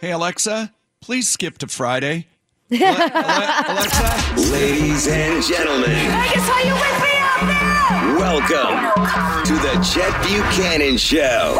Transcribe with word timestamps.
Hey, 0.00 0.12
Alexa, 0.12 0.72
please 1.00 1.28
skip 1.28 1.58
to 1.58 1.66
Friday. 1.66 2.26
Ale- 2.70 2.82
Ale- 2.82 3.64
Alexa? 3.68 4.50
Ladies 4.52 5.08
and 5.08 5.42
gentlemen, 5.42 5.90
Vegas, 5.90 6.48
are 6.48 6.62
you 6.62 6.74
with 6.74 7.02
me 7.02 7.14
out 7.16 7.40
there? 7.46 8.18
welcome 8.18 9.44
to 9.44 9.54
the 9.54 9.74
Chet 9.82 10.12
Buchanan 10.22 10.96
Show. 10.98 11.56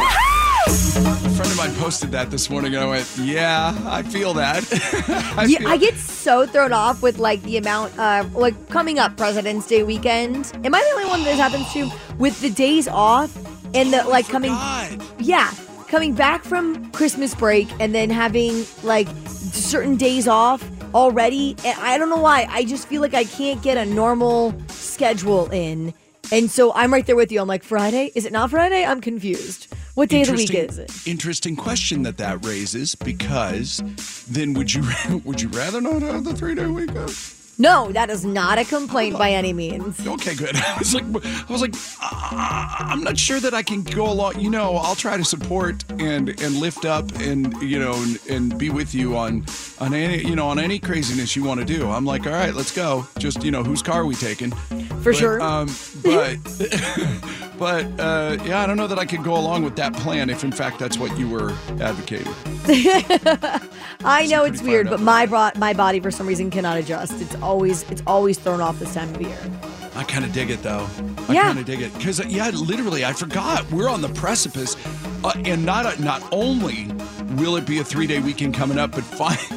A 0.66 0.70
friend 0.70 1.50
of 1.50 1.56
mine 1.56 1.74
posted 1.76 2.10
that 2.12 2.30
this 2.30 2.50
morning, 2.50 2.74
and 2.74 2.84
I 2.84 2.88
went, 2.88 3.10
Yeah, 3.18 3.76
I 3.86 4.02
feel 4.02 4.34
that. 4.34 4.64
I, 5.38 5.44
Yeah, 5.44 5.58
feel- 5.60 5.68
I 5.68 5.76
get 5.76 5.94
so 5.96 6.46
thrown 6.46 6.72
off 6.72 7.02
with 7.02 7.18
like 7.18 7.42
the 7.42 7.56
amount 7.56 7.98
of 7.98 8.34
like 8.36 8.68
coming 8.68 8.98
up 8.98 9.16
President's 9.16 9.66
Day 9.66 9.82
weekend. 9.82 10.52
Am 10.64 10.74
I 10.74 10.80
the 10.80 10.90
only 10.96 11.06
one 11.08 11.20
that 11.24 11.30
this 11.30 11.38
happens 11.38 11.72
to 11.72 11.90
with 12.18 12.40
the 12.40 12.50
days 12.50 12.86
off 12.86 13.34
and 13.74 13.92
the 13.92 14.04
like 14.04 14.28
coming? 14.28 14.52
Yeah, 15.18 15.50
coming 15.88 16.14
back 16.14 16.44
from 16.44 16.90
Christmas 16.92 17.34
break 17.34 17.68
and 17.80 17.94
then 17.94 18.10
having 18.10 18.64
like 18.82 19.08
certain 19.26 19.96
days 19.96 20.28
off 20.28 20.68
already. 20.94 21.56
And 21.64 21.78
I 21.80 21.98
don't 21.98 22.10
know 22.10 22.20
why. 22.20 22.46
I 22.50 22.64
just 22.64 22.88
feel 22.88 23.00
like 23.00 23.14
I 23.14 23.24
can't 23.24 23.62
get 23.62 23.76
a 23.76 23.84
normal 23.84 24.54
schedule 24.68 25.48
in. 25.50 25.94
And 26.30 26.50
so 26.50 26.72
I'm 26.74 26.92
right 26.92 27.06
there 27.06 27.16
with 27.16 27.32
you. 27.32 27.40
I'm 27.40 27.48
like, 27.48 27.62
Friday? 27.62 28.12
Is 28.14 28.26
it 28.26 28.32
not 28.32 28.50
Friday? 28.50 28.84
I'm 28.84 29.00
confused. 29.00 29.72
What 29.94 30.10
day 30.10 30.22
of 30.22 30.28
the 30.28 30.34
week 30.34 30.54
is 30.54 30.78
it? 30.78 30.92
Interesting 31.08 31.56
question 31.56 32.02
that 32.02 32.18
that 32.18 32.44
raises 32.44 32.94
because 32.94 33.82
then 34.28 34.54
would 34.54 34.72
you 34.72 34.84
would 35.24 35.40
you 35.40 35.48
rather 35.48 35.80
not 35.80 36.02
have 36.02 36.24
the 36.24 36.34
three 36.34 36.54
day 36.54 36.66
weekend? 36.66 37.10
No, 37.60 37.90
that 37.90 38.08
is 38.08 38.24
not 38.24 38.56
a 38.58 38.64
complaint 38.64 39.18
by 39.18 39.32
any 39.32 39.52
means. 39.52 40.06
Okay, 40.06 40.34
good. 40.36 40.54
I 40.56 40.76
was 40.78 40.94
like, 40.94 41.04
I 41.24 41.52
was 41.52 41.60
like, 41.60 41.74
uh, 42.00 42.68
I'm 42.78 43.02
not 43.02 43.18
sure 43.18 43.40
that 43.40 43.52
I 43.52 43.64
can 43.64 43.82
go 43.82 44.08
along. 44.10 44.38
You 44.38 44.48
know, 44.48 44.76
I'll 44.76 44.94
try 44.94 45.16
to 45.16 45.24
support 45.24 45.84
and 45.98 46.28
and 46.40 46.56
lift 46.60 46.84
up 46.84 47.10
and 47.18 47.60
you 47.60 47.80
know 47.80 47.94
and, 47.94 48.18
and 48.30 48.58
be 48.58 48.70
with 48.70 48.94
you 48.94 49.16
on 49.16 49.44
on 49.80 49.92
any 49.92 50.22
you 50.22 50.36
know 50.36 50.46
on 50.48 50.60
any 50.60 50.78
craziness 50.78 51.34
you 51.34 51.42
want 51.42 51.58
to 51.58 51.66
do. 51.66 51.90
I'm 51.90 52.04
like, 52.06 52.26
all 52.26 52.32
right, 52.32 52.54
let's 52.54 52.74
go. 52.74 53.06
Just 53.18 53.42
you 53.42 53.50
know, 53.50 53.64
whose 53.64 53.82
car 53.82 54.02
are 54.02 54.06
we 54.06 54.14
taking? 54.14 54.52
For 55.02 55.12
But, 55.12 55.16
sure. 55.16 55.40
Um, 55.42 55.68
but 56.04 56.36
but 57.58 57.86
uh, 58.00 58.36
yeah, 58.44 58.60
I 58.62 58.66
don't 58.66 58.76
know 58.76 58.86
that 58.86 58.98
I 59.00 59.04
could 59.04 59.24
go 59.24 59.36
along 59.36 59.64
with 59.64 59.74
that 59.76 59.94
plan 59.94 60.30
if 60.30 60.44
in 60.44 60.52
fact 60.52 60.78
that's 60.78 60.96
what 60.96 61.18
you 61.18 61.28
were 61.28 61.50
advocating. 61.80 62.32
I 64.04 64.26
know 64.26 64.44
it's 64.44 64.62
weird, 64.62 64.88
but 64.88 65.00
my 65.00 65.26
bro- 65.26 65.50
my 65.56 65.72
body 65.72 65.98
for 66.00 66.10
some 66.10 66.26
reason 66.26 66.50
cannot 66.50 66.76
adjust. 66.76 67.20
It's 67.20 67.34
always 67.48 67.82
it's 67.90 68.02
always 68.06 68.38
thrown 68.38 68.60
off 68.60 68.78
this 68.78 68.92
time 68.94 69.12
of 69.14 69.20
year. 69.22 69.38
I 69.96 70.04
kind 70.04 70.24
of 70.24 70.32
dig 70.32 70.50
it 70.50 70.62
though. 70.62 70.86
I 71.28 71.32
Yeah. 71.32 71.42
kind 71.44 71.58
of 71.58 71.64
dig 71.64 71.80
it 71.80 71.92
because 71.94 72.24
yeah, 72.26 72.50
literally, 72.50 73.04
I 73.04 73.12
forgot 73.12 73.68
we're 73.72 73.88
on 73.88 74.02
the 74.02 74.10
precipice, 74.10 74.76
uh, 75.24 75.32
and 75.44 75.64
not 75.64 75.98
not 75.98 76.22
only 76.30 76.86
will 77.40 77.56
it 77.56 77.66
be 77.66 77.78
a 77.78 77.84
three 77.84 78.06
day 78.06 78.20
weekend 78.20 78.54
coming 78.54 78.78
up, 78.78 78.92
but 78.92 79.02
fine. 79.04 79.38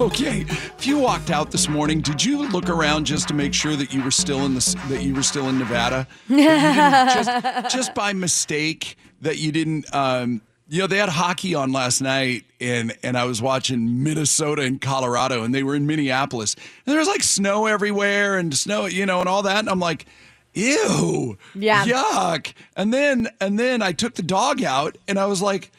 Okay, 0.00 0.46
if 0.48 0.86
you 0.86 0.96
walked 0.96 1.30
out 1.30 1.50
this 1.50 1.68
morning, 1.68 2.00
did 2.00 2.24
you 2.24 2.48
look 2.48 2.70
around 2.70 3.04
just 3.04 3.28
to 3.28 3.34
make 3.34 3.52
sure 3.52 3.76
that 3.76 3.92
you 3.92 4.02
were 4.02 4.10
still 4.10 4.46
in 4.46 4.54
the 4.54 4.76
that 4.88 5.02
you 5.02 5.14
were 5.14 5.22
still 5.22 5.46
in 5.50 5.58
Nevada? 5.58 6.06
Just 6.30 7.30
just 7.74 7.94
by 7.94 8.14
mistake 8.14 8.96
that 9.20 9.36
you 9.36 9.52
didn't. 9.52 9.84
Um, 9.94 10.40
you 10.70 10.78
know, 10.80 10.86
they 10.86 10.98
had 10.98 11.08
hockey 11.08 11.54
on 11.56 11.72
last 11.72 12.00
night, 12.00 12.44
and 12.60 12.96
and 13.02 13.18
I 13.18 13.24
was 13.24 13.42
watching 13.42 14.04
Minnesota 14.04 14.62
and 14.62 14.80
Colorado, 14.80 15.42
and 15.42 15.52
they 15.52 15.64
were 15.64 15.74
in 15.74 15.84
Minneapolis, 15.86 16.54
and 16.54 16.92
there 16.92 16.98
was 17.00 17.08
like 17.08 17.24
snow 17.24 17.66
everywhere 17.66 18.38
and 18.38 18.56
snow, 18.56 18.86
you 18.86 19.04
know, 19.04 19.18
and 19.18 19.28
all 19.28 19.42
that, 19.42 19.58
and 19.58 19.68
I'm 19.68 19.80
like, 19.80 20.06
ew, 20.54 21.36
Yeah. 21.56 21.84
yuck. 21.84 22.52
And 22.76 22.94
then 22.94 23.28
and 23.40 23.58
then 23.58 23.82
I 23.82 23.90
took 23.92 24.14
the 24.14 24.22
dog 24.22 24.62
out, 24.62 24.96
and 25.08 25.18
I 25.18 25.26
was 25.26 25.42
like. 25.42 25.72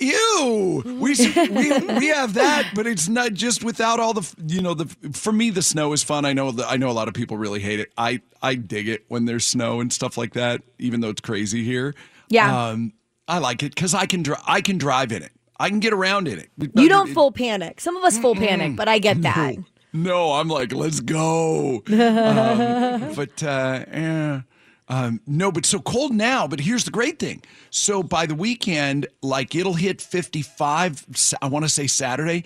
Ew, 0.00 0.82
we, 0.86 1.14
we 1.50 1.70
we 1.98 2.06
have 2.06 2.32
that, 2.34 2.70
but 2.74 2.86
it's 2.86 3.06
not 3.06 3.34
just 3.34 3.62
without 3.62 4.00
all 4.00 4.14
the 4.14 4.26
you 4.46 4.62
know 4.62 4.72
the 4.72 4.86
for 5.12 5.30
me 5.30 5.50
the 5.50 5.60
snow 5.60 5.92
is 5.92 6.02
fun. 6.02 6.24
I 6.24 6.32
know 6.32 6.50
that 6.52 6.70
I 6.70 6.78
know 6.78 6.88
a 6.88 6.92
lot 6.92 7.06
of 7.06 7.12
people 7.12 7.36
really 7.36 7.60
hate 7.60 7.78
it. 7.78 7.92
I 7.98 8.22
I 8.42 8.54
dig 8.54 8.88
it 8.88 9.04
when 9.08 9.26
there's 9.26 9.44
snow 9.44 9.80
and 9.80 9.92
stuff 9.92 10.16
like 10.16 10.32
that, 10.32 10.62
even 10.78 11.02
though 11.02 11.10
it's 11.10 11.20
crazy 11.20 11.64
here. 11.64 11.94
Yeah. 12.30 12.68
um, 12.68 12.94
I 13.28 13.38
like 13.38 13.62
it 13.62 13.74
because 13.74 13.94
I 13.94 14.06
can 14.06 14.22
dri- 14.22 14.36
I 14.46 14.60
can 14.60 14.78
drive 14.78 15.12
in 15.12 15.22
it. 15.22 15.32
I 15.60 15.68
can 15.68 15.80
get 15.80 15.92
around 15.92 16.28
in 16.28 16.38
it. 16.38 16.50
You 16.74 16.88
don't 16.88 17.12
full 17.12 17.32
panic. 17.32 17.80
Some 17.80 17.96
of 17.96 18.04
us 18.04 18.18
full 18.18 18.34
panic, 18.34 18.76
but 18.76 18.88
I 18.88 18.98
get 18.98 19.22
that. 19.22 19.56
No, 19.92 20.32
I'm 20.32 20.48
like, 20.48 20.72
let's 20.72 21.00
go. 21.00 21.82
um, 21.86 23.14
but 23.14 23.42
uh, 23.42 23.84
eh. 23.90 24.40
um, 24.88 25.20
no, 25.26 25.50
but 25.50 25.66
so 25.66 25.80
cold 25.80 26.14
now. 26.14 26.46
But 26.46 26.60
here's 26.60 26.84
the 26.84 26.90
great 26.90 27.18
thing. 27.18 27.42
So 27.70 28.02
by 28.02 28.26
the 28.26 28.34
weekend, 28.34 29.06
like 29.22 29.54
it'll 29.54 29.74
hit 29.74 30.00
55. 30.00 31.06
I 31.42 31.48
want 31.48 31.64
to 31.64 31.68
say 31.68 31.86
Saturday. 31.86 32.44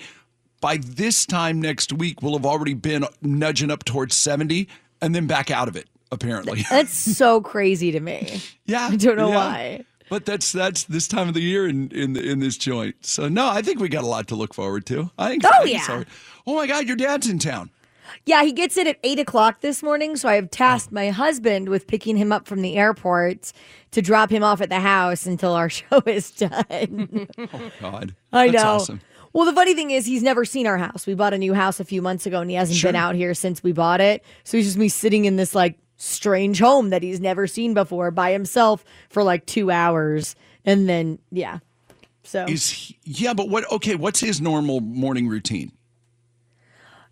By 0.61 0.79
this 0.79 1.27
time 1.27 1.61
next 1.61 1.93
week, 1.93 2.23
we'll 2.23 2.35
have 2.35 2.47
already 2.47 2.75
been 2.75 3.05
nudging 3.21 3.71
up 3.71 3.85
towards 3.85 4.17
70, 4.17 4.69
and 5.01 5.15
then 5.15 5.27
back 5.27 5.51
out 5.51 5.67
of 5.67 5.77
it. 5.77 5.89
Apparently, 6.13 6.65
That's 6.69 6.93
so 6.93 7.41
crazy 7.41 7.91
to 7.91 7.99
me. 7.99 8.43
yeah. 8.67 8.89
I 8.91 8.97
don't 8.97 9.17
know 9.17 9.31
yeah. 9.31 9.35
why. 9.35 9.85
But 10.13 10.27
that's 10.27 10.53
that's 10.53 10.85
this 10.85 11.09
time 11.09 11.29
of 11.29 11.33
the 11.33 11.41
year 11.41 11.67
in 11.67 11.91
in 11.91 12.19
in 12.19 12.41
this 12.41 12.59
joint. 12.59 12.97
So 13.01 13.31
no, 13.31 13.49
I 13.49 13.63
think 13.63 13.81
we 13.81 13.89
got 13.89 14.05
a 14.05 14.07
lot 14.07 14.29
to 14.29 14.35
look 14.35 14.53
forward 14.53 14.85
to. 14.85 15.11
I 15.17 15.31
think. 15.31 15.43
Oh, 15.47 15.51
I 15.51 15.63
think 15.63 15.79
yeah. 15.79 15.87
so. 15.87 16.05
Oh 16.47 16.55
my 16.55 16.67
God, 16.67 16.87
your 16.87 16.97
dad's 16.97 17.31
in 17.31 17.39
town. 17.39 17.71
Yeah, 18.27 18.43
he 18.43 18.53
gets 18.53 18.77
it 18.77 18.87
at 18.87 18.99
eight 19.05 19.19
o'clock 19.19 19.63
this 19.63 19.83
morning, 19.83 20.17
so 20.17 20.29
I 20.29 20.35
have 20.35 20.51
tasked 20.51 20.91
oh. 20.93 20.97
my 20.97 21.09
husband 21.09 21.71
with 21.71 21.87
picking 21.87 22.19
him 22.19 22.31
up 22.31 22.47
from 22.47 22.61
the 22.61 22.77
airport 22.77 23.55
to 23.93 24.03
drop 24.03 24.29
him 24.29 24.45
off 24.45 24.61
at 24.61 24.69
the 24.69 24.81
house 24.81 25.25
until 25.25 25.55
our 25.55 25.71
show 25.71 26.03
is 26.05 26.31
done. 26.31 27.27
Oh 27.39 27.73
God, 27.81 28.15
I 28.35 28.51
that's 28.51 28.63
know. 28.63 28.71
awesome. 28.71 29.01
Well, 29.33 29.47
the 29.47 29.55
funny 29.55 29.75
thing 29.75 29.93
is, 29.93 30.05
he's 30.05 30.23
never 30.23 30.45
seen 30.45 30.67
our 30.67 30.77
house. 30.77 31.07
We 31.07 31.15
bought 31.15 31.33
a 31.33 31.39
new 31.39 31.55
house 31.55 31.81
a 31.81 31.87
few 31.87 32.03
months 32.03 32.27
ago, 32.27 32.43
and 32.43 32.51
he 32.51 32.57
hasn't 32.57 32.83
been 32.83 32.97
out 32.97 33.15
here 33.15 33.33
since 33.33 33.63
we 33.63 33.73
bought 33.73 34.03
it. 34.03 34.23
So 34.45 34.59
he's 34.59 34.67
just 34.67 34.77
me 34.77 34.91
sitting 34.91 35.25
in 35.25 35.37
this 35.37 35.55
like 35.55 35.79
strange 36.03 36.59
home 36.59 36.91
that 36.91 37.03
he's 37.03 37.21
never 37.21 37.47
seen 37.47 37.75
before 37.75 38.11
by 38.11 38.33
himself 38.33 38.85
for 39.09 39.23
like 39.23 39.47
two 39.47 39.71
hours, 39.71 40.35
and 40.65 40.89
then 40.89 41.19
yeah. 41.31 41.61
So 42.25 42.45
Is 42.47 42.71
he, 42.71 42.99
yeah, 43.05 43.35
but 43.35 43.49
what? 43.49 43.71
Okay, 43.71 43.95
what's 43.95 44.21
his 44.21 44.41
normal 44.41 44.81
morning 44.81 45.29
routine? 45.29 45.73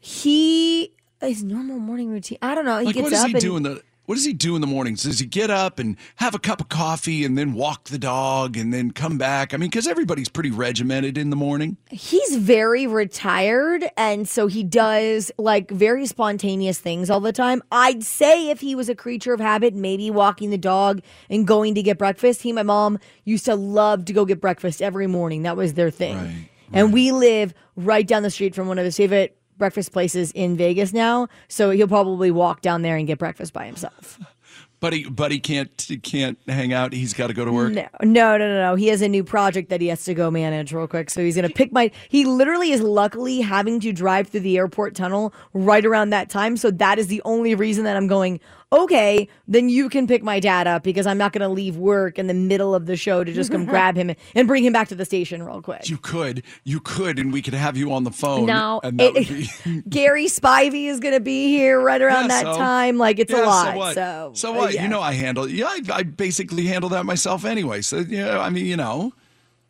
he 0.01 0.93
his 1.21 1.43
normal 1.45 1.79
morning 1.79 2.11
routine. 2.11 2.39
I 2.43 2.55
don't 2.55 2.65
know. 2.65 2.79
He 2.79 2.87
Like, 2.87 2.95
gets 2.95 3.05
what 3.05 3.11
does 3.11 3.21
up 3.21 3.27
he 3.29 3.33
and 3.35 3.41
do 3.43 3.57
in 3.57 3.63
the? 3.63 3.83
What 4.11 4.17
does 4.17 4.25
he 4.25 4.33
do 4.33 4.57
in 4.57 4.61
the 4.61 4.67
mornings? 4.67 5.05
Does 5.05 5.21
he 5.21 5.27
get 5.27 5.51
up 5.51 5.79
and 5.79 5.97
have 6.17 6.35
a 6.35 6.41
cup 6.41 6.61
of 6.61 6.69
coffee 6.69 7.25
and 7.25 7.39
then 7.39 7.53
walk 7.53 7.85
the 7.85 7.97
dog 7.97 8.57
and 8.57 8.75
then 8.75 8.91
come 8.91 9.19
back? 9.19 9.55
I 9.55 9.57
mean, 9.57 9.71
because 9.71 9.87
everybody's 9.87 10.29
pretty 10.29 10.51
regimented 10.51 11.17
in 11.17 11.31
the 11.31 11.37
morning. 11.37 11.77
he's 11.93 12.35
very 12.35 12.89
retired 12.89 13.85
and 13.97 14.29
so 14.29 14.49
he 14.49 14.65
does 14.65 15.31
like 15.39 15.71
very 15.71 16.07
spontaneous 16.07 16.81
things 16.81 17.09
all 17.09 17.21
the 17.21 17.33
time 17.33 17.63
i'd 17.71 18.03
say 18.03 18.51
if 18.51 18.61
he 18.61 18.75
was 18.75 18.89
a 18.89 18.97
creature 18.97 19.33
of 19.33 19.39
habit 19.39 19.75
maybe 19.75 20.11
walking 20.11 20.51
the 20.51 20.59
dog 20.59 21.01
and 21.29 21.47
going 21.47 21.77
to 21.77 21.83
get 21.83 21.97
breakfast 21.97 22.43
he 22.43 22.51
and 22.51 22.57
my 22.57 22.65
mom 22.65 22.99
used 23.25 23.45
to 23.45 23.55
love 23.55 24.05
to 24.07 24.13
go 24.13 24.25
get 24.25 24.41
breakfast 24.41 24.83
every 24.83 25.07
morning 25.07 25.43
that 25.43 25.57
was 25.57 25.75
their 25.75 25.91
thing 25.91 26.17
Right, 26.17 26.49
and 26.73 26.93
we 26.93 27.13
live 27.13 27.55
right 27.77 28.07
down 28.07 28.25
the 28.25 28.31
street 28.31 28.57
from 28.57 28.67
one 28.67 28.79
of 28.79 28.85
his 28.85 28.97
favorite 28.97 29.40
breakfast 29.61 29.93
places 29.93 30.33
in 30.33 30.57
vegas 30.57 30.93
now 30.93 31.29
so 31.47 31.71
he'll 31.71 31.87
probably 31.87 32.33
walk 32.33 32.61
down 32.61 32.83
there 32.83 32.97
and 32.97 33.07
get 33.07 33.19
breakfast 33.19 33.53
by 33.53 33.65
himself 33.65 34.19
But 34.81 34.95
he, 34.95 35.05
but 35.05 35.31
he 35.31 35.39
can't 35.39 35.71
he 35.87 35.99
can't 35.99 36.39
hang 36.49 36.73
out. 36.73 36.95
He's 36.95 37.13
got 37.13 37.27
to 37.27 37.35
go 37.35 37.45
to 37.45 37.53
work. 37.53 37.73
No, 37.73 37.87
no, 38.03 38.39
no, 38.39 38.39
no, 38.39 38.71
no. 38.71 38.75
He 38.77 38.89
has 38.89 39.03
a 39.03 39.09
new 39.09 39.23
project 39.23 39.69
that 39.69 39.83
he 39.83 39.89
has 39.89 40.05
to 40.05 40.15
go 40.15 40.31
manage 40.31 40.73
real 40.73 40.89
quick. 40.89 41.11
So 41.11 41.21
he's 41.21 41.37
going 41.37 41.47
to 41.47 41.55
pick 41.55 41.71
my. 41.71 41.91
He 42.09 42.25
literally 42.25 42.73
is 42.73 42.81
luckily 42.81 43.43
having 43.43 43.79
to 43.81 43.93
drive 43.93 44.29
through 44.29 44.41
the 44.41 44.57
airport 44.57 44.95
tunnel 44.95 45.35
right 45.53 45.85
around 45.85 46.11
that 46.11 46.31
time. 46.31 46.57
So 46.57 46.71
that 46.71 46.99
is 46.99 47.09
the 47.09 47.21
only 47.27 47.55
reason 47.55 47.85
that 47.85 47.97
I'm 47.97 48.07
going, 48.07 48.41
okay, 48.73 49.29
then 49.49 49.69
you 49.69 49.89
can 49.89 50.07
pick 50.07 50.23
my 50.23 50.39
dad 50.41 50.67
up 50.67 50.83
because 50.83 51.07
I'm 51.07 51.19
not 51.19 51.33
going 51.33 51.41
to 51.43 51.49
leave 51.49 51.77
work 51.77 52.19
in 52.19 52.27
the 52.29 52.35
middle 52.35 52.75
of 52.75 52.87
the 52.87 52.97
show 52.97 53.25
to 53.25 53.33
just 53.33 53.51
come 53.51 53.65
grab 53.67 53.97
him 53.97 54.15
and 54.35 54.47
bring 54.47 54.65
him 54.65 54.73
back 54.73 54.89
to 54.89 54.95
the 54.95 55.05
station 55.05 55.43
real 55.43 55.61
quick. 55.61 55.89
You 55.89 55.99
could, 55.99 56.43
you 56.65 56.81
could, 56.81 57.19
and 57.19 57.33
we 57.33 57.43
could 57.43 57.55
have 57.55 57.77
you 57.77 57.93
on 57.93 58.05
the 58.05 58.11
phone. 58.11 58.47
No, 58.47 58.81
it- 58.85 59.65
be. 59.65 59.83
Gary 59.89 60.27
Spivey 60.27 60.87
is 60.87 61.01
going 61.01 61.15
to 61.15 61.21
be 61.21 61.49
here 61.49 61.81
right 61.81 62.01
around 62.01 62.23
Yeah, 62.25 62.29
that 62.29 62.43
so- 62.43 62.57
time. 62.59 62.97
Like 62.99 63.19
it's 63.19 63.33
Yeah, 63.33 63.45
a 63.45 63.47
lot. 63.47 63.73
So 63.73 63.79
what? 63.79 63.95
So, 63.95 64.31
So 64.35 64.53
uh, 64.53 64.57
what? 64.57 64.75
yeah. 64.75 64.83
You 64.85 64.89
know, 64.89 65.01
I 65.01 65.13
handle. 65.13 65.49
Yeah, 65.49 65.67
I, 65.67 65.81
I 65.93 66.03
basically 66.05 66.67
handle 66.67 66.91
that 66.91 67.05
myself 67.07 67.45
anyway. 67.45 67.81
So 67.83 67.99
yeah, 67.99 68.39
I 68.39 68.51
mean, 68.51 68.67
you 68.67 68.77
know, 68.77 69.13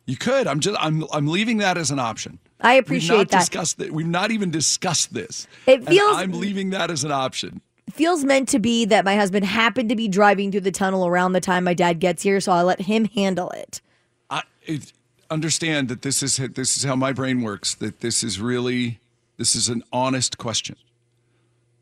you 0.05 0.17
could. 0.17 0.45
I'm 0.47 0.59
just. 0.59 0.77
I'm. 0.79 1.05
I'm 1.11 1.27
leaving 1.27 1.57
that 1.59 1.77
as 1.77 1.89
an 1.91 1.99
option. 1.99 2.39
I 2.59 2.75
We've 2.75 2.83
appreciate 2.83 3.17
not 3.17 3.29
that. 3.29 3.39
discussed 3.39 3.77
that. 3.79 3.91
We've 3.91 4.05
not 4.07 4.29
even 4.31 4.51
discussed 4.51 5.13
this. 5.13 5.47
It 5.65 5.87
feels- 5.87 6.15
I'm 6.17 6.31
leaving 6.33 6.69
that 6.71 6.91
as 6.91 7.03
an 7.03 7.11
option. 7.11 7.61
Feels 7.93 8.23
meant 8.23 8.49
to 8.49 8.59
be 8.59 8.85
that 8.85 9.05
my 9.05 9.15
husband 9.15 9.45
happened 9.45 9.89
to 9.89 9.95
be 9.95 10.07
driving 10.07 10.51
through 10.51 10.61
the 10.61 10.71
tunnel 10.71 11.05
around 11.05 11.33
the 11.33 11.41
time 11.41 11.63
my 11.63 11.73
dad 11.73 11.99
gets 11.99 12.23
here, 12.23 12.39
so 12.39 12.51
I 12.51 12.61
let 12.63 12.81
him 12.81 13.05
handle 13.05 13.49
it. 13.51 13.81
I 14.29 14.43
it, 14.63 14.93
understand 15.29 15.89
that 15.89 16.01
this 16.01 16.21
is 16.21 16.37
this 16.37 16.77
is 16.77 16.83
how 16.83 16.95
my 16.95 17.13
brain 17.13 17.41
works. 17.41 17.75
That 17.75 18.01
this 18.01 18.23
is 18.23 18.39
really 18.39 18.99
this 19.37 19.55
is 19.55 19.69
an 19.69 19.83
honest 19.91 20.37
question. 20.37 20.75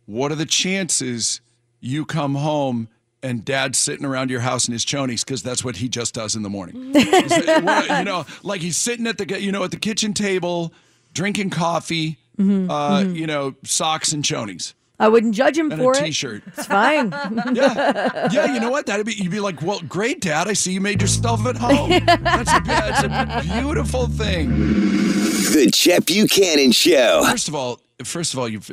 What 0.06 0.31
are 0.31 0.35
the 0.35 0.45
chances 0.45 1.41
you 1.79 2.06
come 2.06 2.35
home 2.35 2.89
and 3.21 3.44
dad's 3.44 3.77
sitting 3.77 4.06
around 4.06 4.29
your 4.29 4.39
house 4.39 4.67
in 4.67 4.71
his 4.71 4.85
chonies 4.85 5.25
because 5.25 5.44
that's 5.44 5.63
what 5.63 5.75
he 5.75 5.89
just 5.89 6.13
does 6.13 6.35
in 6.35 6.41
the 6.41 6.50
morning. 6.50 6.75
you 6.95 8.03
know, 8.03 8.25
like 8.44 8.61
he's 8.61 8.77
sitting 8.77 9.07
at 9.07 9.17
the 9.17 9.41
you 9.41 9.51
know 9.51 9.63
at 9.63 9.71
the 9.71 9.77
kitchen 9.77 10.13
table, 10.13 10.73
drinking 11.13 11.50
coffee, 11.50 12.17
Mm-hmm, 12.39 12.71
uh, 12.71 13.01
you 13.01 13.27
know, 13.27 13.53
socks 13.65 14.13
and 14.13 14.23
chonies 14.23 14.73
I 14.99 15.07
wouldn't 15.07 15.33
judge 15.33 15.57
him 15.57 15.71
and 15.71 15.81
for 15.81 15.93
a 15.93 15.97
it. 15.97 16.05
t-shirt. 16.05 16.43
It's 16.47 16.65
fine. 16.65 17.09
Yeah, 17.53 18.29
yeah. 18.31 18.53
You 18.53 18.59
know 18.59 18.69
what? 18.69 18.85
That'd 18.85 19.05
be 19.05 19.13
you'd 19.13 19.31
be 19.31 19.39
like, 19.39 19.61
well, 19.61 19.79
great, 19.87 20.21
Dad. 20.21 20.47
I 20.47 20.53
see 20.53 20.73
you 20.73 20.81
made 20.81 21.01
your 21.01 21.07
stuff 21.07 21.45
at 21.45 21.55
home. 21.57 21.89
That's 22.05 22.51
a, 22.53 22.61
that's 22.65 23.03
a 23.03 23.41
beautiful 23.53 24.07
thing. 24.07 24.49
The 24.49 25.69
Chet 25.73 26.05
Buchanan 26.05 26.71
Show. 26.71 27.23
First 27.29 27.47
of 27.47 27.55
all, 27.55 27.79
first 28.03 28.33
of 28.33 28.39
all, 28.39 28.47
you've. 28.49 28.69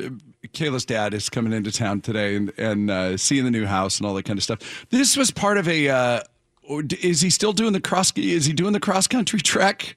Kayla's 0.53 0.85
dad 0.85 1.13
is 1.13 1.29
coming 1.29 1.51
into 1.51 1.71
town 1.71 2.01
today 2.01 2.35
and 2.35 2.53
and 2.57 2.89
uh, 2.89 3.17
seeing 3.17 3.43
the 3.43 3.51
new 3.51 3.65
house 3.65 3.97
and 3.97 4.05
all 4.07 4.13
that 4.13 4.23
kind 4.25 4.37
of 4.39 4.43
stuff. 4.43 4.85
This 4.89 5.17
was 5.17 5.31
part 5.31 5.57
of 5.57 5.67
a. 5.67 5.89
Uh, 5.89 6.21
is 7.01 7.21
he 7.21 7.29
still 7.29 7.53
doing 7.53 7.73
the 7.73 7.81
cross? 7.81 8.11
Is 8.15 8.45
he 8.45 8.53
doing 8.53 8.73
the 8.73 8.79
cross 8.79 9.07
country 9.07 9.39
trek? 9.41 9.95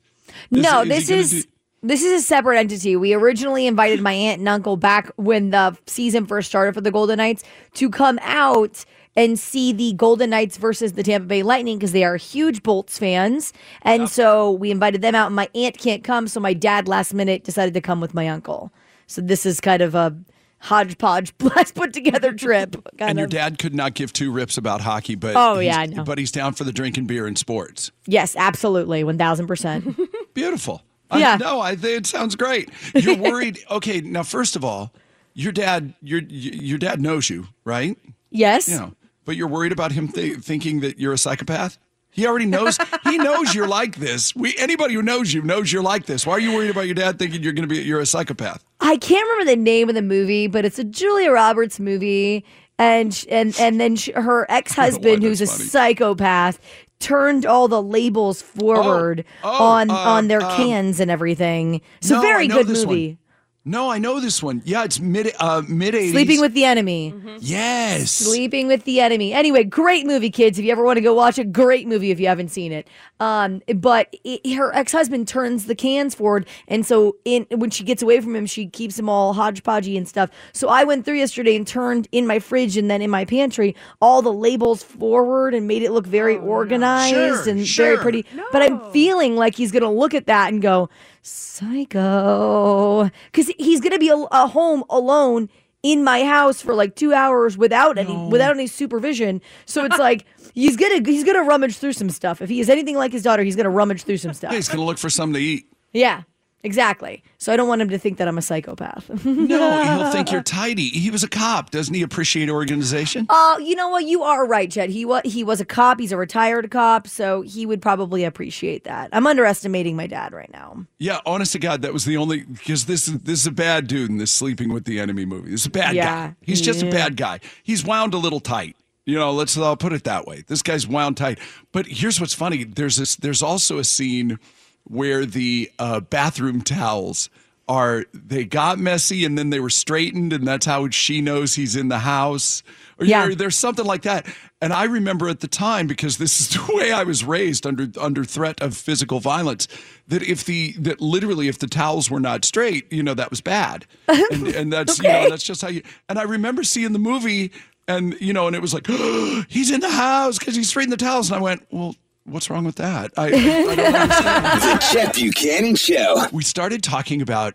Is- 0.51 0.63
no, 0.63 0.83
is 0.83 0.89
this 0.89 1.11
is 1.11 1.45
do- 1.45 1.51
this 1.83 2.03
is 2.03 2.23
a 2.23 2.25
separate 2.25 2.59
entity. 2.59 2.97
We 2.97 3.15
originally 3.15 3.67
invited 3.67 4.01
my 4.01 4.13
aunt 4.13 4.39
and 4.41 4.49
uncle 4.49 4.77
back 4.77 5.11
when 5.17 5.51
the 5.51 5.77
season 5.87 6.27
first 6.27 6.49
started 6.49 6.75
for 6.75 6.81
the 6.81 6.91
Golden 6.91 7.17
Knights 7.19 7.43
to 7.75 7.89
come 7.89 8.19
out 8.23 8.85
and 9.17 9.39
see 9.39 9.73
the 9.73 9.93
Golden 9.95 10.31
Knights 10.31 10.57
versus 10.57 10.93
the 10.93 11.03
Tampa 11.03 11.27
Bay 11.27 11.43
Lightning 11.43 11.79
because 11.79 11.93
they 11.93 12.05
are 12.05 12.17
huge 12.17 12.63
Bolts 12.63 12.99
fans. 12.99 13.53
And 13.83 14.09
so 14.09 14.53
we 14.53 14.71
invited 14.71 15.03
them 15.03 15.15
out. 15.15 15.27
And 15.27 15.37
my 15.37 15.49
aunt 15.55 15.79
can't 15.79 16.05
come, 16.05 16.29
so 16.29 16.39
my 16.39 16.55
dad 16.55 16.87
last 16.87 17.13
minute 17.15 17.43
decided 17.45 17.75
to 17.75 17.81
come 17.81 18.01
with 18.01 18.15
my 18.15 18.29
uncle. 18.29 18.73
So 19.07 19.21
this 19.21 19.45
is 19.45 19.61
kind 19.61 19.83
of 19.83 19.95
a 19.97 20.17
hodgepodge, 20.59 21.33
let's 21.41 21.73
put 21.73 21.93
together 21.93 22.33
trip. 22.33 22.77
And 22.99 23.19
your 23.19 23.25
of. 23.25 23.31
dad 23.31 23.59
could 23.59 23.75
not 23.75 23.95
give 23.95 24.13
two 24.13 24.31
rips 24.31 24.59
about 24.59 24.81
hockey, 24.83 25.15
but 25.15 25.35
Oh, 25.35 25.59
he's- 25.59 25.91
yeah. 25.91 26.03
But 26.03 26.19
he's 26.19 26.31
down 26.31 26.53
for 26.53 26.65
the 26.65 26.73
drinking 26.73 27.07
beer 27.07 27.27
and 27.27 27.37
sports. 27.39 27.91
Yes, 28.07 28.37
absolutely, 28.37 29.03
one 29.03 29.17
thousand 29.19 29.47
percent. 29.47 29.99
Beautiful. 30.35 30.83
Yeah. 31.19 31.35
I, 31.35 31.37
no, 31.37 31.61
I 31.61 31.77
think 31.77 31.99
it 31.99 32.07
sounds 32.07 32.37
great. 32.37 32.71
You're 32.95 33.17
worried. 33.17 33.59
okay, 33.71 34.01
now 34.01 34.23
first 34.23 34.57
of 34.57 34.65
all, 34.65 34.93
your 35.35 35.53
dad, 35.53 35.95
your 36.03 36.21
your 36.21 36.79
dad 36.79 37.01
knows 37.01 37.31
you, 37.31 37.49
right? 37.65 37.97
Yes. 38.31 38.69
You 38.69 38.79
know, 38.79 38.93
but 39.25 39.37
you're 39.37 39.49
worried 39.49 39.73
about 39.73 39.93
him 39.93 40.09
th- 40.09 40.39
thinking 40.39 40.81
that 40.81 40.99
you're 40.99 41.13
a 41.13 41.19
psychopath. 41.19 41.79
He 42.13 42.27
already 42.27 42.47
knows. 42.47 42.77
he 43.05 43.19
knows 43.19 43.55
you're 43.55 43.69
like 43.69 43.97
this. 43.97 44.35
We 44.35 44.55
anybody 44.59 44.95
who 44.95 45.03
knows 45.03 45.33
you 45.33 45.43
knows 45.43 45.73
you're 45.73 45.83
like 45.83 46.07
this. 46.07 46.27
Why 46.27 46.35
are 46.35 46.41
you 46.41 46.53
worried 46.53 46.71
about 46.71 46.87
your 46.87 46.95
dad 46.95 47.19
thinking 47.19 47.43
you're 47.43 47.53
going 47.53 47.69
to 47.69 47.73
be 47.73 47.81
you're 47.83 48.01
a 48.01 48.07
psychopath? 48.07 48.65
I 48.81 48.97
can't 48.97 49.25
remember 49.29 49.51
the 49.51 49.57
name 49.57 49.89
of 49.89 49.95
the 49.95 50.03
movie, 50.03 50.49
but 50.49 50.65
it's 50.65 50.79
a 50.79 50.85
Julia 50.85 51.31
Roberts 51.31 51.79
movie, 51.79 52.45
and 52.79 53.25
and 53.31 53.59
and 53.61 53.81
then 53.81 53.95
sh- 53.95 54.11
her 54.15 54.45
ex 54.51 54.75
husband, 54.75 55.23
who's 55.23 55.41
a 55.41 55.47
funny. 55.47 55.65
psychopath, 55.65 56.59
turned 57.01 57.45
all 57.45 57.67
the 57.67 57.83
labels 57.83 58.41
forward 58.41 59.25
oh, 59.43 59.65
on 59.65 59.91
uh, 59.91 59.95
on 59.95 60.29
their 60.29 60.43
um, 60.43 60.57
cans 60.57 61.01
and 61.01 61.11
everything. 61.11 61.81
It's 61.99 62.11
No, 62.11 62.19
a 62.19 62.23
very 62.23 62.47
good 62.47 62.69
movie. 62.69 63.09
one. 63.09 63.19
Movie. 63.65 63.71
No, 63.77 63.91
I 63.91 63.99
know 63.99 64.21
this 64.21 64.43
one. 64.43 64.63
Yeah, 64.65 64.85
it's 64.85 64.99
mid 65.01 65.33
uh 65.39 65.63
mid 65.69 65.95
80s. 65.95 66.11
Sleeping 66.13 66.41
with 66.41 66.55
the 66.55 66.65
Enemy. 66.65 67.15
Yes. 67.41 68.11
Sleeping 68.11 68.67
with 68.69 68.85
the 68.85 69.01
Enemy. 69.01 69.33
Anyway, 69.33 69.65
great 69.65 70.07
movie, 70.07 70.31
kids. 70.31 70.59
If 70.59 70.65
you 70.65 70.73
ever 70.73 70.85
want 70.85 70.97
to 70.97 71.03
go 71.03 71.13
watch 71.15 71.39
a 71.39 71.45
great 71.45 71.87
movie, 71.87 72.11
if 72.11 72.19
you 72.19 72.27
haven't 72.27 72.49
seen 72.49 72.73
it. 72.73 72.89
Um, 73.21 73.61
but 73.77 74.15
it, 74.25 74.55
her 74.55 74.75
ex 74.75 74.93
husband 74.93 75.29
turns 75.29 75.67
the 75.67 75.75
cans 75.75 76.15
forward, 76.15 76.47
and 76.69 76.87
so 76.87 77.17
in 77.25 77.47
when 77.51 77.71
she 77.71 77.85
gets 77.85 78.03
away 78.03 78.21
from 78.21 78.35
him, 78.35 78.47
she 78.47 78.67
keeps 78.67 78.97
them 78.97 79.09
all 79.11 79.35
hodgepodgey 79.35 79.97
and 79.97 80.09
stuff. 80.09 80.31
So 80.53 80.69
I 80.69 80.85
went 80.85 81.05
through 81.05 81.19
yesterday 81.19 81.55
and 81.55 81.67
turned 81.67 82.09
in 82.13 82.27
my 82.27 82.39
fridge 82.39 82.77
and 82.79 82.91
then 82.91 83.03
in 83.03 83.11
my 83.11 83.25
pantry 83.27 83.77
all 84.01 84.23
the 84.23 84.33
labels 84.33 84.83
forward 84.83 85.55
and 85.55 85.67
made 85.67 85.83
it 85.83 85.93
look 85.93 86.07
very 86.07 86.37
organized 86.39 87.11
Sure, 87.15 87.49
and 87.49 87.59
very 87.61 87.65
sure. 87.67 87.99
pretty. 87.99 88.25
But 88.53 88.63
I'm 88.63 88.91
feeling 88.93 89.37
like 89.37 89.55
he's 89.55 89.71
gonna 89.71 89.93
look 89.93 90.15
at 90.15 90.27
that 90.27 90.51
and 90.53 90.63
go, 90.63 90.89
psycho, 91.23 93.11
because 93.33 93.53
he's 93.59 93.81
gonna 93.81 93.99
be 93.99 94.09
a, 94.09 94.17
a 94.17 94.27
uh, 94.31 94.47
home 94.49 94.85
alone 94.91 95.49
in 95.83 96.05
my 96.05 96.25
house 96.25 96.61
for 96.61 96.75
like 96.75 96.95
two 96.95 97.13
hours 97.13 97.57
without 97.57 97.99
any 97.99 98.17
without 98.29 98.55
any 98.55 98.67
supervision. 98.67 99.41
So 99.67 99.85
it's 99.85 99.99
like 100.09 100.27
he's 100.55 100.77
gonna 100.77 101.03
he's 101.05 101.25
gonna 101.25 101.43
rummage 101.43 101.79
through 101.79 101.95
some 101.95 102.11
stuff. 102.11 102.43
If 102.43 102.49
he 102.49 102.61
is 102.61 102.69
anything 102.69 102.97
like 102.97 103.13
his 103.13 103.23
daughter, 103.23 103.43
he's 103.43 103.57
gonna 103.57 103.71
rummage 103.71 104.03
through 104.03 104.19
some 104.19 104.35
stuff. 104.35 104.53
He's 104.53 104.69
going 104.69 104.81
to 104.81 104.85
look 104.85 104.99
for 104.99 105.11
something 105.11 105.35
to 105.35 105.41
eat. 105.41 105.67
Yeah, 105.93 106.23
exactly. 106.63 107.23
So 107.39 107.53
I 107.53 107.57
don't 107.57 107.69
want 107.69 107.83
him 107.83 107.89
to 107.91 107.99
think 107.99 108.19
that 108.19 108.29
I'm 108.29 108.39
a 108.39 108.43
psychopath. 108.43 109.09
No, 109.25 109.83
he'll 109.83 110.13
think 110.13 110.31
you're 110.31 110.43
tidy. 110.43 110.89
He 110.89 111.11
was 111.11 111.23
a 111.23 111.29
cop. 111.29 111.71
Doesn't 111.71 111.95
he 111.95 112.03
appreciate 112.03 112.49
organization? 112.51 113.27
Oh, 113.29 113.59
you 113.59 113.75
know 113.75 113.89
what? 113.89 114.05
You 114.05 114.23
are 114.23 114.47
right, 114.47 114.71
Chet. 114.71 114.91
He 114.91 115.05
was 115.05 115.23
he 115.25 115.43
was 115.43 115.61
a 115.61 115.65
cop. 115.65 115.99
He's 115.99 116.13
a 116.13 116.17
retired 116.17 116.71
cop, 116.71 117.07
so 117.07 117.43
he 117.43 117.67
would 117.67 117.81
probably 117.83 118.25
appreciate 118.25 118.85
that. 118.85 119.09
I'm 119.13 119.27
underestimating 119.27 119.97
my 119.97 120.07
dad 120.07 120.33
right 120.33 120.51
now. 120.53 120.87
Yeah, 120.99 121.21
honest 121.27 121.53
to 121.53 121.59
God, 121.59 121.83
that 121.83 121.93
was 121.93 122.05
the 122.05 122.17
only 122.17 122.45
because 122.45 122.87
this 122.87 123.09
is 123.09 123.19
this 123.21 123.41
is 123.41 123.47
a 123.47 123.53
bad 123.53 123.87
dude 123.87 124.11
in 124.11 124.19
this 124.19 124.31
sleeping 124.31 124.73
with 124.73 124.85
the 124.85 125.01
enemy 125.01 125.25
movie. 125.25 125.51
This 125.51 125.61
is 125.63 125.67
a 125.67 125.71
bad 125.71 125.95
Yeah, 125.97 126.29
guy. 126.29 126.37
He's 126.43 126.61
just 126.61 126.83
a 126.83 126.91
bad 126.91 127.17
guy. 127.17 127.41
He's 127.63 127.85
wound 127.85 128.15
a 128.15 128.19
little 128.19 128.41
tight. 128.41 128.77
You 129.07 129.19
know, 129.19 129.33
let's 129.33 129.57
I'll 129.57 129.77
put 129.77 129.93
it 129.93 130.05
that 130.05 130.27
way. 130.27 130.45
This 130.47 130.63
guy's 130.63 130.87
wound 130.87 131.17
tight. 131.17 131.39
But 131.73 131.87
here's 131.87 132.21
what's 132.21 132.35
funny. 132.35 132.65
There's 132.65 132.97
this 132.97 133.17
there's 133.17 133.43
also 133.43 133.79
a 133.79 133.85
scene 133.85 134.39
where 134.85 135.25
the 135.27 135.71
uh, 135.79 136.01
bathroom 136.01 136.63
towels 136.63 137.31
are 137.69 138.05
they 138.13 138.45
got 138.45 138.81
messy 138.81 139.25
and 139.25 139.39
then 139.39 139.51
they 139.51 139.61
were 139.61 139.71
straightened 139.71 140.33
and 140.33 140.45
that's 140.47 140.67
how 140.67 140.89
she 140.91 141.21
knows 141.21 141.55
he's 141.55 141.77
in 141.77 141.87
the 141.89 142.01
house. 142.01 142.65
Or 142.99 143.07
Yeah. 143.07 143.27
there- 143.27 143.35
there's 143.37 143.57
something 143.57 143.85
like 143.87 144.03
that. 144.03 144.27
And 144.61 144.73
I 144.73 144.85
remember 144.85 145.29
at 145.29 145.39
the 145.39 145.47
time 145.47 145.87
because 145.87 146.19
this 146.19 146.41
is 146.41 146.49
the 146.67 146.75
way 146.75 146.91
I 146.91 147.05
was 147.05 147.23
raised 147.23 147.65
under 147.67 147.87
under 148.01 148.25
threat 148.25 148.61
of 148.61 148.77
physical 148.77 149.21
violence 149.21 149.69
that 150.09 150.21
if 150.25 150.45
the 150.45 150.73
that 150.81 151.01
literally 151.01 151.47
if 151.47 151.61
the 151.61 151.69
towels 151.69 152.11
were 152.11 152.19
not 152.19 152.45
straight, 152.45 152.93
you 152.93 153.05
know 153.05 153.15
that 153.15 153.31
was 153.31 153.41
bad. 153.41 153.87
And 154.33 154.49
and 154.49 154.73
that's 154.73 154.99
you 154.99 155.09
know 155.09 155.29
that's 155.31 155.45
just 155.45 155.63
how 155.63 155.69
you 155.69 155.83
And 156.09 156.19
I 156.19 156.23
remember 156.25 156.65
seeing 156.65 156.93
the 156.93 156.99
movie 156.99 157.53
and 157.87 158.17
you 158.21 158.33
know 158.33 158.49
and 158.49 158.57
it 158.57 158.63
was 158.63 158.75
like 158.75 158.87
he's 159.49 159.71
in 159.71 159.79
the 159.81 159.91
house 159.91 160.41
cuz 160.41 160.57
he 160.57 160.65
straightened 160.65 160.93
the 160.93 160.97
towels 160.97 161.31
and 161.31 161.39
I 161.39 161.41
went, 161.41 161.65
"Well, 161.71 161.95
what's 162.25 162.51
wrong 162.51 162.65
with 162.65 162.77
that?" 162.77 163.13
I, 163.17 163.23
I, 163.23 163.27
I 163.27 163.31
don't. 163.77 163.77
The 163.77 164.89
Chet 164.93 165.15
Buchanan 165.15 165.77
Show. 165.77 166.27
we 166.33 166.43
started 166.43 166.83
talking 166.83 167.21
about 167.23 167.55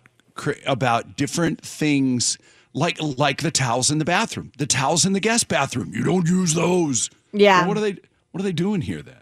about 0.66 1.16
different 1.18 1.62
things 1.62 2.38
like 2.74 2.98
like 3.02 3.42
the 3.42 3.52
towels 3.52 3.90
in 3.92 4.00
the 4.00 4.06
bathroom, 4.06 4.52
the 4.58 4.68
towels 4.68 5.06
in 5.06 5.14
the 5.14 5.20
guest 5.20 5.48
bathroom. 5.48 5.92
You 5.94 6.04
don't 6.04 6.28
use 6.28 6.54
those. 6.54 7.10
Yeah. 7.32 7.60
Well, 7.62 7.70
what 7.70 7.78
are 7.78 7.82
they? 7.82 7.98
What 8.32 8.42
are 8.42 8.44
they 8.44 8.52
doing 8.52 8.82
here 8.82 9.02
then? 9.02 9.16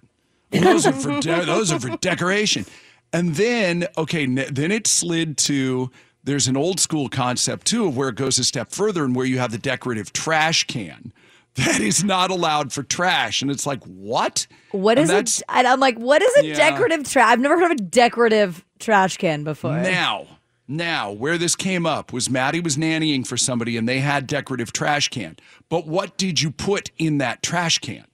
Well, 0.51 0.63
those 0.63 0.86
are 0.88 0.94
for 0.94 1.19
de- 1.22 1.46
those 1.46 1.72
are 1.72 1.80
for 1.80 1.96
decoration. 1.98 2.66
And 3.12 3.36
then 3.36 3.88
okay, 3.98 4.24
n- 4.24 4.46
then 4.51 4.72
it 4.72 4.88
slid 4.88 5.38
to 5.39 5.92
there's 6.24 6.48
an 6.48 6.56
old 6.57 6.80
school 6.80 7.10
concept 7.10 7.67
too 7.67 7.86
of 7.86 7.96
where 7.98 8.10
it 8.10 8.15
goes 8.15 8.39
a 8.39 8.44
step 8.44 8.72
further 8.72 9.03
and 9.03 9.15
where 9.15 9.25
you 9.25 9.38
have 9.39 9.51
the 9.51 9.58
decorative 9.58 10.13
trash 10.13 10.63
can 10.65 11.12
that 11.55 11.79
is 11.81 12.03
not 12.03 12.31
allowed 12.31 12.72
for 12.74 12.83
trash, 12.83 13.41
and 13.41 13.51
it's 13.51 13.65
like 13.67 13.83
what? 13.83 14.48
What 14.72 14.98
And 14.98 15.03
is 15.03 15.10
that's- 15.10 15.39
it? 15.39 15.45
And 15.50 15.67
I'm 15.67 15.79
like, 15.79 15.98
what 15.98 16.22
is 16.22 16.36
a 16.38 16.48
Yeah. 16.48 16.55
decorative 16.55 17.10
trash? 17.10 17.31
I've 17.31 17.39
never 17.39 17.55
heard 17.60 17.72
of 17.72 17.77
a 17.77 17.81
decorative 17.81 18.65
trash 18.79 19.17
can 19.17 19.43
before. 19.43 19.77
Now, 19.79 20.27
now, 20.67 21.12
where 21.12 21.38
this 21.38 21.55
came 21.55 21.86
up 21.86 22.12
was 22.13 22.29
Maddie 22.29 22.60
was 22.62 22.77
nannying 22.77 23.27
for 23.27 23.38
somebody 23.38 23.77
and 23.77 23.88
they 23.88 24.00
had 24.00 24.25
decorative 24.27 24.74
trash 24.74 25.10
can. 25.10 25.36
But 25.69 25.86
what 25.88 26.17
did 26.17 26.41
you 26.41 26.50
put 26.51 26.89
in 26.98 27.17
that 27.19 27.43
trash 27.43 27.79
can? 27.79 28.05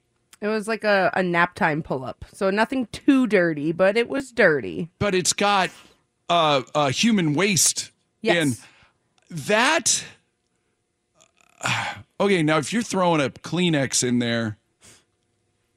It 0.41 0.47
was 0.47 0.67
like 0.67 0.83
a, 0.83 1.11
a 1.15 1.21
nap 1.21 1.55
time 1.55 1.81
pull 1.83 2.03
up. 2.03 2.25
So 2.33 2.49
nothing 2.49 2.87
too 2.91 3.27
dirty, 3.27 3.71
but 3.71 3.97
it 3.97 4.09
was 4.09 4.31
dirty. 4.31 4.89
But 4.97 5.13
it's 5.13 5.33
got 5.33 5.69
uh, 6.29 6.61
uh, 6.73 6.89
human 6.89 7.33
waste 7.33 7.91
Yes. 8.21 8.35
in 8.37 8.55
that. 9.45 10.03
Okay, 12.21 12.43
now 12.43 12.57
if 12.57 12.73
you're 12.73 12.81
throwing 12.83 13.21
a 13.21 13.29
Kleenex 13.29 14.03
in 14.05 14.19
there, 14.19 14.57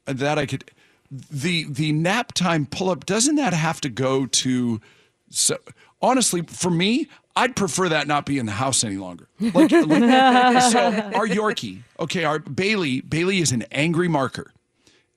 uh, 0.05 0.11
that 0.11 0.37
I 0.37 0.45
could. 0.45 0.69
The 1.09 1.63
the 1.69 1.93
nap 1.93 2.33
time 2.33 2.65
pull 2.65 2.89
up 2.89 3.05
doesn't 3.05 3.35
that 3.37 3.53
have 3.53 3.79
to 3.81 3.89
go 3.89 4.25
to? 4.25 4.81
So 5.29 5.57
honestly, 6.01 6.41
for 6.41 6.69
me, 6.69 7.07
I'd 7.35 7.55
prefer 7.55 7.87
that 7.89 8.07
not 8.07 8.25
be 8.25 8.39
in 8.39 8.45
the 8.45 8.51
house 8.51 8.83
any 8.83 8.97
longer. 8.97 9.29
Like, 9.39 9.71
like- 9.71 9.71
so 10.71 10.81
our 11.15 11.25
Yorkie, 11.27 11.83
okay, 11.97 12.25
our 12.25 12.39
Bailey, 12.39 12.99
Bailey 12.99 13.39
is 13.39 13.53
an 13.53 13.63
angry 13.71 14.09
marker, 14.09 14.51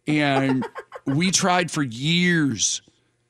and 0.06 0.64
we 1.06 1.32
tried 1.32 1.72
for 1.72 1.82
years. 1.82 2.82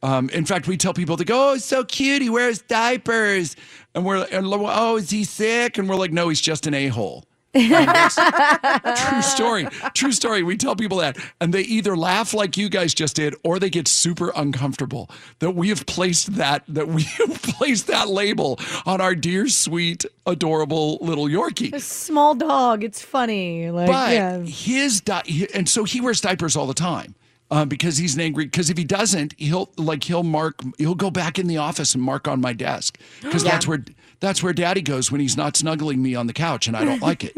Um, 0.02 0.28
in 0.30 0.44
fact, 0.44 0.68
we 0.68 0.76
tell 0.76 0.92
people 0.92 1.16
to 1.16 1.24
go, 1.24 1.52
oh, 1.52 1.56
so 1.56 1.82
cute. 1.82 2.20
He 2.20 2.28
wears 2.30 2.60
diapers, 2.60 3.56
and 3.96 4.04
we're 4.04 4.24
and 4.30 4.46
oh, 4.46 4.96
is 4.96 5.10
he 5.10 5.24
sick? 5.24 5.78
And 5.78 5.88
we're 5.88 5.96
like, 5.96 6.12
no, 6.12 6.28
he's 6.28 6.40
just 6.40 6.66
an 6.68 6.74
a 6.74 6.86
hole. 6.88 7.24
True 7.56 9.22
story. 9.22 9.66
True 9.94 10.12
story. 10.12 10.42
We 10.42 10.58
tell 10.58 10.76
people 10.76 10.98
that, 10.98 11.16
and 11.40 11.54
they 11.54 11.62
either 11.62 11.96
laugh 11.96 12.34
like 12.34 12.58
you 12.58 12.68
guys 12.68 12.92
just 12.92 13.16
did, 13.16 13.34
or 13.44 13.58
they 13.58 13.70
get 13.70 13.88
super 13.88 14.30
uncomfortable 14.36 15.08
that 15.38 15.52
we 15.52 15.70
have 15.70 15.86
placed 15.86 16.34
that 16.36 16.64
that 16.68 16.88
we 16.88 17.02
have 17.18 17.40
placed 17.42 17.86
that 17.86 18.08
label 18.08 18.60
on 18.84 19.00
our 19.00 19.14
dear, 19.14 19.48
sweet, 19.48 20.04
adorable 20.26 20.98
little 21.00 21.24
Yorkie. 21.24 21.72
A 21.72 21.80
Small 21.80 22.34
dog. 22.34 22.84
It's 22.84 23.00
funny. 23.00 23.70
Like, 23.70 23.86
But 23.86 24.12
yeah. 24.12 24.38
his 24.40 25.00
di- 25.00 25.48
and 25.54 25.66
so 25.66 25.84
he 25.84 26.02
wears 26.02 26.20
diapers 26.20 26.56
all 26.56 26.66
the 26.66 26.74
time. 26.74 27.14
Uh, 27.48 27.64
because 27.64 27.96
he's 27.96 28.16
an 28.16 28.20
angry. 28.20 28.44
Because 28.44 28.70
if 28.70 28.76
he 28.76 28.82
doesn't, 28.82 29.34
he'll 29.38 29.70
like 29.76 30.04
he'll 30.04 30.24
mark. 30.24 30.60
He'll 30.78 30.96
go 30.96 31.10
back 31.10 31.38
in 31.38 31.46
the 31.46 31.58
office 31.58 31.94
and 31.94 32.02
mark 32.02 32.26
on 32.26 32.40
my 32.40 32.52
desk. 32.52 32.98
Because 33.22 33.44
that's 33.44 33.68
where 33.68 33.84
that's 34.18 34.42
where 34.42 34.52
Daddy 34.52 34.82
goes 34.82 35.12
when 35.12 35.20
he's 35.20 35.36
not 35.36 35.56
snuggling 35.56 36.02
me 36.02 36.14
on 36.14 36.26
the 36.26 36.32
couch, 36.32 36.66
and 36.66 36.76
I 36.76 36.84
don't 36.84 37.00
like 37.00 37.22
it. 37.22 37.36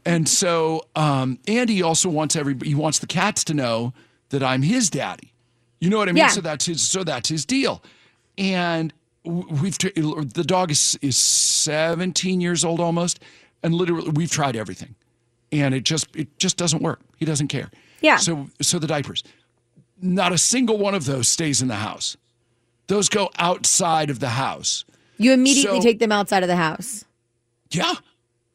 and 0.06 0.28
so, 0.28 0.86
um, 0.96 1.38
and 1.46 1.68
he 1.68 1.82
also 1.82 2.08
wants 2.08 2.34
every 2.34 2.56
he 2.62 2.74
wants 2.74 2.98
the 2.98 3.06
cats 3.06 3.44
to 3.44 3.54
know 3.54 3.92
that 4.30 4.42
I'm 4.42 4.62
his 4.62 4.88
daddy. 4.88 5.32
You 5.80 5.90
know 5.90 5.98
what 5.98 6.08
I 6.08 6.12
mean? 6.12 6.22
Yeah. 6.22 6.28
So 6.28 6.40
that's 6.40 6.64
his. 6.64 6.80
So 6.80 7.04
that's 7.04 7.28
his 7.28 7.44
deal. 7.44 7.82
And 8.38 8.92
we've 9.24 9.76
the 9.76 10.44
dog 10.46 10.70
is 10.70 10.98
is 11.02 11.18
17 11.18 12.40
years 12.40 12.64
old 12.64 12.80
almost, 12.80 13.20
and 13.62 13.74
literally 13.74 14.10
we've 14.10 14.30
tried 14.30 14.56
everything 14.56 14.94
and 15.52 15.74
it 15.74 15.84
just 15.84 16.14
it 16.14 16.38
just 16.38 16.56
doesn't 16.56 16.82
work. 16.82 17.00
He 17.16 17.24
doesn't 17.24 17.48
care. 17.48 17.70
Yeah. 18.00 18.16
So 18.16 18.48
so 18.62 18.78
the 18.78 18.86
diapers, 18.86 19.22
not 20.00 20.32
a 20.32 20.38
single 20.38 20.78
one 20.78 20.94
of 20.94 21.06
those 21.06 21.28
stays 21.28 21.62
in 21.62 21.68
the 21.68 21.76
house. 21.76 22.16
Those 22.88 23.08
go 23.08 23.30
outside 23.38 24.10
of 24.10 24.20
the 24.20 24.28
house. 24.30 24.84
You 25.18 25.32
immediately 25.32 25.80
So- 25.80 25.84
take 25.84 25.98
them 25.98 26.12
outside 26.12 26.42
of 26.42 26.48
the 26.48 26.56
house. 26.56 27.04
Yeah. 27.70 27.94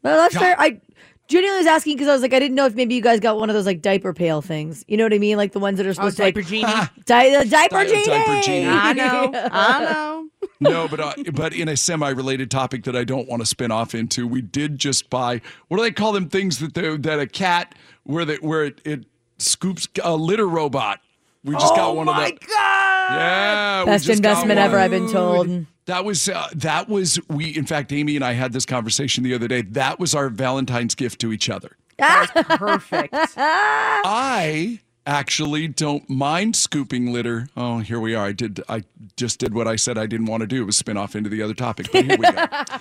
Well, 0.03 0.17
that's 0.17 0.33
Yeah. 0.35 0.39
fair. 0.39 0.55
I 0.59 0.79
genuinely 1.27 1.59
was 1.59 1.67
asking 1.67 1.95
because 1.95 2.07
I 2.07 2.13
was 2.13 2.21
like, 2.21 2.33
I 2.33 2.39
didn't 2.39 2.55
know 2.55 2.65
if 2.65 2.75
maybe 2.75 2.95
you 2.95 3.01
guys 3.01 3.19
got 3.19 3.37
one 3.37 3.49
of 3.49 3.55
those 3.55 3.65
like 3.65 3.81
diaper 3.81 4.13
pail 4.13 4.41
things. 4.41 4.85
You 4.87 4.95
know 4.97 5.03
what 5.03 5.13
I 5.13 5.17
mean? 5.17 5.37
Like 5.37 5.51
the 5.51 5.59
ones 5.59 5.77
that 5.77 5.85
are 5.85 5.89
Oh, 5.89 5.93
supposed 5.93 6.17
diaper 6.17 6.41
to 6.43 6.47
genie. 6.47 6.63
like 6.63 6.89
di- 7.05 7.37
the 7.43 7.49
diaper 7.49 7.83
Di- 7.83 7.89
uh, 7.89 7.93
genie. 7.93 8.05
diaper 8.05 8.41
genie. 8.41 8.67
I 8.67 8.93
know. 8.93 9.31
I 9.51 9.79
know. 9.83 10.27
No, 10.59 10.87
but 10.87 10.99
uh, 10.99 11.13
but 11.33 11.53
in 11.53 11.67
a 11.67 11.75
semi-related 11.75 12.49
topic 12.51 12.83
that 12.85 12.95
I 12.95 13.03
don't 13.03 13.27
want 13.27 13.41
to 13.41 13.45
spin 13.45 13.71
off 13.71 13.93
into, 13.95 14.27
we 14.27 14.41
did 14.41 14.77
just 14.77 15.09
buy 15.09 15.41
what 15.67 15.77
do 15.77 15.83
they 15.83 15.91
call 15.91 16.11
them 16.13 16.29
things 16.29 16.59
that 16.59 16.73
that 16.73 17.19
a 17.19 17.27
cat 17.27 17.75
where 18.03 18.25
that 18.25 18.41
where 18.43 18.65
it, 18.65 18.81
it 18.85 19.05
scoops 19.41 19.87
a 20.03 20.15
litter 20.15 20.47
robot. 20.47 20.99
We 21.43 21.55
just 21.55 21.75
got 21.75 21.95
one 21.95 22.07
of 22.07 22.15
my 22.15 22.31
god! 22.31 23.11
Yeah, 23.11 23.83
Best 23.85 24.07
investment 24.09 24.59
ever, 24.59 24.77
I've 24.77 24.91
been 24.91 25.11
told. 25.11 25.65
That 25.85 26.05
was 26.05 26.29
uh, 26.29 26.47
that 26.55 26.87
was 26.87 27.19
we. 27.27 27.55
In 27.57 27.65
fact, 27.65 27.91
Amy 27.91 28.15
and 28.15 28.23
I 28.23 28.33
had 28.33 28.53
this 28.53 28.65
conversation 28.65 29.23
the 29.23 29.33
other 29.33 29.47
day. 29.47 29.63
That 29.63 29.99
was 29.99 30.13
our 30.13 30.29
Valentine's 30.29 30.93
gift 30.93 31.19
to 31.21 31.33
each 31.33 31.49
other. 31.49 31.77
That's 31.97 32.31
perfect. 32.57 33.13
I 33.37 34.79
actually 35.07 35.67
don't 35.67 36.07
mind 36.09 36.55
scooping 36.55 37.11
litter. 37.11 37.49
Oh, 37.57 37.79
here 37.79 37.99
we 37.99 38.13
are. 38.13 38.27
I 38.27 38.31
did. 38.33 38.61
I 38.69 38.83
just 39.17 39.39
did 39.39 39.55
what 39.55 39.67
I 39.67 39.75
said 39.75 39.97
I 39.97 40.05
didn't 40.05 40.27
want 40.27 40.41
to 40.41 40.47
do. 40.47 40.61
It 40.61 40.65
was 40.65 40.77
spin 40.77 40.97
off 40.97 41.15
into 41.15 41.29
the 41.29 41.41
other 41.41 41.55
topic. 41.55 41.91
But 41.91 42.05
here 42.05 42.17
we 42.17 42.31
go. 42.31 42.45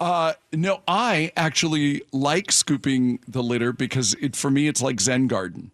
Uh, 0.00 0.32
no, 0.54 0.80
I 0.88 1.30
actually 1.36 2.00
like 2.10 2.50
scooping 2.50 3.20
the 3.28 3.42
litter 3.42 3.70
because 3.70 4.14
it 4.14 4.34
for 4.34 4.50
me 4.50 4.66
it's 4.66 4.80
like 4.80 4.98
Zen 4.98 5.26
garden. 5.26 5.72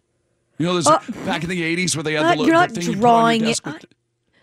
You 0.57 0.65
know, 0.65 0.73
there's 0.79 0.85
back 1.25 1.43
in 1.43 1.49
the 1.49 1.61
'80s 1.61 1.95
where 1.95 2.03
they 2.03 2.13
had 2.13 2.23
Uh, 2.25 2.29
the, 2.29 2.29
little 2.31 2.45
you're 2.47 2.55
not 2.55 2.69
the 2.69 2.75
thing 2.81 2.83
you 2.83 2.97
put 2.97 2.97
on 2.97 3.01
drawing 3.01 3.41
your 3.41 3.49
it- 3.49 3.63
desk 3.63 3.65
with, 3.65 3.85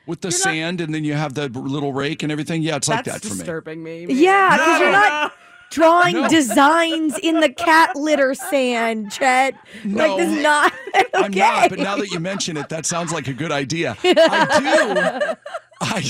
with 0.06 0.20
the 0.20 0.30
sand, 0.32 0.80
and 0.80 0.94
then 0.94 1.02
you 1.04 1.14
have 1.14 1.34
the 1.34 1.48
little 1.48 1.92
rake 1.92 2.22
and 2.22 2.30
everything. 2.30 2.62
Yeah, 2.62 2.76
it's 2.76 2.88
like 2.88 3.04
that 3.06 3.22
for 3.22 3.28
me. 3.30 3.34
disturbing 3.38 3.82
me. 3.82 4.06
man. 4.06 4.16
Yeah, 4.16 4.56
because 4.56 4.80
you're 4.80 4.92
not 4.92 5.32
drawing 5.70 6.14
No. 6.14 6.28
designs 6.28 7.18
in 7.18 7.40
the 7.40 7.48
cat 7.48 7.96
litter 7.96 8.34
sand, 8.34 9.10
Chet. 9.10 9.54
No. 9.82 10.06
Like 10.06 10.16
this 10.18 10.30
is 10.36 10.42
not 10.42 10.72
okay. 10.94 11.04
I'm 11.14 11.30
not, 11.32 11.70
but 11.70 11.78
now 11.80 11.96
that 11.96 12.10
you 12.12 12.20
mention 12.20 12.56
it, 12.56 12.68
that 12.68 12.86
sounds 12.86 13.12
like 13.12 13.26
a 13.26 13.32
good 13.32 13.50
idea. 13.50 13.96
I 14.04 15.26
do. 15.34 15.34
I, 15.80 16.02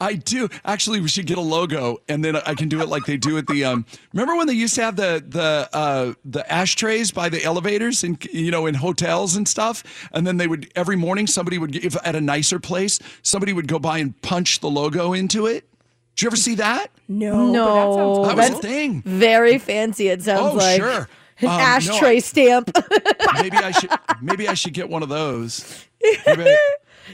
I 0.00 0.14
do. 0.14 0.48
Actually, 0.64 1.00
we 1.00 1.08
should 1.08 1.26
get 1.26 1.38
a 1.38 1.42
logo, 1.42 1.98
and 2.08 2.24
then 2.24 2.36
I 2.36 2.54
can 2.54 2.68
do 2.68 2.80
it 2.80 2.88
like 2.88 3.04
they 3.04 3.16
do 3.16 3.38
at 3.38 3.46
the. 3.46 3.64
Um, 3.64 3.86
remember 4.12 4.36
when 4.36 4.46
they 4.46 4.52
used 4.54 4.74
to 4.76 4.82
have 4.82 4.96
the 4.96 5.22
the 5.26 5.68
uh, 5.72 6.14
the 6.24 6.50
ashtrays 6.52 7.10
by 7.10 7.28
the 7.28 7.42
elevators, 7.44 8.02
and 8.04 8.22
you 8.32 8.50
know, 8.50 8.66
in 8.66 8.74
hotels 8.74 9.36
and 9.36 9.46
stuff, 9.46 10.08
and 10.12 10.26
then 10.26 10.36
they 10.38 10.46
would 10.46 10.70
every 10.74 10.96
morning 10.96 11.26
somebody 11.26 11.58
would 11.58 11.76
if 11.76 11.96
at 12.06 12.16
a 12.16 12.20
nicer 12.20 12.58
place 12.58 12.98
somebody 13.22 13.52
would 13.52 13.68
go 13.68 13.78
by 13.78 13.98
and 13.98 14.20
punch 14.22 14.60
the 14.60 14.70
logo 14.70 15.12
into 15.12 15.46
it. 15.46 15.68
Did 16.16 16.22
you 16.22 16.28
ever 16.28 16.36
see 16.36 16.54
that? 16.56 16.88
No. 17.08 17.50
No. 17.50 17.74
That 17.74 17.94
sounds 17.94 18.28
That 18.28 18.36
was 18.54 18.58
a 18.58 18.62
thing. 18.62 19.02
Very 19.02 19.58
fancy. 19.58 20.08
It 20.08 20.22
sounds 20.22 20.54
Oh, 20.54 20.56
like 20.56 20.80
sure. 20.80 21.08
an 21.40 21.48
Um, 21.48 21.56
no, 21.56 21.58
ashtray 21.60 22.16
I- 22.16 22.18
stamp. 22.20 22.70
Maybe 23.34 23.56
I 23.56 23.70
should. 23.72 23.90
Maybe 24.22 24.48
I 24.48 24.54
should 24.54 24.74
get 24.74 24.88
one 24.88 25.02
of 25.02 25.08
those. 25.08 25.84
Maybe 26.26 26.44
I- 26.44 26.58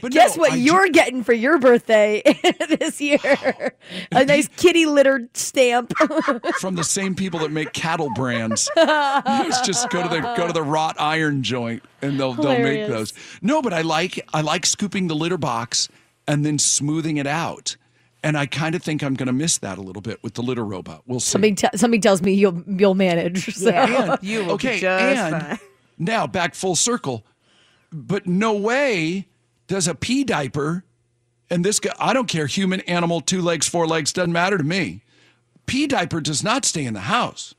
but 0.01 0.11
Guess 0.11 0.37
no, 0.37 0.41
what 0.41 0.51
I 0.53 0.55
you're 0.55 0.89
getting 0.89 1.23
for 1.23 1.33
your 1.33 1.57
birthday 1.57 2.21
this 2.69 3.01
year? 3.01 3.19
A 4.11 4.25
nice 4.25 4.47
kitty 4.47 4.85
litter 4.85 5.29
stamp. 5.33 5.93
from 6.59 6.75
the 6.75 6.83
same 6.83 7.15
people 7.15 7.39
that 7.41 7.51
make 7.51 7.73
cattle 7.73 8.09
brands. 8.15 8.69
It's 8.75 9.61
just 9.61 9.89
go 9.89 10.03
to 10.03 10.09
the 10.09 10.21
go 10.37 10.47
to 10.47 10.53
the 10.53 10.63
wrought 10.63 10.95
iron 10.99 11.43
joint 11.43 11.83
and 12.01 12.19
they'll 12.19 12.33
they'll 12.33 12.59
make 12.59 12.87
those. 12.87 13.13
No, 13.41 13.61
but 13.61 13.73
I 13.73 13.81
like 13.81 14.27
I 14.33 14.41
like 14.41 14.65
scooping 14.65 15.07
the 15.07 15.15
litter 15.15 15.37
box 15.37 15.89
and 16.27 16.45
then 16.45 16.59
smoothing 16.59 17.17
it 17.17 17.27
out. 17.27 17.75
And 18.23 18.37
I 18.37 18.45
kind 18.45 18.75
of 18.75 18.83
think 18.83 19.01
I'm 19.01 19.15
going 19.15 19.27
to 19.27 19.33
miss 19.33 19.57
that 19.59 19.79
a 19.79 19.81
little 19.81 20.01
bit 20.01 20.21
with 20.21 20.35
the 20.35 20.43
litter 20.43 20.63
robot. 20.63 21.01
We'll 21.07 21.19
see. 21.19 21.31
something, 21.31 21.55
t- 21.55 21.67
something 21.73 22.01
tells 22.01 22.21
me 22.21 22.33
you'll 22.33 22.63
you'll 22.67 22.93
manage. 22.93 23.55
So. 23.55 23.69
Yeah, 23.69 24.17
you 24.21 24.45
will 24.45 24.51
okay, 24.53 24.75
be 24.75 24.81
just 24.81 25.01
and 25.01 25.41
fine. 25.43 25.59
now 25.97 26.27
back 26.27 26.53
full 26.53 26.75
circle. 26.75 27.25
But 27.91 28.27
no 28.27 28.53
way 28.53 29.27
does 29.71 29.87
a 29.87 29.95
pee 29.95 30.25
diaper, 30.25 30.83
and 31.49 31.63
this 31.63 31.79
guy, 31.79 31.93
I 31.97 32.11
don't 32.11 32.27
care, 32.27 32.45
human, 32.45 32.81
animal, 32.81 33.21
two 33.21 33.41
legs, 33.41 33.69
four 33.69 33.87
legs, 33.87 34.11
doesn't 34.11 34.33
matter 34.33 34.57
to 34.57 34.63
me. 34.65 35.01
Pee 35.65 35.87
diaper 35.87 36.19
does 36.19 36.43
not 36.43 36.65
stay 36.65 36.83
in 36.83 36.93
the 36.93 36.99
house. 36.99 37.55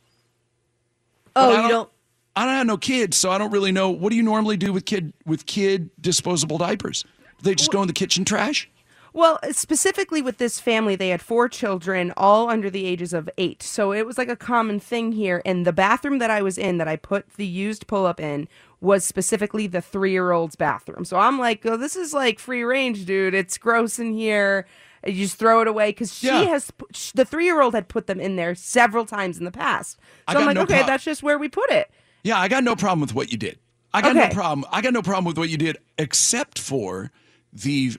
Oh, 1.35 1.57
I 1.57 1.63
you 1.63 1.69
don't. 1.69 1.89
I 2.37 2.45
don't 2.45 2.55
have 2.55 2.67
no 2.67 2.77
kids, 2.77 3.17
so 3.17 3.31
I 3.31 3.39
don't 3.39 3.51
really 3.51 3.73
know. 3.73 3.91
What 3.91 4.11
do 4.11 4.17
you 4.17 4.23
normally 4.23 4.59
do 4.59 4.75
with 4.75 4.85
kid 4.85 5.15
with 5.25 5.47
kid 5.47 5.89
disposable 6.01 6.59
diapers? 6.59 7.05
They 7.43 7.55
just 7.55 7.73
go 7.73 7.81
in 7.81 7.89
the 7.89 7.95
kitchen 7.95 8.27
trash. 8.27 8.69
Well, 9.15 9.39
specifically 9.51 10.21
with 10.21 10.39
this 10.39 10.61
family, 10.61 10.97
they 10.97 11.09
had 11.09 11.21
four 11.21 11.49
children, 11.49 12.13
all 12.17 12.49
under 12.49 12.71
the 12.71 12.87
ages 12.87 13.13
of 13.13 13.29
eight. 13.37 13.63
So 13.63 13.93
it 13.93 14.07
was 14.07 14.17
like 14.17 14.29
a 14.29 14.37
common 14.37 14.81
thing 14.81 15.13
here. 15.13 15.43
And 15.45 15.67
the 15.67 15.73
bathroom 15.73 16.19
that 16.19 16.31
I 16.31 16.41
was 16.41 16.57
in, 16.57 16.79
that 16.79 16.89
I 16.89 16.97
put 16.97 17.29
the 17.37 17.47
used 17.47 17.87
pull 17.87 18.07
up 18.07 18.21
in, 18.21 18.49
was 18.83 19.05
specifically 19.05 19.67
the 19.67 19.81
three 19.81 20.11
year 20.11 20.33
old's 20.33 20.57
bathroom. 20.57 21.05
So 21.07 21.17
I'm 21.17 21.39
like, 21.39 21.65
oh, 21.65 21.77
this 21.79 21.97
is 21.97 22.13
like 22.13 22.39
free 22.39 22.65
range, 22.65 23.07
dude. 23.07 23.33
It's 23.33 23.57
gross 23.57 23.99
in 23.99 24.13
here. 24.13 24.67
You 25.07 25.13
just 25.25 25.37
throw 25.37 25.63
it 25.63 25.69
away 25.69 25.91
because 25.91 26.13
she 26.13 26.27
Yeah. 26.27 26.43
has 26.43 26.71
the 27.15 27.25
three 27.25 27.45
year 27.45 27.63
old 27.63 27.75
had 27.75 27.89
put 27.89 28.07
them 28.09 28.21
in 28.21 28.37
there 28.37 28.55
several 28.57 29.07
times 29.07 29.39
in 29.39 29.45
the 29.45 29.51
past. 29.53 29.99
So 30.31 30.39
I'm 30.39 30.47
like, 30.47 30.57
no 30.57 30.63
okay, 30.63 30.79
prob- 30.79 30.87
that's 30.89 31.05
just 31.05 31.23
where 31.23 31.39
we 31.39 31.49
put 31.49 31.71
it. 31.71 31.91
Yeah, 32.25 32.39
I 32.39 32.49
got 32.49 32.63
no 32.65 32.75
problem 32.77 33.01
with 33.01 33.15
what 33.15 33.31
you 33.33 33.39
did. 33.39 33.59
I 33.95 34.01
got 34.03 34.17
Okay. 34.17 34.29
no 34.29 34.35
problem. 34.35 34.65
I 34.73 34.81
got 34.81 34.93
no 34.93 35.03
problem 35.03 35.25
with 35.27 35.39
what 35.39 35.49
you 35.49 35.57
did, 35.57 35.77
except 35.99 36.59
for 36.59 37.11
the 37.53 37.93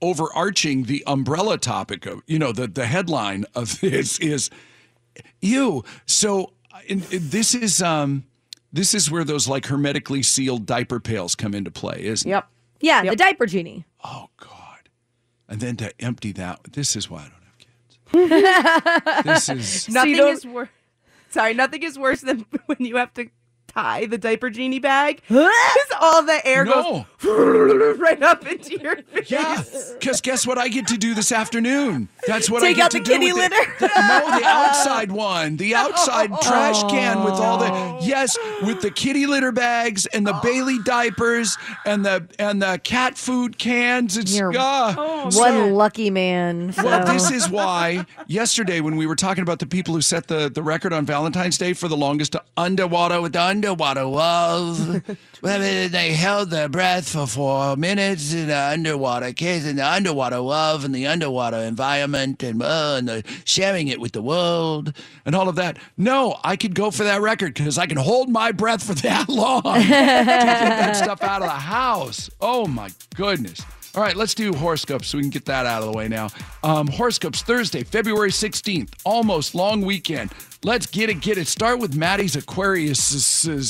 overarching, 0.00 0.84
the 0.84 1.02
umbrella 1.06 1.58
topic 1.58 2.06
of 2.06 2.22
you 2.26 2.38
know 2.38 2.52
the 2.52 2.66
the 2.68 2.86
headline 2.86 3.44
of 3.54 3.80
this 3.80 4.18
is 4.20 4.50
you. 5.40 5.84
So 6.06 6.52
in, 6.86 7.02
in- 7.10 7.28
this 7.30 7.54
is 7.54 7.82
um 7.82 8.24
this 8.72 8.94
is 8.94 9.10
where 9.10 9.24
those 9.24 9.46
like 9.48 9.66
hermetically 9.66 10.22
sealed 10.22 10.66
diaper 10.66 11.00
pails 11.00 11.34
come 11.34 11.54
into 11.54 11.70
play, 11.70 12.04
isn't 12.04 12.28
it? 12.28 12.30
Yep. 12.32 12.48
Yeah, 12.80 13.04
the 13.04 13.16
diaper 13.16 13.46
genie. 13.46 13.84
Oh 14.04 14.28
God! 14.38 14.88
And 15.48 15.60
then 15.60 15.76
to 15.76 15.92
empty 16.02 16.32
that. 16.32 16.60
This 16.72 16.96
is 16.96 17.08
why 17.08 17.20
I 17.20 17.30
don't 17.30 17.44
have 17.44 17.58
kids. 17.58 19.24
this 19.24 19.48
is 19.48 19.88
Nothing 19.88 20.16
don't- 20.16 20.32
is 20.32 20.46
worse. 20.46 20.68
Sorry, 21.30 21.54
nothing 21.54 21.82
is 21.82 21.98
worse 21.98 22.20
than 22.20 22.44
when 22.66 22.78
you 22.80 22.96
have 22.96 23.14
to 23.14 23.26
tie 23.74 24.06
the 24.06 24.18
diaper 24.18 24.50
genie 24.50 24.78
bag. 24.78 25.22
'Cause 25.28 25.48
all 26.00 26.22
the 26.22 26.44
air 26.46 26.64
no. 26.64 27.06
goes 27.22 27.98
right 27.98 28.22
up 28.22 28.46
into 28.46 28.78
your 28.80 28.96
face. 28.96 29.30
Yeah, 29.30 29.62
because 29.98 30.20
guess 30.20 30.46
what 30.46 30.58
I 30.58 30.68
get 30.68 30.86
to 30.88 30.96
do 30.98 31.14
this 31.14 31.32
afternoon? 31.32 32.08
That's 32.26 32.50
what 32.50 32.62
I 32.62 32.68
Take 32.68 32.76
get 32.76 32.84
out 32.86 32.90
to 32.92 32.98
the 32.98 33.04
do 33.04 33.12
kitty 33.12 33.32
with 33.32 33.50
litter? 33.50 33.72
The, 33.80 33.88
the- 33.88 34.08
no, 34.08 34.38
the 34.38 34.44
outside 34.46 35.12
one, 35.12 35.56
the 35.56 35.74
outside 35.74 36.30
trash 36.42 36.82
can 36.84 37.24
with 37.24 37.34
all 37.34 37.58
the 37.58 38.04
yes, 38.06 38.36
with 38.62 38.80
the 38.82 38.90
kitty 38.90 39.26
litter 39.26 39.52
bags 39.52 40.06
and 40.06 40.26
the 40.26 40.38
Bailey 40.42 40.78
diapers 40.84 41.56
and 41.86 42.04
the 42.04 42.26
and 42.38 42.60
the 42.62 42.80
cat 42.82 43.16
food 43.16 43.58
cans. 43.58 44.16
It's 44.16 44.36
You're 44.36 44.52
ah. 44.58 45.28
One 45.32 45.74
lucky 45.74 46.10
man. 46.10 46.74
Well, 46.76 47.04
this 47.06 47.30
is 47.30 47.48
why 47.48 48.06
yesterday 48.26 48.80
when 48.80 48.96
we 48.96 49.06
were 49.06 49.16
talking 49.16 49.42
about 49.42 49.58
the 49.60 49.66
people 49.66 49.94
who 49.94 50.00
set 50.00 50.26
the, 50.28 50.48
the 50.48 50.62
record 50.62 50.92
on 50.92 51.06
Valentine's 51.06 51.58
Day 51.58 51.72
for 51.72 51.88
the 51.88 51.96
longest 51.96 52.34
underwater 52.56 53.20
with 53.20 53.32
the 53.32 53.40
underwater 53.62 54.08
walls, 54.08 54.80
well, 55.40 55.88
they 55.88 56.12
held 56.14 56.50
their 56.50 56.68
breath 56.68 57.08
for 57.08 57.28
four 57.28 57.76
minutes 57.76 58.32
in 58.32 58.48
the 58.48 58.58
underwater 58.58 59.32
case 59.32 59.64
and 59.64 59.78
the 59.78 59.86
underwater 59.86 60.40
love 60.40 60.84
and 60.84 60.92
the 60.92 61.06
underwater 61.06 61.58
environment 61.58 62.42
and, 62.42 62.60
uh, 62.60 62.96
and 62.98 63.08
the 63.08 63.22
sharing 63.44 63.86
it 63.86 64.00
with 64.00 64.10
the 64.10 64.20
world 64.20 64.92
and 65.24 65.36
all 65.36 65.48
of 65.48 65.54
that. 65.54 65.78
No, 65.96 66.40
I 66.42 66.56
could 66.56 66.74
go 66.74 66.90
for 66.90 67.04
that 67.04 67.20
record 67.20 67.54
because 67.54 67.78
I 67.78 67.86
can 67.86 67.98
hold 67.98 68.28
my 68.28 68.50
breath 68.50 68.82
for 68.82 68.94
that 69.02 69.28
long 69.28 69.62
to 69.62 69.78
get 69.78 70.24
that 70.26 70.96
stuff 70.96 71.22
out 71.22 71.42
of 71.42 71.46
the 71.46 71.54
house. 71.54 72.30
Oh 72.40 72.66
my 72.66 72.90
goodness. 73.14 73.62
All 73.94 74.02
right, 74.02 74.16
let's 74.16 74.34
do 74.34 74.52
horoscopes 74.54 75.06
so 75.08 75.18
we 75.18 75.22
can 75.22 75.30
get 75.30 75.44
that 75.44 75.66
out 75.66 75.82
of 75.82 75.92
the 75.92 75.96
way 75.96 76.08
now. 76.08 76.30
Um, 76.64 76.88
horoscopes 76.88 77.42
Thursday, 77.42 77.84
February 77.84 78.30
16th, 78.30 78.88
almost 79.04 79.54
long 79.54 79.82
weekend. 79.82 80.32
Let's 80.64 80.86
get 80.86 81.10
it, 81.10 81.14
get 81.14 81.38
it. 81.38 81.48
Start 81.48 81.80
with 81.80 81.96
Maddie's 81.96 82.36
Aquarius, 82.36 83.12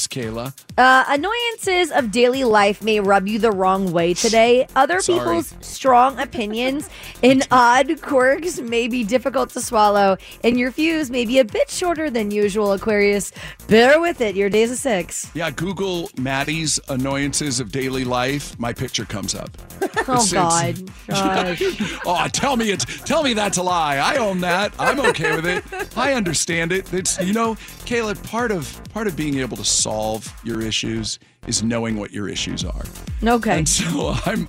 Kayla. 0.09 0.53
Uh, 0.77 1.05
annoyances 1.09 1.91
of 1.91 2.11
daily 2.11 2.45
life 2.45 2.83
may 2.83 3.01
rub 3.01 3.27
you 3.27 3.39
the 3.39 3.51
wrong 3.51 3.93
way 3.93 4.13
today. 4.13 4.67
Other 4.77 5.01
Sorry. 5.01 5.19
people's 5.19 5.55
strong 5.63 6.21
opinions 6.21 6.91
and 7.23 7.47
odd 7.51 8.03
quirks 8.03 8.61
may 8.61 8.89
be 8.89 9.05
difficult 9.05 9.49
to 9.51 9.63
swallow, 9.63 10.19
and 10.45 10.59
your 10.59 10.71
fuse 10.71 11.11
may 11.11 11.25
be 11.25 11.39
a 11.39 11.47
bit 11.47 11.71
shorter 11.71 12.11
than 12.11 12.31
usual, 12.31 12.73
Aquarius. 12.73 13.33
Bear 13.69 13.99
with 13.99 14.21
it. 14.21 14.37
Your 14.37 14.51
day's 14.51 14.71
a 14.71 14.77
six. 14.77 15.31
Yeah, 15.35 15.51
Google 15.51 16.11
Maddie's 16.19 16.79
annoyances 16.91 17.59
of 17.59 17.73
daily 17.73 18.05
life. 18.05 18.59
My 18.59 18.75
picture 18.75 19.07
comes 19.07 19.35
up. 19.35 19.51
Oh, 20.09 20.29
God. 20.33 20.91
oh, 21.11 22.29
tell 22.33 22.57
me 22.57 22.71
it's 22.71 22.85
tell 23.05 23.23
me 23.23 23.35
that's 23.35 23.57
a 23.57 23.63
lie. 23.63 23.99
I 23.99 24.17
own 24.17 24.41
that. 24.41 24.73
I'm 24.79 24.99
okay 25.01 25.37
with 25.37 25.47
it. 25.47 25.65
I 25.97 26.15
understand 26.15 26.73
it. 26.73 26.82
It's 26.91 27.21
you 27.21 27.33
know, 27.33 27.55
Kayla, 27.85 28.23
part 28.25 28.51
of 28.51 28.81
part 28.93 29.07
of 29.07 29.17
being 29.17 29.39
able 29.39 29.57
to 29.57 29.65
solve 29.65 30.33
your 30.45 30.63
issues 30.63 31.19
is 31.47 31.63
knowing 31.63 31.97
what 31.97 32.13
your 32.13 32.29
issues 32.29 32.65
are. 32.65 32.85
Okay. 33.25 33.59
And 33.59 33.69
so 33.69 34.15
I'm 34.27 34.47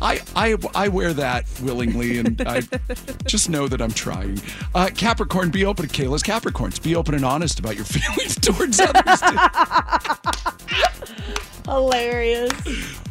I 0.00 0.20
I 0.36 0.56
I 0.74 0.88
wear 0.88 1.12
that 1.14 1.46
willingly 1.62 2.18
and 2.18 2.40
I 2.46 2.62
just 3.26 3.50
know 3.50 3.66
that 3.66 3.82
I'm 3.82 3.90
trying. 3.90 4.40
Uh, 4.74 4.88
Capricorn, 4.94 5.50
be 5.50 5.64
open 5.64 5.88
to 5.88 6.02
Kayla's 6.02 6.22
Capricorns. 6.22 6.80
Be 6.80 6.94
open 6.94 7.14
and 7.14 7.24
honest 7.24 7.58
about 7.58 7.74
your 7.74 7.84
feelings 7.86 8.36
towards 8.36 8.78
others. 8.80 9.20
Hilarious. 11.64 12.52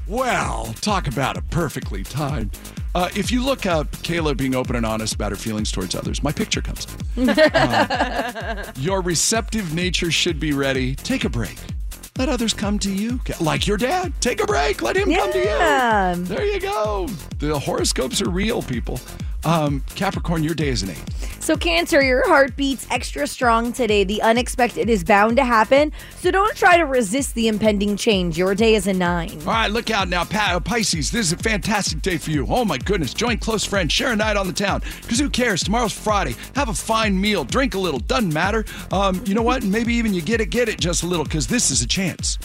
Well, 0.08 0.74
talk 0.80 1.08
about 1.08 1.36
a 1.36 1.42
perfectly 1.42 2.04
timed. 2.04 2.58
Uh, 2.96 3.10
if 3.16 3.30
you 3.30 3.44
look 3.44 3.66
up 3.66 3.92
Kayla 3.98 4.38
being 4.38 4.56
open 4.56 4.78
and 4.78 4.86
honest 4.86 5.14
about 5.16 5.32
her 5.32 5.38
feelings 5.38 5.70
towards 5.72 5.96
others, 5.96 6.24
my 6.24 6.32
picture 6.32 6.62
comes 6.62 6.86
up. 6.86 6.94
Uh, 7.58 8.64
your 8.78 9.02
receptive 9.02 9.74
nature 9.74 10.12
should 10.12 10.40
be 10.40 10.54
ready. 10.54 10.96
Take 10.96 11.26
a 11.26 11.30
break. 11.30 11.58
Let 12.18 12.30
others 12.30 12.54
come 12.54 12.80
to 12.80 12.92
you. 12.92 13.20
Like 13.40 13.68
your 13.68 13.78
dad. 13.78 14.14
Take 14.22 14.42
a 14.42 14.46
break. 14.46 14.82
Let 14.82 14.98
him 14.98 15.12
come 15.14 15.32
to 15.32 15.40
you. 15.40 16.26
There 16.26 16.46
you 16.46 16.60
go. 16.60 17.08
The 17.40 17.60
horoscopes 17.60 18.22
are 18.22 18.30
real, 18.30 18.62
people. 18.64 19.00
Um, 19.48 19.82
Capricorn, 19.96 20.44
your 20.44 20.54
day 20.54 20.68
is 20.68 20.84
an 20.84 20.90
eight. 20.90 21.04
So, 21.40 21.56
Cancer, 21.56 22.04
your 22.04 22.28
heart 22.28 22.58
beats 22.58 22.86
extra 22.92 23.26
strong 23.26 23.72
today. 23.72 24.04
The 24.04 24.22
unexpected 24.22 24.90
is 24.90 25.06
bound 25.06 25.38
to 25.38 25.46
happen. 25.46 25.94
So, 26.18 26.30
don't 26.32 26.54
try 26.58 26.76
to 26.76 26.84
resist 26.84 27.34
the 27.36 27.48
impending 27.48 27.96
change. 27.96 28.38
Your 28.38 28.54
day 28.54 28.76
is 28.76 28.88
a 28.88 28.94
nine. 28.94 29.32
All 29.42 29.46
right, 29.54 29.72
look 29.72 29.90
out 29.90 30.10
now, 30.10 30.26
Pa- 30.26 30.56
uh, 30.56 30.60
Pisces. 30.60 31.10
This 31.10 31.28
is 31.28 31.32
a 31.32 31.38
fantastic 31.38 32.02
day 32.02 32.18
for 32.18 32.32
you. 32.32 32.46
Oh 32.50 32.66
my 32.66 32.78
goodness. 32.78 33.14
Join 33.14 33.38
close 33.38 33.64
friends, 33.64 33.94
share 33.94 34.12
a 34.12 34.16
night 34.18 34.36
on 34.36 34.48
the 34.48 34.52
town. 34.54 34.82
Because 35.02 35.20
who 35.20 35.30
cares? 35.30 35.64
Tomorrow's 35.64 35.94
Friday. 35.94 36.36
Have 36.56 36.68
a 36.68 36.74
fine 36.74 37.20
meal, 37.20 37.46
drink 37.46 37.74
a 37.74 37.80
little, 37.80 38.00
doesn't 38.02 38.34
matter. 38.34 38.66
Um, 38.92 39.24
you 39.26 39.34
know 39.34 39.42
what? 39.44 39.64
Maybe 39.64 39.94
even 39.94 40.14
you 40.14 40.22
get 40.22 40.42
it, 40.42 40.50
get 40.50 40.68
it 40.68 40.78
just 40.82 41.04
a 41.04 41.08
little, 41.08 41.24
because 41.24 41.48
this 41.48 41.72
is 41.72 41.82
a 41.82 41.88
chance 41.88 42.38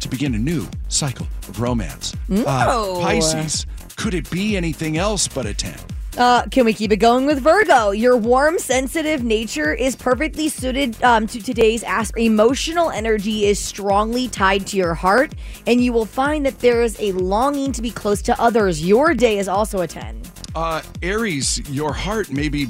to 0.00 0.08
begin 0.08 0.34
a 0.34 0.38
new 0.38 0.68
cycle 0.88 1.26
of 1.48 1.58
romance. 1.58 2.14
Uh, 2.30 3.00
Pisces, 3.00 3.64
could 3.96 4.12
it 4.12 4.30
be 4.30 4.58
anything 4.58 4.98
else 4.98 5.26
but 5.26 5.46
a 5.46 5.54
10? 5.54 5.74
Uh, 6.18 6.44
can 6.46 6.64
we 6.64 6.74
keep 6.74 6.92
it 6.92 6.96
going 6.96 7.24
with 7.24 7.40
Virgo? 7.40 7.90
Your 7.90 8.16
warm, 8.16 8.58
sensitive 8.58 9.22
nature 9.22 9.72
is 9.72 9.94
perfectly 9.94 10.48
suited 10.48 11.00
um, 11.02 11.26
to 11.28 11.40
today's 11.40 11.82
ask. 11.84 12.18
Emotional 12.18 12.90
energy 12.90 13.46
is 13.46 13.58
strongly 13.58 14.28
tied 14.28 14.66
to 14.68 14.76
your 14.76 14.94
heart, 14.94 15.34
and 15.66 15.82
you 15.82 15.92
will 15.92 16.06
find 16.06 16.44
that 16.46 16.58
there 16.58 16.82
is 16.82 16.98
a 17.00 17.12
longing 17.12 17.72
to 17.72 17.82
be 17.82 17.90
close 17.90 18.22
to 18.22 18.40
others. 18.40 18.84
Your 18.84 19.14
day 19.14 19.38
is 19.38 19.48
also 19.48 19.80
a 19.82 19.86
10. 19.86 20.20
Uh, 20.54 20.82
Aries, 21.02 21.58
your 21.70 21.92
heart 21.92 22.30
may 22.30 22.48
be 22.48 22.68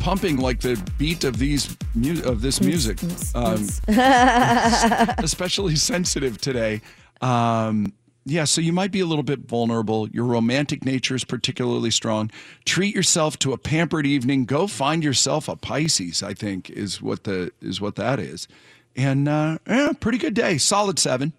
pumping 0.00 0.36
like 0.36 0.60
the 0.60 0.76
beat 0.98 1.24
of 1.24 1.38
these 1.38 1.76
mu- 1.94 2.22
of 2.24 2.42
this 2.42 2.60
music. 2.60 2.98
Um, 3.34 3.66
especially 5.18 5.76
sensitive 5.76 6.38
today. 6.40 6.82
Um, 7.22 7.92
yeah, 8.24 8.44
so 8.44 8.60
you 8.60 8.72
might 8.72 8.90
be 8.90 9.00
a 9.00 9.06
little 9.06 9.22
bit 9.22 9.40
vulnerable. 9.40 10.08
Your 10.08 10.24
romantic 10.24 10.84
nature 10.84 11.14
is 11.14 11.24
particularly 11.24 11.90
strong. 11.90 12.30
Treat 12.64 12.94
yourself 12.94 13.38
to 13.40 13.52
a 13.52 13.58
pampered 13.58 14.06
evening. 14.06 14.44
Go 14.44 14.66
find 14.66 15.04
yourself 15.04 15.48
a 15.48 15.56
Pisces. 15.56 16.22
I 16.22 16.34
think 16.34 16.70
is 16.70 17.02
what 17.02 17.24
the 17.24 17.52
is 17.60 17.80
what 17.80 17.96
that 17.96 18.18
is, 18.18 18.48
and 18.96 19.28
uh, 19.28 19.58
yeah, 19.66 19.92
pretty 19.98 20.18
good 20.18 20.34
day. 20.34 20.58
Solid 20.58 20.98
seven. 20.98 21.32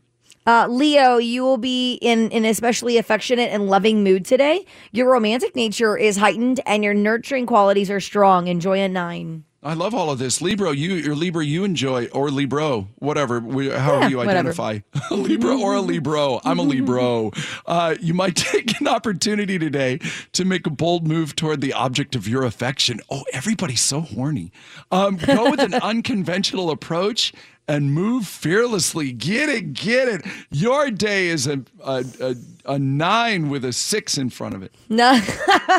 Uh, 0.47 0.67
Leo, 0.69 1.17
you 1.17 1.43
will 1.43 1.57
be 1.57 1.95
in 1.95 2.31
an 2.31 2.45
especially 2.45 2.97
affectionate 2.97 3.49
and 3.51 3.67
loving 3.67 4.03
mood 4.03 4.25
today. 4.25 4.63
Your 4.91 5.11
romantic 5.11 5.55
nature 5.55 5.97
is 5.97 6.17
heightened, 6.17 6.61
and 6.67 6.83
your 6.83 6.93
nurturing 6.93 7.47
qualities 7.47 7.89
are 7.89 7.99
strong. 7.99 8.47
Enjoy 8.47 8.79
a 8.79 8.87
nine. 8.87 9.44
I 9.65 9.73
love 9.73 9.95
all 9.95 10.11
of 10.11 10.19
this. 10.19 10.43
Libra, 10.43 10.73
you 10.75 11.11
or 11.11 11.15
Libra, 11.15 11.43
you 11.43 11.63
enjoy 11.63 12.05
or 12.09 12.29
Libro, 12.29 12.87
whatever, 12.99 13.39
we- 13.39 13.69
however 13.69 14.01
Yeah, 14.03 14.07
you 14.09 14.21
identify, 14.29 14.79
Libra 15.11 15.57
or 15.57 15.73
a 15.73 15.81
Libro. 15.81 16.39
I'm 16.45 16.59
a 16.59 16.63
Libro. 16.63 17.31
Uh, 17.67 17.95
you 17.99 18.13
might 18.13 18.35
take 18.35 18.79
an 18.79 18.87
opportunity 18.87 19.57
today 19.57 19.99
to 20.33 20.45
make 20.45 20.67
a 20.67 20.69
bold 20.69 21.07
move 21.07 21.35
toward 21.35 21.61
the 21.61 21.73
object 21.73 22.15
of 22.15 22.27
your 22.27 22.43
affection. 22.43 22.99
Oh, 23.09 23.23
everybody's 23.33 23.81
so 23.81 24.01
horny. 24.01 24.51
Um, 24.91 25.15
go 25.17 25.49
with 25.49 25.59
an 25.59 25.73
unconventional 25.73 26.69
approach 26.69 27.33
and 27.67 27.93
move 27.93 28.27
fearlessly. 28.27 29.11
Get 29.11 29.49
it, 29.49 29.73
get 29.73 30.07
it. 30.07 30.25
Your 30.51 30.91
day 30.91 31.27
is 31.27 31.47
a 31.47 31.63
a, 31.83 32.05
a, 32.21 32.35
a 32.65 32.79
nine 32.79 33.49
with 33.49 33.65
a 33.65 33.73
six 33.73 34.17
in 34.17 34.29
front 34.29 34.55
of 34.55 34.63
it. 34.63 34.73
No. 34.89 35.19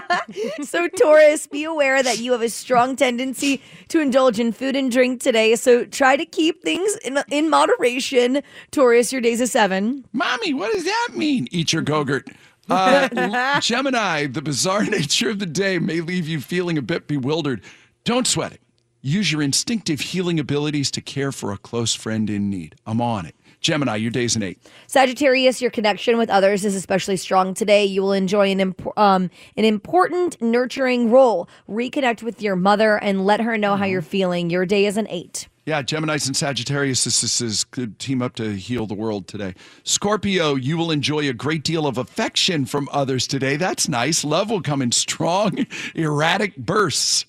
so, 0.63 0.89
Taurus, 0.89 1.47
be 1.47 1.65
aware 1.65 2.03
that 2.03 2.19
you 2.19 2.33
have 2.33 2.43
a 2.43 2.49
strong 2.49 2.97
tendency 2.97 3.63
to 3.89 4.01
indulge 4.01 4.39
in 4.39 4.53
food 4.53 4.77
and 4.77 4.91
drink 4.91 5.21
today. 5.21 5.55
So, 5.57 5.85
try 5.85 6.17
to 6.17 6.25
keep 6.25 6.63
things 6.63 6.97
in, 7.05 7.19
in 7.31 7.51
moderation. 7.51 8.43
Taurus, 8.71 9.13
your 9.13 9.21
day's 9.21 9.41
a 9.41 9.47
seven. 9.47 10.05
Mommy, 10.13 10.55
what 10.55 10.73
does 10.73 10.85
that 10.85 11.09
mean? 11.15 11.49
Eat 11.51 11.73
your 11.73 11.83
Gogurt. 11.83 12.33
Uh, 12.69 13.61
Gemini, 13.61 14.27
the 14.27 14.43
bizarre 14.43 14.83
nature 14.91 15.31
of 15.31 15.39
the 15.39 15.47
day 15.47 15.79
may 15.79 16.01
leave 16.01 16.27
you 16.27 16.41
feeling 16.41 16.77
a 16.77 16.83
bit 16.83 17.07
bewildered. 17.07 17.63
Don't 18.03 18.27
sweat 18.27 18.53
it. 18.53 18.61
Use 19.07 19.31
your 19.31 19.41
instinctive 19.41 20.01
healing 20.01 20.41
abilities 20.41 20.91
to 20.91 21.01
care 21.01 21.31
for 21.31 21.53
a 21.53 21.59
close 21.59 21.95
friend 21.95 22.29
in 22.29 22.51
need. 22.51 22.75
I'm 22.89 23.01
on 23.01 23.25
it. 23.25 23.37
Gemini, 23.61 23.95
your 23.95 24.11
day's 24.11 24.35
an 24.35 24.43
eight. 24.43 24.59
Sagittarius, 24.89 25.63
your 25.63 25.71
connection 25.71 26.19
with 26.19 26.29
others 26.29 26.65
is 26.65 26.75
especially 26.75 27.17
strong 27.17 27.55
today. 27.55 27.85
You 27.85 28.03
will 28.03 28.13
enjoy 28.13 28.51
an 28.51 28.59
imp- 28.59 28.99
um, 28.99 29.31
an 29.57 29.65
important 29.65 30.43
nurturing 30.43 31.09
role. 31.13 31.49
Reconnect 31.69 32.25
with 32.25 32.43
your 32.43 32.57
mother 32.57 32.97
and 32.97 33.25
let 33.25 33.41
her 33.41 33.57
know 33.57 33.77
how 33.77 33.85
you're 33.85 34.03
feeling. 34.03 34.51
Your 34.51 34.67
day 34.67 34.87
is 34.87 34.97
an 34.97 35.07
eight. 35.09 35.47
Yeah, 35.67 35.85
Geminis 35.85 36.27
and 36.27 36.37
Sagittarius 36.37 37.05
this 37.05 37.39
this 37.39 37.63
could 37.63 38.01
team 38.01 38.23
up 38.23 38.35
to 38.35 38.57
heal 38.57 38.89
the 38.89 38.95
world 38.95 39.29
today. 39.29 39.55
Scorpio, 39.85 40.57
you 40.57 40.77
will 40.77 40.91
enjoy 40.91 41.29
a 41.29 41.33
great 41.33 41.63
deal 41.63 41.87
of 41.87 41.97
affection 41.97 42.67
from 42.67 42.89
others 42.91 43.29
today. 43.29 43.55
That's 43.55 43.89
nice. 43.89 44.25
Love 44.25 44.51
will 44.51 44.63
come 44.63 44.83
in 44.83 44.91
strong, 44.91 45.65
erratic 45.95 46.57
bursts. 46.57 47.25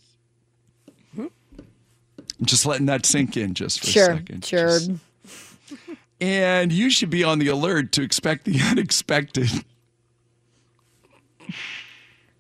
I'm 2.40 2.46
just 2.46 2.66
letting 2.66 2.86
that 2.88 3.06
sink 3.06 3.36
in 3.38 3.54
just 3.54 3.80
for 3.82 3.88
a 3.88 3.92
second. 3.92 4.46
sure. 4.46 4.68
Just- 4.80 4.92
and 6.20 6.72
you 6.74 6.90
should 6.90 7.10
be 7.12 7.24
on 7.24 7.38
the 7.40 7.48
alert 7.48 7.92
to 7.94 8.02
expect 8.02 8.46
the 8.46 8.60
unexpected. 8.64 9.50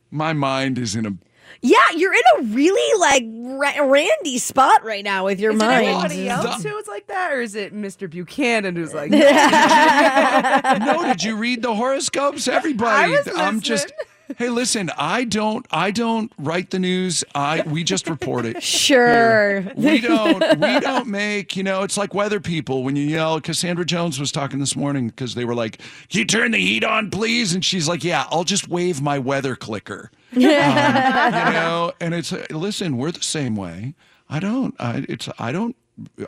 My 0.09 0.33
mind 0.33 0.77
is 0.77 0.95
in 0.95 1.05
a 1.05 1.13
Yeah, 1.61 1.77
you're 1.95 2.13
in 2.13 2.21
a 2.39 2.41
really 2.55 2.99
like 2.99 3.23
ra- 3.59 3.85
randy 3.85 4.37
spot 4.39 4.83
right 4.83 5.03
now 5.03 5.25
with 5.25 5.39
your 5.39 5.53
mind. 5.53 5.85
Is 5.85 5.89
it 5.89 5.93
mind. 5.93 6.11
anybody 6.11 6.29
else 6.29 6.63
who 6.63 6.73
was 6.75 6.87
like 6.87 7.07
that, 7.07 7.31
or 7.31 7.41
is 7.41 7.55
it 7.55 7.73
Mr. 7.73 8.09
Buchanan 8.09 8.75
who's 8.75 8.93
like, 8.93 9.11
no, 9.11 11.03
did 11.03 11.23
you 11.23 11.35
read 11.35 11.61
the 11.61 11.75
horoscopes? 11.75 12.47
Everybody. 12.47 12.89
I 12.89 13.09
was 13.09 13.27
I'm 13.35 13.59
just 13.61 13.91
Hey, 14.37 14.49
listen, 14.49 14.91
I 14.97 15.23
don't 15.23 15.65
I 15.71 15.91
don't 15.91 16.31
write 16.37 16.69
the 16.71 16.79
news. 16.79 17.23
I 17.33 17.61
we 17.61 17.83
just 17.83 18.09
report 18.09 18.45
it. 18.45 18.61
Sure. 18.87 19.61
We 19.75 19.99
don't 20.01 20.59
we 20.59 20.79
don't 20.79 21.07
make, 21.07 21.55
you 21.55 21.63
know, 21.63 21.83
it's 21.83 21.97
like 21.97 22.13
weather 22.13 22.39
people 22.39 22.83
when 22.83 22.95
you 22.95 23.07
yell 23.07 23.39
Cassandra 23.39 23.85
Jones 23.85 24.19
was 24.19 24.31
talking 24.31 24.59
this 24.59 24.75
morning 24.75 25.07
because 25.07 25.33
they 25.35 25.45
were 25.45 25.55
like, 25.55 25.77
Can 26.09 26.19
you 26.19 26.25
turn 26.25 26.51
the 26.51 26.57
heat 26.57 26.83
on, 26.83 27.09
please? 27.09 27.53
And 27.53 27.63
she's 27.63 27.87
like, 27.87 28.03
Yeah, 28.03 28.25
I'll 28.29 28.43
just 28.43 28.67
wave 28.67 29.01
my 29.01 29.17
weather 29.19 29.55
clicker. 29.55 30.11
Um, 30.33 30.41
you 30.41 30.49
know, 30.49 31.93
and 32.01 32.13
it's 32.13 32.31
listen, 32.51 32.97
we're 32.97 33.11
the 33.11 33.23
same 33.23 33.55
way. 33.55 33.95
I 34.29 34.39
don't 34.39 34.75
I 34.79 35.05
it's 35.07 35.29
I 35.39 35.51
don't 35.53 35.75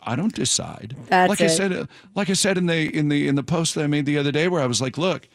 I 0.03 0.15
don't 0.15 0.33
decide. 0.33 0.95
That's 1.07 1.29
like 1.29 1.41
I 1.41 1.45
it. 1.45 1.49
said 1.49 1.73
uh, 1.73 1.85
like 2.15 2.29
I 2.29 2.33
said 2.33 2.57
in 2.57 2.65
the 2.65 2.95
in 2.95 3.09
the 3.09 3.27
in 3.27 3.35
the 3.35 3.43
post 3.43 3.75
that 3.75 3.83
I 3.83 3.87
made 3.87 4.05
the 4.05 4.17
other 4.17 4.31
day 4.31 4.47
where 4.47 4.61
I 4.61 4.65
was 4.67 4.81
like, 4.81 4.97
look, 4.97 5.27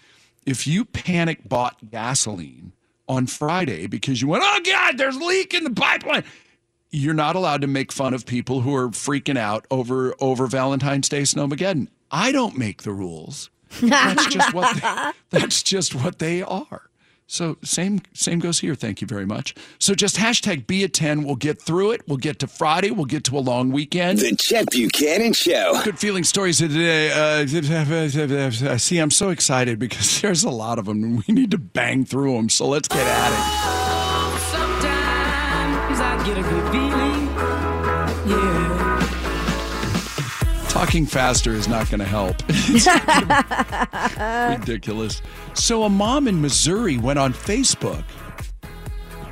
if 0.46 0.66
you 0.66 0.84
panic 0.84 1.48
bought 1.48 1.90
gasoline 1.90 2.72
on 3.08 3.26
Friday 3.26 3.86
because 3.86 4.22
you 4.22 4.28
went, 4.28 4.42
oh 4.44 4.60
God, 4.64 4.98
there's 4.98 5.16
leak 5.16 5.54
in 5.54 5.64
the 5.64 5.70
pipeline, 5.70 6.24
you're 6.90 7.14
not 7.14 7.36
allowed 7.36 7.60
to 7.62 7.66
make 7.66 7.92
fun 7.92 8.14
of 8.14 8.24
people 8.24 8.60
who 8.60 8.74
are 8.74 8.88
freaking 8.88 9.38
out 9.38 9.66
over 9.70 10.14
over 10.20 10.46
Valentine's 10.46 11.08
Day 11.08 11.22
snowmageddon. 11.22 11.88
I 12.10 12.32
don't 12.32 12.56
make 12.56 12.82
the 12.82 12.92
rules. 12.92 13.50
That's 13.80 14.26
just 14.26 14.54
what 14.54 14.76
they, 14.76 15.10
that's 15.38 15.62
just 15.62 15.94
what 15.94 16.20
they 16.20 16.42
are. 16.42 16.88
So 17.26 17.56
same 17.64 18.02
same 18.12 18.38
goes 18.38 18.60
here. 18.60 18.74
Thank 18.74 19.00
you 19.00 19.06
very 19.06 19.26
much. 19.26 19.54
So 19.78 19.94
just 19.94 20.16
hashtag 20.16 20.66
be 20.66 20.84
a 20.84 20.88
10. 20.88 21.24
We'll 21.24 21.36
get 21.36 21.60
through 21.60 21.92
it. 21.92 22.02
We'll 22.06 22.18
get 22.18 22.38
to 22.40 22.46
Friday. 22.46 22.90
We'll 22.90 23.06
get 23.06 23.24
to 23.24 23.38
a 23.38 23.40
long 23.40 23.70
weekend. 23.70 24.18
The 24.18 24.36
Chet 24.36 24.70
Buchanan 24.70 25.32
Show. 25.32 25.80
Good 25.84 25.98
feeling 25.98 26.24
stories 26.24 26.60
of 26.60 26.70
today. 26.70 27.10
Uh, 27.12 28.76
see, 28.78 28.98
I'm 28.98 29.10
so 29.10 29.30
excited 29.30 29.78
because 29.78 30.20
there's 30.20 30.44
a 30.44 30.50
lot 30.50 30.78
of 30.78 30.84
them 30.84 31.02
and 31.02 31.24
we 31.26 31.34
need 31.34 31.50
to 31.52 31.58
bang 31.58 32.04
through 32.04 32.34
them. 32.34 32.48
So 32.48 32.68
let's 32.68 32.88
get 32.88 33.06
at 33.06 33.32
it. 33.32 34.40
Sometimes 34.50 36.00
Talking 40.74 41.06
faster 41.06 41.52
is 41.52 41.68
not 41.68 41.88
going 41.88 42.00
to 42.00 42.04
help. 42.04 42.42
Ridiculous. 44.58 45.22
So, 45.54 45.84
a 45.84 45.88
mom 45.88 46.26
in 46.26 46.42
Missouri 46.42 46.98
went 46.98 47.20
on 47.20 47.32
Facebook 47.32 48.02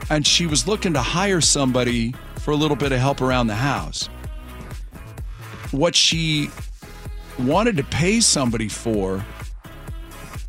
and 0.09 0.25
she 0.25 0.47
was 0.47 0.69
looking 0.69 0.93
to 0.93 1.01
hire 1.01 1.41
somebody 1.41 2.15
for 2.37 2.53
a 2.53 2.55
little 2.55 2.77
bit 2.77 2.93
of 2.93 3.01
help 3.01 3.21
around 3.21 3.49
the 3.49 3.57
house. 3.57 4.07
What 5.73 5.97
she 5.97 6.49
wanted 7.41 7.77
to 7.79 7.83
pay 7.83 8.21
somebody 8.21 8.69
for 8.69 9.25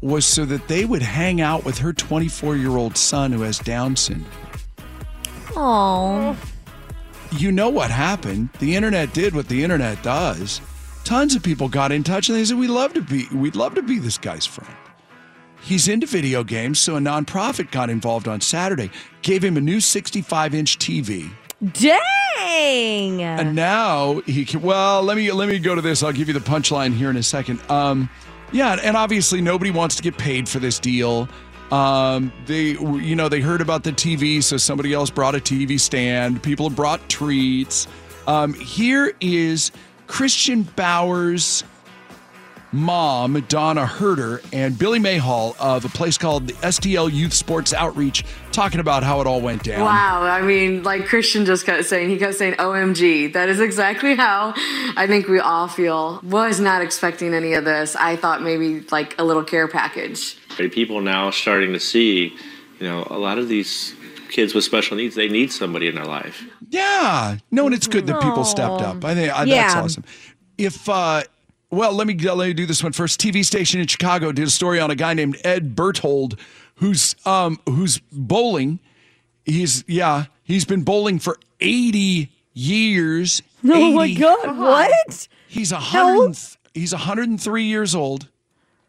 was 0.02 0.28
so 0.28 0.46
that 0.46 0.68
they 0.68 0.86
would 0.86 1.02
hang 1.02 1.42
out 1.42 1.66
with 1.66 1.80
her 1.80 1.92
24 1.92 2.56
year 2.56 2.78
old 2.78 2.98
son 2.98 3.32
who 3.32 3.42
has 3.42 3.58
Down 3.58 3.96
syndrome. 3.96 4.30
Oh. 5.56 6.38
you 7.32 7.52
know 7.52 7.70
what 7.70 7.90
happened. 7.90 8.50
The 8.60 8.76
internet 8.76 9.12
did 9.12 9.34
what 9.34 9.48
the 9.48 9.64
internet 9.64 10.04
does. 10.04 10.62
Tons 11.04 11.36
of 11.36 11.44
people 11.44 11.68
got 11.68 11.92
in 11.92 12.04
touch 12.04 12.30
and 12.30 12.38
they 12.38 12.46
said, 12.46 12.58
We'd 12.58 12.70
love 12.70 12.94
to 12.94 13.02
be 13.02 13.28
we'd 13.34 13.56
love 13.56 13.76
to 13.76 13.82
be 13.82 14.00
this 14.00 14.18
guy's 14.18 14.46
friend. 14.46 14.76
He's 15.62 15.88
into 15.88 16.08
video 16.08 16.44
games, 16.44 16.80
so 16.80 16.98
a 16.98 17.00
nonprofit 17.00 17.72
got 17.72 17.90
involved 17.90 18.28
on 18.28 18.42
Saturday, 18.42 18.92
gave 19.22 19.44
him 19.44 19.56
a 19.56 19.62
new 19.62 19.80
65 19.80 20.54
inch 20.54 20.78
TV. 20.78 21.32
Dang. 21.72 23.22
And 23.22 23.56
now 23.56 24.22
he 24.26 24.46
can 24.46 24.62
well, 24.62 25.02
let 25.02 25.18
me 25.18 25.32
let 25.32 25.50
me 25.50 25.60
go 25.60 25.76
to 25.76 25.82
this. 25.82 26.04
I'll 26.04 26.12
give 26.12 26.28
you 26.28 26.34
the 26.34 26.40
punchline 26.40 26.94
here 26.94 27.10
in 27.10 27.18
a 27.18 27.24
second. 27.24 27.62
Um 27.70 28.10
yeah, 28.52 28.78
and 28.84 28.96
obviously 28.96 29.42
nobody 29.42 29.72
wants 29.72 29.96
to 29.96 30.04
get 30.04 30.18
paid 30.18 30.48
for 30.48 30.60
this 30.60 30.80
deal. 30.80 31.28
Um, 31.72 32.32
they, 32.46 32.74
you 32.74 33.16
know, 33.16 33.28
they 33.28 33.42
heard 33.42 33.62
about 33.62 33.84
the 33.84 33.92
TV, 33.92 34.44
so 34.44 34.58
somebody 34.58 34.94
else 34.94 35.10
brought 35.10 35.34
a 35.34 35.40
TV 35.40 35.80
stand. 35.80 36.44
People 36.44 36.70
have 36.70 36.76
brought 36.76 37.10
treats. 37.10 37.88
Um, 38.28 38.54
here 38.54 39.16
is 39.20 39.72
Christian 40.08 40.64
Bauer's 40.64 41.64
mom, 42.74 43.40
Donna 43.50 43.86
Herder, 43.86 44.42
and 44.52 44.78
Billy 44.78 44.98
Mayhall 44.98 45.56
of 45.60 45.86
a 45.86 45.90
place 45.90 46.18
called 46.18 46.48
the 46.48 46.54
STL 46.54 47.12
Youth 47.14 47.34
Sports 47.34 47.72
Outreach, 47.72 48.26
talking 48.52 48.80
about 48.80 49.04
how 49.04 49.22
it 49.22 49.28
all 49.28 49.42
went 49.42 49.64
down. 49.64 49.82
Wow. 49.82 50.24
I 50.24 50.42
mean, 50.42 50.82
like 50.82 51.06
Christian 51.06 51.46
just 51.46 51.66
kept 51.66 51.86
saying, 51.86 52.10
he 52.10 52.18
kept 52.18 52.34
saying, 52.34 52.56
OMG. 52.56 53.34
That 53.34 53.48
is 53.48 53.60
exactly 53.60 54.16
how 54.16 54.54
I 54.98 55.06
think 55.08 55.28
we 55.28 55.40
all 55.40 55.68
feel. 55.68 56.20
Was 56.24 56.60
not 56.60 56.82
expecting 56.82 57.34
any 57.36 57.54
of 57.54 57.64
this. 57.64 57.96
I 57.96 58.16
thought 58.16 58.42
maybe 58.42 58.82
like 58.92 59.20
a 59.20 59.24
little 59.24 59.44
care 59.44 59.68
package. 59.68 60.38
People 60.58 61.02
now 61.02 61.30
starting 61.30 61.74
to 61.74 61.80
see, 61.80 62.36
you 62.80 62.88
know, 62.88 63.06
a 63.10 63.18
lot 63.18 63.38
of 63.38 63.48
these 63.48 63.96
kids 64.34 64.54
with 64.54 64.64
special 64.66 64.98
needs, 64.98 65.16
they 65.16 65.30
need 65.30 65.52
somebody 65.52 65.88
in 65.88 65.96
their 65.96 66.06
life. 66.06 66.44
Yeah. 66.70 67.38
No, 67.52 67.66
and 67.66 67.74
it's 67.74 67.88
good 67.88 68.08
that 68.08 68.22
people 68.22 68.44
stepped 68.44 68.82
up. 68.82 69.06
I 69.06 69.14
think 69.16 69.32
I, 69.34 69.46
that's 69.46 69.76
awesome. 69.76 70.04
If 70.58 70.90
uh 70.90 71.24
well, 71.70 71.94
let 71.94 72.06
me 72.08 72.16
let 72.18 72.38
me 72.48 72.54
do 72.54 72.66
this 72.66 72.84
one 72.84 72.92
first. 72.92 73.20
TV 73.22 73.46
station 73.46 73.80
in 73.80 73.88
Chicago 73.88 74.32
did 74.32 74.48
a 74.48 74.52
story 74.52 74.80
on 74.80 74.92
a 74.92 74.96
guy 74.96 75.14
named 75.14 75.38
Ed 75.44 75.76
Berthold 75.76 76.38
who's 76.76 77.16
um 77.26 77.60
who's 77.68 78.00
bowling. 78.12 78.80
He's 79.46 79.84
yeah, 79.88 80.26
he's 80.44 80.66
been 80.66 80.84
bowling 80.84 81.20
for 81.20 81.38
80 81.62 82.30
years. 82.54 83.42
Oh 83.66 83.94
my 83.94 84.12
God. 84.14 84.58
What? 84.58 85.28
He's 85.48 85.72
a 85.72 85.78
hundred. 85.80 86.16
old? 86.18 86.26
and- 86.28 86.58
He's 86.74 86.92
103 86.92 87.64
years 87.64 87.96
old. 87.96 88.28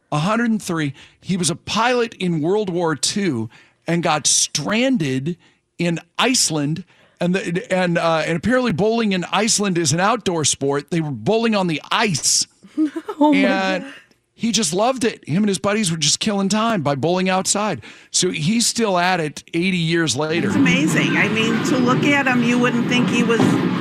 103. 0.09 0.95
He 1.21 1.37
was 1.37 1.51
a 1.51 1.57
pilot 1.57 2.15
in 2.15 2.41
World 2.41 2.71
War 2.71 2.97
II 3.17 3.49
and 3.87 4.03
got 4.03 4.27
stranded 4.27 5.37
in 5.79 5.99
Iceland. 6.19 6.85
And 7.21 7.35
the, 7.35 7.73
and 7.73 7.97
uh, 7.97 8.23
and 8.27 8.37
apparently 8.37 8.73
bowling 8.73 9.13
in 9.13 9.25
Iceland 9.33 9.79
is 9.79 9.93
an 9.93 10.01
outdoor 10.01 10.45
sport. 10.45 10.91
They 10.91 11.01
were 11.01 11.11
bowling 11.11 11.55
on 11.55 11.69
the 11.69 11.81
ice, 11.91 12.47
and 13.21 13.87
he 14.35 14.51
just 14.51 14.75
loved 14.75 15.05
it. 15.05 15.27
Him 15.27 15.45
and 15.45 15.49
his 15.49 15.61
buddies 15.61 15.93
were 15.93 15.97
just 15.97 16.19
killing 16.19 16.49
time 16.49 16.83
by 16.83 16.97
bowling 16.97 17.29
outside. 17.29 17.83
So 18.11 18.31
he's 18.31 18.67
still 18.67 18.99
at 18.99 19.21
it 19.21 19.45
80 19.55 19.77
years 19.77 20.17
later. 20.17 20.49
It's 20.49 20.57
amazing. 20.57 21.17
I 21.17 21.29
mean, 21.29 21.65
to 21.67 21.79
look 21.79 22.03
at 22.03 22.27
him, 22.27 22.43
you 22.43 22.59
wouldn't 22.59 22.89
think 22.89 23.09
he 23.09 23.23
was 23.23 23.41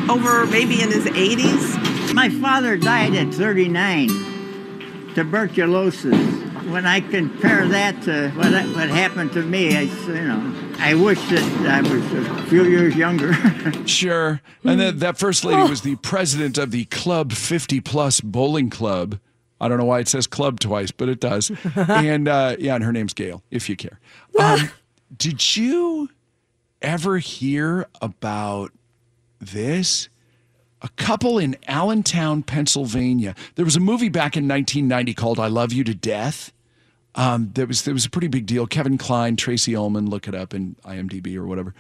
over 0.10 0.46
maybe 0.46 0.82
in 0.82 0.92
his 0.92 1.06
80s. 1.06 2.14
My 2.14 2.30
father 2.30 2.78
died 2.78 3.16
at 3.16 3.34
39, 3.34 4.10
tuberculosis. 5.16 6.43
When 6.72 6.86
I 6.86 7.02
compare 7.02 7.68
that 7.68 8.02
to 8.04 8.30
what, 8.32 8.52
what 8.76 8.90
happened 8.90 9.34
to 9.34 9.44
me, 9.44 9.76
I, 9.78 9.84
s- 9.86 10.08
you 10.08 10.14
know, 10.22 10.74
I 10.80 10.94
wish 10.96 11.20
that 11.30 11.68
I 11.68 11.82
was 11.82 12.14
a 12.14 12.44
few 12.48 12.64
years 12.66 12.96
younger. 12.96 13.34
Sure. 13.86 14.42
And 14.64 14.80
then 14.80 15.00
that 15.00 15.18
first 15.18 15.44
lady 15.44 15.62
was 15.70 15.82
the 15.82 15.96
president 15.98 16.58
of 16.58 16.72
the 16.72 16.86
Club 16.86 17.34
50 17.34 17.82
Plus 17.82 18.22
Bowling 18.22 18.70
Club. 18.70 19.20
I 19.60 19.68
don't 19.68 19.78
know 19.78 19.86
why 19.86 20.00
it 20.00 20.08
says 20.08 20.26
club 20.28 20.60
twice, 20.60 20.92
but 20.92 21.10
it 21.10 21.20
does. 21.20 21.52
and 21.76 22.28
uh, 22.28 22.56
yeah, 22.60 22.76
and 22.76 22.84
her 22.84 22.92
name's 22.94 23.14
Gail, 23.14 23.44
if 23.52 23.70
you 23.70 23.76
care. 23.76 24.00
Um, 24.40 24.70
did 25.16 25.56
you 25.56 26.10
ever 26.82 27.18
hear 27.20 27.88
about 28.02 28.72
this? 29.40 30.10
A 30.84 30.90
couple 30.98 31.40
in 31.40 31.56
Allentown, 31.68 32.44
Pennsylvania. 32.44 33.36
There 33.56 33.66
was 33.66 33.76
a 33.76 33.80
movie 33.80 34.10
back 34.10 34.36
in 34.36 34.48
1990 34.48 35.14
called 35.14 35.40
I 35.40 35.48
Love 35.48 35.72
You 35.74 35.84
to 35.86 35.94
Death. 35.96 36.52
Um, 37.16 37.52
there 37.54 37.66
was 37.66 37.84
there 37.84 37.94
was 37.94 38.06
a 38.06 38.10
pretty 38.10 38.28
big 38.28 38.46
deal. 38.46 38.68
Kevin 38.68 38.98
Kline, 38.98 39.36
Tracey 39.36 39.76
Ullman, 39.76 40.10
look 40.10 40.28
it 40.28 40.36
up 40.36 40.54
in 40.54 40.76
IMDb 40.84 41.36
or 41.38 41.46
whatever. 41.46 41.74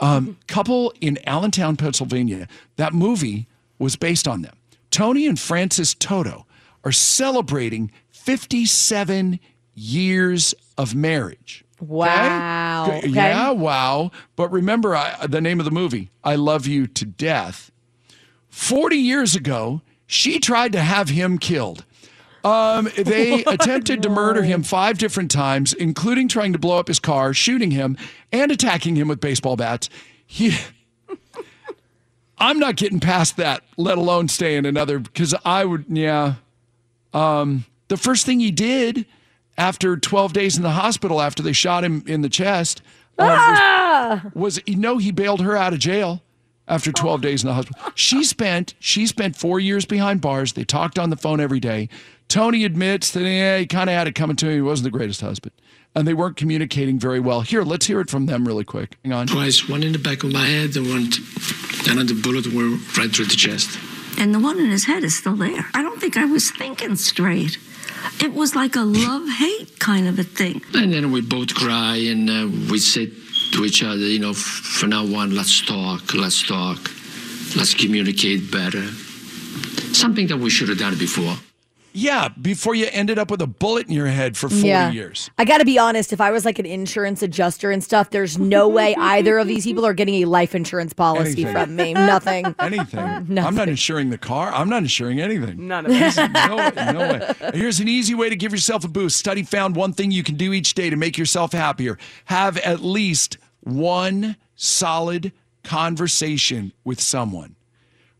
Um, 0.00 0.38
couple 0.46 0.92
in 1.00 1.18
Allentown, 1.26 1.76
Pennsylvania. 1.76 2.48
That 2.76 2.94
movie 2.94 3.46
was 3.78 3.96
based 3.96 4.26
on 4.26 4.42
them. 4.42 4.56
Tony 4.90 5.26
and 5.26 5.38
Frances 5.38 5.94
Toto 5.94 6.46
are 6.84 6.92
celebrating 6.92 7.90
57 8.10 9.38
years 9.74 10.54
of 10.76 10.94
marriage. 10.94 11.64
Wow. 11.80 12.86
Okay, 12.88 12.98
Okay. 12.98 13.08
Yeah, 13.10 13.50
wow. 13.50 14.10
But 14.36 14.50
remember 14.50 14.96
I, 14.96 15.26
the 15.26 15.40
name 15.40 15.58
of 15.60 15.64
the 15.64 15.70
movie, 15.70 16.10
I 16.24 16.34
Love 16.36 16.66
You 16.66 16.86
to 16.86 17.04
Death. 17.04 17.70
40 18.50 18.96
years 18.96 19.34
ago, 19.34 19.82
she 20.06 20.38
tried 20.38 20.72
to 20.72 20.80
have 20.80 21.08
him 21.10 21.38
killed. 21.38 21.84
Um, 22.44 22.88
they 22.96 23.44
attempted 23.44 24.02
to 24.02 24.08
murder 24.08 24.42
him 24.42 24.62
five 24.62 24.98
different 24.98 25.30
times, 25.30 25.72
including 25.74 26.28
trying 26.28 26.52
to 26.52 26.58
blow 26.58 26.78
up 26.78 26.88
his 26.88 26.98
car, 26.98 27.34
shooting 27.34 27.70
him, 27.70 27.96
and 28.32 28.50
attacking 28.50 28.96
him 28.96 29.08
with 29.08 29.20
baseball 29.20 29.56
bats. 29.56 29.90
He, 30.26 30.56
I'm 32.38 32.58
not 32.58 32.76
getting 32.76 33.00
past 33.00 33.36
that, 33.36 33.62
let 33.76 33.98
alone 33.98 34.28
staying 34.28 34.58
in 34.58 34.66
another, 34.66 34.98
because 34.98 35.34
I 35.44 35.64
would, 35.64 35.86
yeah. 35.88 36.34
Um, 37.12 37.64
the 37.88 37.96
first 37.96 38.26
thing 38.26 38.40
he 38.40 38.50
did 38.50 39.06
after 39.56 39.96
12 39.96 40.32
days 40.32 40.56
in 40.56 40.62
the 40.62 40.70
hospital 40.70 41.20
after 41.20 41.42
they 41.42 41.52
shot 41.52 41.82
him 41.82 42.04
in 42.06 42.20
the 42.20 42.28
chest 42.28 42.80
uh, 43.18 43.24
Ah! 43.28 44.20
was, 44.34 44.56
was 44.56 44.60
you 44.66 44.76
know 44.76 44.98
he 44.98 45.10
bailed 45.10 45.40
her 45.40 45.56
out 45.56 45.72
of 45.72 45.78
jail 45.80 46.22
after 46.68 46.92
12 46.92 47.20
days 47.20 47.42
in 47.42 47.48
the 47.48 47.54
hospital. 47.54 47.92
She 47.94 48.22
spent 48.24 48.74
she 48.78 49.06
spent 49.06 49.36
four 49.36 49.58
years 49.58 49.84
behind 49.84 50.20
bars. 50.20 50.52
They 50.52 50.64
talked 50.64 50.98
on 50.98 51.10
the 51.10 51.16
phone 51.16 51.40
every 51.40 51.60
day. 51.60 51.88
Tony 52.28 52.64
admits 52.64 53.10
that 53.12 53.22
yeah, 53.22 53.58
he 53.58 53.66
kind 53.66 53.88
of 53.88 53.96
had 53.96 54.06
it 54.06 54.14
coming 54.14 54.36
to 54.36 54.46
him. 54.46 54.54
He 54.54 54.60
wasn't 54.60 54.92
the 54.92 54.96
greatest 54.96 55.22
husband, 55.22 55.52
and 55.94 56.06
they 56.06 56.12
weren't 56.12 56.36
communicating 56.36 56.98
very 56.98 57.20
well. 57.20 57.40
Here, 57.40 57.62
let's 57.62 57.86
hear 57.86 58.00
it 58.00 58.10
from 58.10 58.26
them 58.26 58.46
really 58.46 58.64
quick. 58.64 58.98
Hang 59.02 59.14
on. 59.14 59.26
Twice, 59.26 59.68
one 59.68 59.82
in 59.82 59.92
the 59.92 59.98
back 59.98 60.22
of 60.24 60.32
my 60.32 60.44
head, 60.44 60.76
and 60.76 60.88
one, 60.88 61.10
another 61.88 62.14
bullet 62.14 62.46
went 62.52 62.98
right 62.98 63.10
through 63.10 63.26
the 63.26 63.36
chest. 63.36 63.78
And 64.18 64.34
the 64.34 64.40
one 64.40 64.58
in 64.58 64.70
his 64.70 64.84
head 64.84 65.04
is 65.04 65.16
still 65.16 65.36
there. 65.36 65.64
I 65.74 65.82
don't 65.82 66.00
think 66.00 66.16
I 66.16 66.26
was 66.26 66.50
thinking 66.50 66.96
straight. 66.96 67.56
It 68.20 68.34
was 68.34 68.54
like 68.54 68.76
a 68.76 68.80
love 68.80 69.28
hate 69.28 69.78
kind 69.78 70.06
of 70.08 70.18
a 70.18 70.24
thing. 70.24 70.60
And 70.74 70.92
then 70.92 71.12
we 71.12 71.20
both 71.22 71.54
cry, 71.54 71.96
and 71.96 72.28
uh, 72.28 72.48
we 72.70 72.78
say 72.78 73.06
to 73.52 73.64
each 73.64 73.82
other, 73.82 74.06
you 74.06 74.18
know, 74.18 74.30
"F- 74.30 74.36
from 74.36 74.90
now 74.90 75.04
on, 75.14 75.34
let's 75.34 75.60
talk, 75.62 76.14
let's 76.14 76.42
talk, 76.42 76.90
let's 77.56 77.74
communicate 77.74 78.50
better. 78.50 78.86
Something 79.92 80.26
that 80.28 80.38
we 80.38 80.50
should 80.50 80.68
have 80.68 80.78
done 80.78 80.96
before. 80.96 81.36
Yeah, 81.92 82.28
before 82.28 82.74
you 82.74 82.88
ended 82.92 83.18
up 83.18 83.30
with 83.30 83.40
a 83.42 83.46
bullet 83.46 83.86
in 83.86 83.92
your 83.92 84.06
head 84.06 84.36
for 84.36 84.48
40 84.48 84.66
yeah. 84.66 84.90
years. 84.90 85.30
I 85.38 85.44
got 85.44 85.58
to 85.58 85.64
be 85.64 85.78
honest. 85.78 86.12
If 86.12 86.20
I 86.20 86.30
was 86.30 86.44
like 86.44 86.58
an 86.58 86.66
insurance 86.66 87.22
adjuster 87.22 87.70
and 87.70 87.82
stuff, 87.82 88.10
there's 88.10 88.38
no 88.38 88.68
way 88.68 88.94
either 88.98 89.38
of 89.38 89.48
these 89.48 89.64
people 89.64 89.84
are 89.86 89.94
getting 89.94 90.22
a 90.22 90.24
life 90.26 90.54
insurance 90.54 90.92
policy 90.92 91.42
Anything. 91.42 91.52
from 91.52 91.76
me. 91.76 91.94
Nothing. 91.94 92.54
Anything. 92.58 92.98
I'm 93.38 93.54
not 93.54 93.68
insuring 93.68 94.10
the 94.10 94.18
car. 94.18 94.52
I'm 94.52 94.68
not 94.68 94.82
insuring 94.82 95.20
anything. 95.20 95.66
None 95.66 95.86
of 95.86 95.92
it. 95.92 96.16
no, 96.32 96.56
way, 96.56 96.92
no 96.92 96.98
way. 96.98 97.50
Here's 97.54 97.80
an 97.80 97.88
easy 97.88 98.14
way 98.14 98.28
to 98.28 98.36
give 98.36 98.52
yourself 98.52 98.84
a 98.84 98.88
boost. 98.88 99.18
Study 99.18 99.42
found 99.42 99.76
one 99.76 99.92
thing 99.92 100.10
you 100.10 100.22
can 100.22 100.36
do 100.36 100.52
each 100.52 100.74
day 100.74 100.90
to 100.90 100.96
make 100.96 101.18
yourself 101.18 101.52
happier. 101.52 101.98
Have 102.26 102.58
at 102.58 102.80
least 102.80 103.38
one 103.60 104.36
solid 104.54 105.32
conversation 105.64 106.72
with 106.84 107.00
someone. 107.00 107.56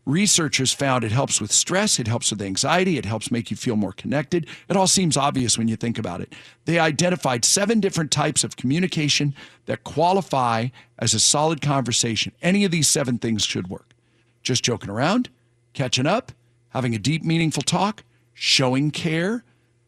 Researchers 0.05 0.73
found 0.73 1.03
it 1.03 1.11
helps 1.11 1.39
with 1.39 1.51
stress, 1.51 1.99
it 1.99 2.07
helps 2.07 2.31
with 2.31 2.41
anxiety, 2.41 2.97
it 2.97 3.05
helps 3.05 3.29
make 3.29 3.51
you 3.51 3.57
feel 3.57 3.75
more 3.75 3.91
connected. 3.91 4.47
It 4.67 4.75
all 4.75 4.87
seems 4.87 5.17
obvious 5.17 5.57
when 5.57 5.67
you 5.67 5.75
think 5.75 5.99
about 5.99 6.21
it. 6.21 6.33
They 6.65 6.79
identified 6.79 7.45
seven 7.45 7.79
different 7.79 8.09
types 8.09 8.43
of 8.43 8.55
communication 8.55 9.35
that 9.65 9.83
qualify 9.83 10.69
as 10.97 11.13
a 11.13 11.19
solid 11.19 11.61
conversation. 11.61 12.33
Any 12.41 12.65
of 12.65 12.71
these 12.71 12.87
seven 12.87 13.19
things 13.19 13.43
should 13.43 13.69
work. 13.69 13.93
Just 14.41 14.63
joking 14.63 14.89
around, 14.89 15.29
catching 15.73 16.07
up, 16.07 16.31
having 16.69 16.95
a 16.95 16.99
deep, 16.99 17.23
meaningful 17.23 17.63
talk, 17.63 18.03
showing 18.33 18.89
care, 18.89 19.43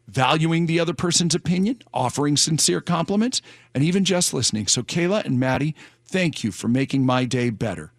valuing 0.06 0.66
the 0.66 0.78
other 0.78 0.94
person's 0.94 1.34
opinion, 1.34 1.80
offering 1.92 2.36
sincere 2.36 2.80
compliments, 2.80 3.40
and 3.74 3.82
even 3.82 4.04
just 4.04 4.34
listening. 4.34 4.66
So, 4.66 4.82
Kayla 4.82 5.24
and 5.24 5.40
Maddie, 5.40 5.74
thank 6.04 6.44
you 6.44 6.52
for 6.52 6.68
making 6.68 7.06
my 7.06 7.24
day 7.24 7.50
better 7.50 7.92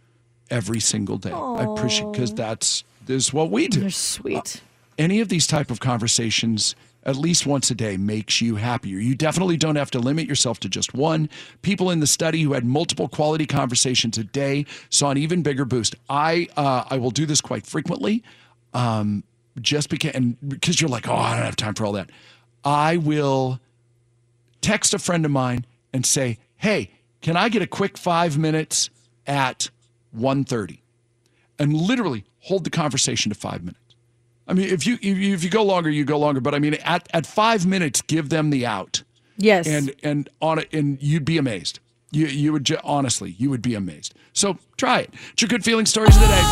every 0.54 0.80
single 0.80 1.18
day. 1.18 1.32
I 1.32 1.64
appreciate 1.64 2.12
because 2.12 2.34
that's 2.34 2.84
this 3.06 3.26
is 3.26 3.34
what 3.34 3.50
we 3.50 3.68
do. 3.68 3.82
They're 3.82 3.90
sweet. 3.90 4.62
Any 4.98 5.20
of 5.20 5.28
these 5.28 5.48
type 5.48 5.72
of 5.72 5.80
conversations 5.80 6.76
at 7.06 7.18
least 7.18 7.46
once 7.46 7.70
a 7.70 7.76
day 7.76 7.98
makes 7.98 8.40
you 8.40 8.56
happier. 8.56 8.98
You 8.98 9.16
definitely 9.16 9.58
don't 9.58 9.76
have 9.76 9.92
to 9.92 10.00
limit 10.00 10.26
yourself 10.26 10.60
to 10.62 10.70
just 10.70 10.94
one. 10.94 11.30
People 11.62 11.90
in 11.90 12.00
the 12.00 12.08
study 12.08 12.42
who 12.42 12.54
had 12.54 12.64
multiple 12.64 13.10
quality 13.10 13.46
conversations 13.46 14.18
a 14.18 14.24
day 14.24 14.66
saw 14.90 15.12
an 15.12 15.18
even 15.18 15.42
bigger 15.42 15.66
boost. 15.66 15.96
I 16.10 16.48
uh, 16.56 16.86
I 16.90 16.98
will 16.98 17.12
do 17.12 17.26
this 17.26 17.42
quite 17.42 17.66
frequently, 17.66 18.24
um, 18.74 19.24
just 19.60 19.90
because 19.90 20.12
and 20.12 20.38
because 20.48 20.80
you're 20.80 20.90
like, 20.90 21.10
oh, 21.10 21.16
I 21.16 21.36
don't 21.36 21.46
have 21.46 21.56
time 21.56 21.74
for 21.74 21.86
all 21.86 21.94
that. 21.94 22.10
I 22.64 22.98
will 22.98 23.60
text 24.62 24.94
a 24.94 25.00
friend 25.00 25.26
of 25.26 25.32
mine 25.32 25.66
and 25.92 26.06
say, 26.06 26.38
hey, 26.58 26.92
can 27.22 27.36
I 27.36 27.50
get 27.50 27.62
a 27.62 27.68
quick 27.68 27.98
five 27.98 28.38
minutes 28.38 28.90
at 29.28 29.70
1.30? 30.16 30.80
And 31.60 31.74
literally 31.74 32.26
hold 32.40 32.64
the 32.64 32.70
conversation 32.70 33.32
to 33.32 33.36
five 33.38 33.62
minutes. 33.62 33.80
I 34.48 34.54
mean, 34.54 34.70
if 34.70 34.86
you 34.86 34.96
if 34.96 35.18
you, 35.18 35.34
if 35.34 35.44
you 35.44 35.50
go 35.50 35.64
longer, 35.64 35.90
you 35.90 36.04
go 36.04 36.18
longer. 36.18 36.42
But 36.42 36.54
I 36.54 36.60
mean, 36.60 36.74
at, 36.84 37.08
at 37.14 37.26
five 37.26 37.66
minutes, 37.66 38.02
give 38.02 38.30
them 38.30 38.50
the 38.50 38.66
out. 38.66 39.04
Yes. 39.38 39.68
And 39.68 39.94
and 40.04 40.30
on 40.42 40.60
it, 40.60 40.74
and 40.74 41.02
you'd 41.02 41.26
be 41.26 41.38
amazed. 41.38 41.80
You 42.12 42.28
you 42.28 42.52
would 42.52 42.66
ju- 42.66 42.78
honestly, 42.84 43.32
you 43.38 43.50
would 43.50 43.62
be 43.62 43.74
amazed. 43.76 44.14
So 44.34 44.58
try 44.78 45.00
it. 45.02 45.14
It's 45.32 45.42
your 45.42 45.50
good 45.50 45.64
feeling 45.64 45.86
stories 45.86 46.16
of 46.16 46.22
the 46.22 46.28
day. 46.28 46.44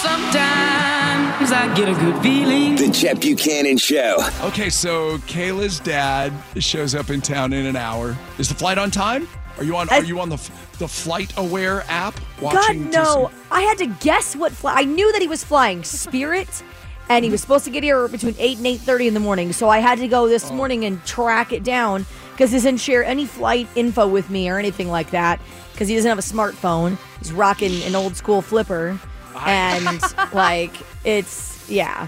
Sometimes 0.00 1.50
I 1.50 1.72
get 1.74 1.88
a 1.88 1.94
good 1.94 2.22
feeling. 2.22 2.76
The 2.76 2.90
Chet 2.92 3.20
Buchanan 3.20 3.78
Show. 3.78 4.18
Okay, 4.42 4.70
so 4.70 5.18
Kayla's 5.18 5.80
dad 5.80 6.32
shows 6.58 6.94
up 6.94 7.10
in 7.10 7.20
town 7.20 7.52
in 7.52 7.66
an 7.66 7.76
hour. 7.76 8.16
Is 8.38 8.48
the 8.48 8.54
flight 8.54 8.78
on 8.78 8.90
time? 8.90 9.28
Are 9.58 9.64
you 9.64 9.76
on? 9.76 9.88
Are 9.90 10.04
you 10.04 10.20
on 10.20 10.28
the 10.28 10.36
the 10.78 10.86
FlightAware 10.86 11.84
app? 11.88 12.14
God 12.40 12.54
Watching 12.54 12.84
to 12.84 12.90
no! 12.90 13.30
I 13.50 13.62
had 13.62 13.78
to 13.78 13.86
guess 13.86 14.36
what 14.36 14.52
fly. 14.52 14.74
I 14.76 14.84
knew 14.84 15.10
that 15.12 15.20
he 15.20 15.28
was 15.28 15.42
flying 15.42 15.82
Spirit, 15.84 16.62
and 17.08 17.24
he 17.24 17.30
was 17.30 17.40
supposed 17.40 17.64
to 17.64 17.70
get 17.70 17.82
here 17.82 18.06
between 18.08 18.36
eight 18.38 18.58
and 18.58 18.66
eight 18.66 18.80
thirty 18.80 19.08
in 19.08 19.14
the 19.14 19.20
morning. 19.20 19.52
So 19.52 19.68
I 19.68 19.78
had 19.78 19.98
to 19.98 20.08
go 20.08 20.24
Oh. 20.24 20.28
this 20.28 20.50
morning 20.52 20.84
and 20.84 21.04
track 21.04 21.52
it 21.52 21.64
down 21.64 22.06
because 22.32 22.50
he 22.52 22.56
doesn't 22.58 22.76
share 22.78 23.04
any 23.04 23.26
flight 23.26 23.66
info 23.74 24.06
with 24.06 24.30
me 24.30 24.48
or 24.48 24.58
anything 24.58 24.88
like 24.88 25.10
that 25.10 25.40
because 25.72 25.88
he 25.88 25.96
doesn't 25.96 26.08
have 26.08 26.18
a 26.18 26.22
smartphone. 26.22 26.96
He's 27.18 27.32
rocking 27.32 27.82
an 27.82 27.96
old 27.96 28.14
school 28.16 28.42
flipper, 28.42 28.98
and 29.44 30.00
like 30.32 30.72
it's 31.04 31.68
yeah. 31.68 32.06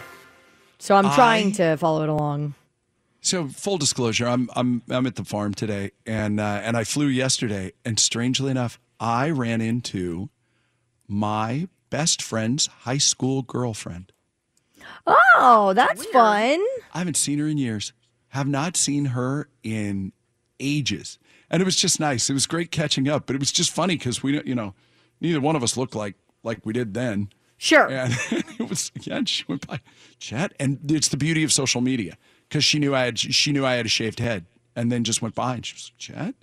So 0.78 0.94
I'm 0.94 1.10
trying 1.14 1.48
I- 1.48 1.52
to 1.52 1.76
follow 1.78 2.04
it 2.04 2.08
along. 2.08 2.54
So 3.20 3.48
full 3.48 3.76
disclosure, 3.76 4.26
I'm 4.26 4.48
I'm 4.56 4.82
I'm 4.88 5.06
at 5.06 5.16
the 5.16 5.24
farm 5.24 5.52
today, 5.52 5.90
and 6.06 6.40
uh, 6.40 6.60
and 6.62 6.76
I 6.76 6.84
flew 6.84 7.06
yesterday, 7.06 7.72
and 7.84 8.00
strangely 8.00 8.50
enough, 8.50 8.80
I 8.98 9.30
ran 9.30 9.60
into 9.60 10.30
my 11.06 11.68
best 11.90 12.22
friend's 12.22 12.66
high 12.66 12.98
school 12.98 13.42
girlfriend. 13.42 14.12
Oh, 15.06 15.72
that's 15.74 16.04
fun. 16.06 16.60
I 16.94 16.98
haven't 16.98 17.16
seen 17.16 17.38
her 17.40 17.46
in 17.46 17.58
years. 17.58 17.92
Have 18.28 18.48
not 18.48 18.76
seen 18.76 19.06
her 19.06 19.48
in 19.62 20.12
ages, 20.58 21.18
and 21.50 21.60
it 21.60 21.64
was 21.64 21.76
just 21.76 22.00
nice. 22.00 22.30
It 22.30 22.34
was 22.34 22.46
great 22.46 22.70
catching 22.70 23.06
up, 23.06 23.26
but 23.26 23.36
it 23.36 23.40
was 23.40 23.52
just 23.52 23.70
funny 23.70 23.96
because 23.96 24.22
we, 24.22 24.42
you 24.44 24.54
know, 24.54 24.74
neither 25.20 25.40
one 25.40 25.56
of 25.56 25.62
us 25.62 25.76
looked 25.76 25.94
like 25.94 26.14
like 26.42 26.64
we 26.64 26.72
did 26.72 26.94
then. 26.94 27.28
Sure. 27.58 27.90
And 27.90 28.14
it 28.30 28.66
was 28.66 28.90
yeah, 29.02 29.20
she 29.26 29.44
went 29.46 29.66
by 29.66 29.80
Chet, 30.18 30.54
and 30.58 30.90
it's 30.90 31.08
the 31.08 31.18
beauty 31.18 31.44
of 31.44 31.52
social 31.52 31.82
media 31.82 32.16
because 32.50 32.64
she 32.64 32.78
knew 32.78 32.94
I 32.94 33.04
had 33.04 33.18
she 33.18 33.52
knew 33.52 33.64
I 33.64 33.74
had 33.74 33.86
a 33.86 33.88
shaved 33.88 34.18
head, 34.18 34.44
and 34.76 34.92
then 34.92 35.04
just 35.04 35.22
went 35.22 35.34
by 35.34 35.54
and 35.54 35.64
she 35.64 35.74
was 35.74 35.90
like, 35.92 35.98
Chet, 35.98 36.34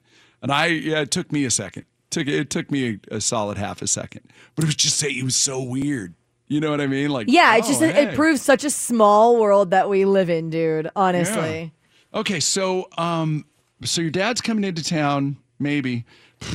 and 0.41 0.51
I 0.51 0.67
yeah, 0.67 1.01
it 1.01 1.11
took 1.11 1.31
me 1.31 1.45
a 1.45 1.51
second. 1.51 1.85
Took 2.09 2.27
it 2.27 2.49
took 2.49 2.71
me 2.71 2.99
a, 3.11 3.15
a 3.15 3.21
solid 3.21 3.57
half 3.57 3.81
a 3.81 3.87
second, 3.87 4.21
but 4.55 4.63
it 4.63 4.67
was 4.67 4.75
just 4.75 4.97
say 4.97 5.09
it 5.09 5.23
was 5.23 5.35
so 5.35 5.61
weird. 5.61 6.15
You 6.47 6.61
know 6.61 6.71
what 6.71 6.79
I 6.79 6.87
mean? 6.87 7.09
Like 7.09 7.27
Yeah, 7.29 7.59
oh, 7.61 7.67
just 7.67 7.81
it 7.81 8.15
proves 8.15 8.41
such 8.41 8.63
a 8.63 8.69
small 8.69 9.37
world 9.39 9.71
that 9.71 9.89
we 9.89 10.05
live 10.05 10.29
in, 10.29 10.49
dude. 10.49 10.89
Honestly. 10.95 11.73
Okay, 12.13 12.39
so 12.39 12.87
um, 12.97 13.45
so 13.83 14.01
your 14.01 14.11
dad's 14.11 14.39
coming 14.39 14.63
into 14.63 14.83
town, 14.83 15.37
maybe. 15.59 16.05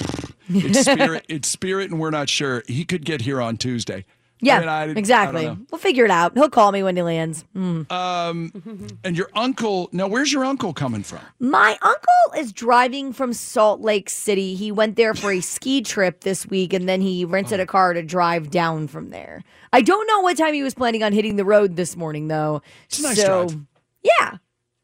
It's 0.55 0.81
spirit. 0.81 1.25
it's 1.29 1.49
spirit, 1.49 1.91
and 1.91 2.01
we're 2.01 2.11
not 2.11 2.29
sure. 2.29 2.63
He 2.67 2.85
could 2.85 3.07
get 3.07 3.23
here 3.23 3.41
on 3.41 3.57
Tuesday. 3.57 4.05
Yeah, 4.45 4.57
I 4.57 4.61
mean, 4.61 4.69
I- 4.69 4.83
I 4.83 4.87
exactly. 4.89 5.47
know. 5.47 5.57
we'll 5.71 5.79
figure 5.79 6.05
it 6.05 6.11
out. 6.11 6.33
He'll 6.35 6.51
call 6.51 6.73
me 6.73 6.83
when 6.83 6.97
he 6.97 7.03
lands. 7.03 7.45
Mm. 7.57 7.91
Um, 7.93 8.89
and 9.05 9.17
your 9.17 9.31
uncle. 9.37 9.89
Now, 9.93 10.09
where's 10.09 10.33
your 10.33 10.45
uncle 10.45 10.73
coming 10.73 11.05
from? 11.05 11.21
My 11.39 11.79
uncle 11.81 12.39
is 12.41 12.53
driving 12.53 13.13
from 13.13 13.33
Salt 13.33 13.81
Lake 13.81 14.11
City. 14.11 14.57
He 14.57 14.73
went 14.73 14.97
there 14.97 15.15
for 15.15 15.31
a 15.31 15.41
ski 15.55 15.81
trip 15.81 16.23
this 16.23 16.45
week 16.47 16.73
and 16.73 16.89
then 16.89 17.01
he 17.01 17.25
rented 17.25 17.61
Oh. 17.61 17.63
a 17.63 17.67
car 17.67 17.93
to 17.95 18.03
drive 18.03 18.51
down 18.51 18.89
from 18.89 19.11
there. 19.11 19.45
I 19.73 19.81
don't 19.81 20.07
know 20.09 20.21
what 20.21 20.37
time 20.37 20.55
he 20.55 20.63
was 20.65 20.75
planning 20.75 21.05
on 21.05 21.13
hitting 21.13 21.37
the 21.37 21.45
road 21.45 21.77
this 21.77 21.97
morning 21.97 22.27
though. 22.27 22.63
It's 22.87 22.99
a 22.99 23.03
nice 23.05 23.21
so, 23.23 23.47
drive. 23.47 23.61
yeah. 24.03 24.37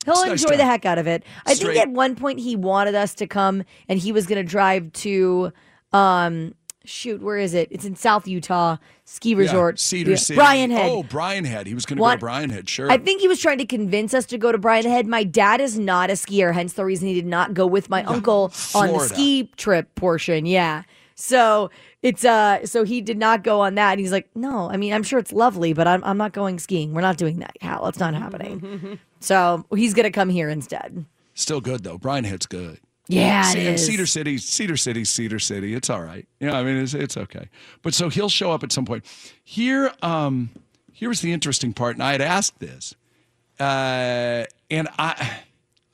He'll 0.04 0.14
It's 0.14 0.22
a 0.22 0.26
nice 0.28 0.42
enjoy 0.44 0.56
the 0.56 0.64
heck 0.64 0.86
out 0.86 0.98
of 0.98 1.08
it. 1.08 1.24
I 1.44 1.54
Straight- 1.54 1.74
think 1.74 1.82
at 1.88 1.90
one 1.92 2.14
point 2.14 2.38
he 2.38 2.54
wanted 2.54 2.94
us 2.94 3.12
to 3.14 3.26
come 3.26 3.64
and 3.88 3.98
he 3.98 4.12
was 4.12 4.26
going 4.28 4.38
to 4.42 4.48
drive 4.48 4.92
to 4.92 5.52
um 5.92 6.54
shoot, 6.88 7.22
where 7.22 7.38
is 7.38 7.54
it? 7.54 7.68
It's 7.70 7.84
in 7.84 7.94
South 7.96 8.26
Utah 8.26 8.76
ski 9.04 9.34
resort. 9.34 9.76
Yeah, 9.76 9.80
Cedar 9.80 10.10
Yeah, 10.12 10.16
City. 10.16 10.36
Brian 10.36 10.70
Head. 10.70 10.90
Oh, 10.90 11.02
Brian 11.02 11.44
Head. 11.44 11.66
He 11.66 11.74
was 11.74 11.86
going 11.86 11.98
to 11.98 12.02
go 12.02 12.10
to 12.10 12.18
Brian 12.18 12.50
Head. 12.50 12.68
Sure. 12.68 12.90
I 12.90 12.98
think 12.98 13.20
he 13.20 13.28
was 13.28 13.40
trying 13.40 13.58
to 13.58 13.66
convince 13.66 14.14
us 14.14 14.26
to 14.26 14.38
go 14.38 14.52
to 14.52 14.58
Brian 14.58 14.84
Head. 14.84 15.06
My 15.06 15.24
dad 15.24 15.60
is 15.60 15.78
not 15.78 16.10
a 16.10 16.14
skier, 16.14 16.52
hence 16.54 16.72
the 16.72 16.84
reason 16.84 17.08
he 17.08 17.14
did 17.14 17.26
not 17.26 17.54
go 17.54 17.66
with 17.66 17.88
my 17.90 18.02
uncle 18.04 18.52
on 18.74 18.88
the 18.92 19.00
ski 19.00 19.50
trip 19.56 19.94
portion. 19.94 20.46
Yeah. 20.46 20.82
So 21.14 21.70
it's 22.02 22.24
uh 22.24 22.64
so 22.64 22.84
he 22.84 23.00
did 23.00 23.18
not 23.18 23.42
go 23.42 23.60
on 23.60 23.74
that. 23.74 23.92
And 23.92 24.00
he's 24.00 24.12
like, 24.12 24.28
No, 24.36 24.70
I 24.70 24.76
mean, 24.76 24.92
I'm 24.92 25.02
sure 25.02 25.18
it's 25.18 25.32
lovely, 25.32 25.72
but 25.72 25.88
I'm 25.88 26.02
I'm 26.04 26.16
not 26.16 26.32
going 26.32 26.58
skiing. 26.60 26.94
We're 26.94 27.00
not 27.00 27.16
doing 27.16 27.40
that, 27.40 27.56
Hal. 27.60 27.86
It's 27.88 27.98
not 27.98 28.14
happening. 28.14 29.00
so 29.20 29.64
he's 29.74 29.94
gonna 29.94 30.12
come 30.12 30.28
here 30.28 30.48
instead. 30.48 31.04
Still 31.34 31.60
good 31.60 31.82
though. 31.82 31.98
Brian 31.98 32.22
Head's 32.24 32.46
good. 32.46 32.78
Yeah, 33.08 33.50
it 33.52 33.58
is. 33.58 33.86
Cedar 33.86 34.06
City, 34.06 34.38
Cedar 34.38 34.76
City, 34.76 35.04
Cedar 35.04 35.38
City. 35.38 35.74
It's 35.74 35.88
all 35.88 36.02
right. 36.02 36.28
Yeah, 36.40 36.58
I 36.58 36.62
mean 36.62 36.76
it's 36.76 36.94
it's 36.94 37.16
okay. 37.16 37.48
But 37.82 37.94
so 37.94 38.08
he'll 38.10 38.28
show 38.28 38.52
up 38.52 38.62
at 38.62 38.70
some 38.70 38.84
point. 38.84 39.04
Here, 39.42 39.92
um, 40.02 40.50
here 40.92 41.08
was 41.08 41.20
the 41.22 41.32
interesting 41.32 41.72
part, 41.72 41.96
and 41.96 42.02
I 42.02 42.12
had 42.12 42.20
asked 42.20 42.58
this, 42.60 42.94
uh, 43.58 44.44
and 44.70 44.88
I, 44.98 45.38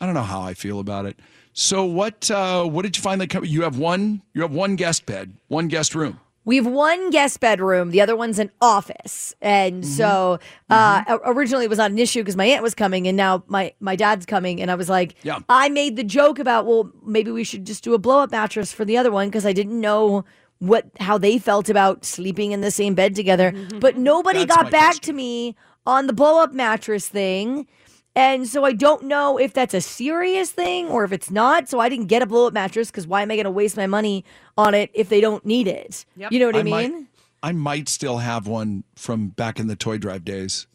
I 0.01 0.07
don't 0.07 0.15
know 0.15 0.23
how 0.23 0.43
I 0.43 0.55
feel 0.55 0.81
about 0.81 1.07
it. 1.07 1.19
So 1.53 1.85
what, 1.85 2.31
uh, 2.33 2.65
what 2.65 2.83
did 2.83 2.97
you 2.97 3.03
finally 3.03 3.29
come? 3.29 3.45
You 3.45 3.63
have 3.63 3.79
one, 3.79 4.23
you 4.33 4.43
have 4.43 4.51
one 4.53 4.75
guest 4.75 5.07
bed, 5.07 5.35
one 5.47 5.69
guest 5.69 5.95
room. 5.95 6.19
We 6.45 6.57
have 6.57 6.67
one 6.67 7.11
guest 7.11 7.41
bedroom. 7.41 7.91
The 7.91 8.01
other 8.01 8.15
one's 8.17 8.39
an 8.39 8.51
office. 8.61 9.35
And 9.41 9.83
Mm-hmm. 9.83 9.91
so 9.93 10.39
uh, 10.71 11.05
o- 11.09 11.21
originally 11.25 11.65
it 11.65 11.69
was 11.69 11.79
not 11.79 11.91
an 11.91 11.99
issue 11.99 12.21
because 12.21 12.37
my 12.37 12.45
aunt 12.47 12.63
was 12.63 12.75
coming 12.75 13.09
and 13.09 13.17
now 13.17 13.43
my, 13.47 13.73
my 13.81 13.97
dad's 13.97 14.27
coming. 14.27 14.61
And 14.61 14.71
I 14.71 14.75
was 14.75 14.89
like, 14.89 15.15
Yeah. 15.23 15.39
I 15.49 15.69
made 15.71 15.97
the 15.97 16.05
joke 16.05 16.39
about, 16.39 16.67
well, 16.67 16.91
maybe 17.05 17.31
we 17.31 17.45
should 17.45 17.65
just 17.65 17.83
do 17.85 17.95
a 17.95 17.99
blow 17.99 18.21
up 18.21 18.31
mattress 18.31 18.73
for 18.73 18.85
the 18.85 18.97
other 18.99 19.11
one 19.11 19.29
because 19.29 19.47
I 19.47 19.53
didn't 19.53 19.81
know 19.81 20.25
what 20.59 20.87
how 21.01 21.19
they 21.19 21.37
felt 21.39 21.69
about 21.69 22.05
sleeping 22.05 22.53
in 22.53 22.61
the 22.61 22.71
same 22.71 22.95
bed 22.95 23.15
together. 23.15 23.53
But 23.81 23.97
nobody 23.97 24.45
That's 24.45 24.63
got 24.63 24.71
back 24.71 24.95
to 25.01 25.13
me 25.13 25.57
on 25.87 26.07
the 26.07 26.13
blow 26.13 26.43
up 26.43 26.53
mattress 26.53 27.09
thing. 27.09 27.67
And 28.17 28.47
so 28.49 28.65
I 28.65 28.73
don't 28.73 29.05
know 29.05 29.39
if 29.39 29.53
that's 29.53 29.75
a 29.75 29.81
serious 29.81 30.51
thing 30.53 30.89
or 30.89 31.05
if 31.05 31.13
it's 31.13 31.31
not. 31.31 31.69
So 31.69 31.81
I 31.81 31.89
didn't 31.89 32.07
get 32.07 32.23
a 32.23 32.27
blow 32.27 32.47
up 32.47 32.53
mattress 32.53 32.91
because 32.91 33.07
why 33.07 33.23
am 33.23 33.31
I 33.31 33.35
going 33.37 33.45
to 33.45 33.51
waste 33.51 33.77
my 33.77 33.87
money 33.89 34.25
on 34.57 34.73
it 34.75 34.91
if 34.95 35.09
they 35.09 35.21
don't 35.21 35.45
need 35.45 35.67
it? 35.67 36.05
You 36.17 36.39
know 36.39 36.47
what 36.47 36.57
I, 36.57 36.63
mean? 36.63 36.93
Might, 36.93 37.07
I 37.43 37.53
might 37.53 37.89
still 37.89 38.19
have 38.19 38.47
one 38.47 38.85
from 38.95 39.29
back 39.29 39.59
in 39.59 39.67
the 39.67 39.77
toy 39.77 39.99
drive 39.99 40.25
days. 40.25 40.67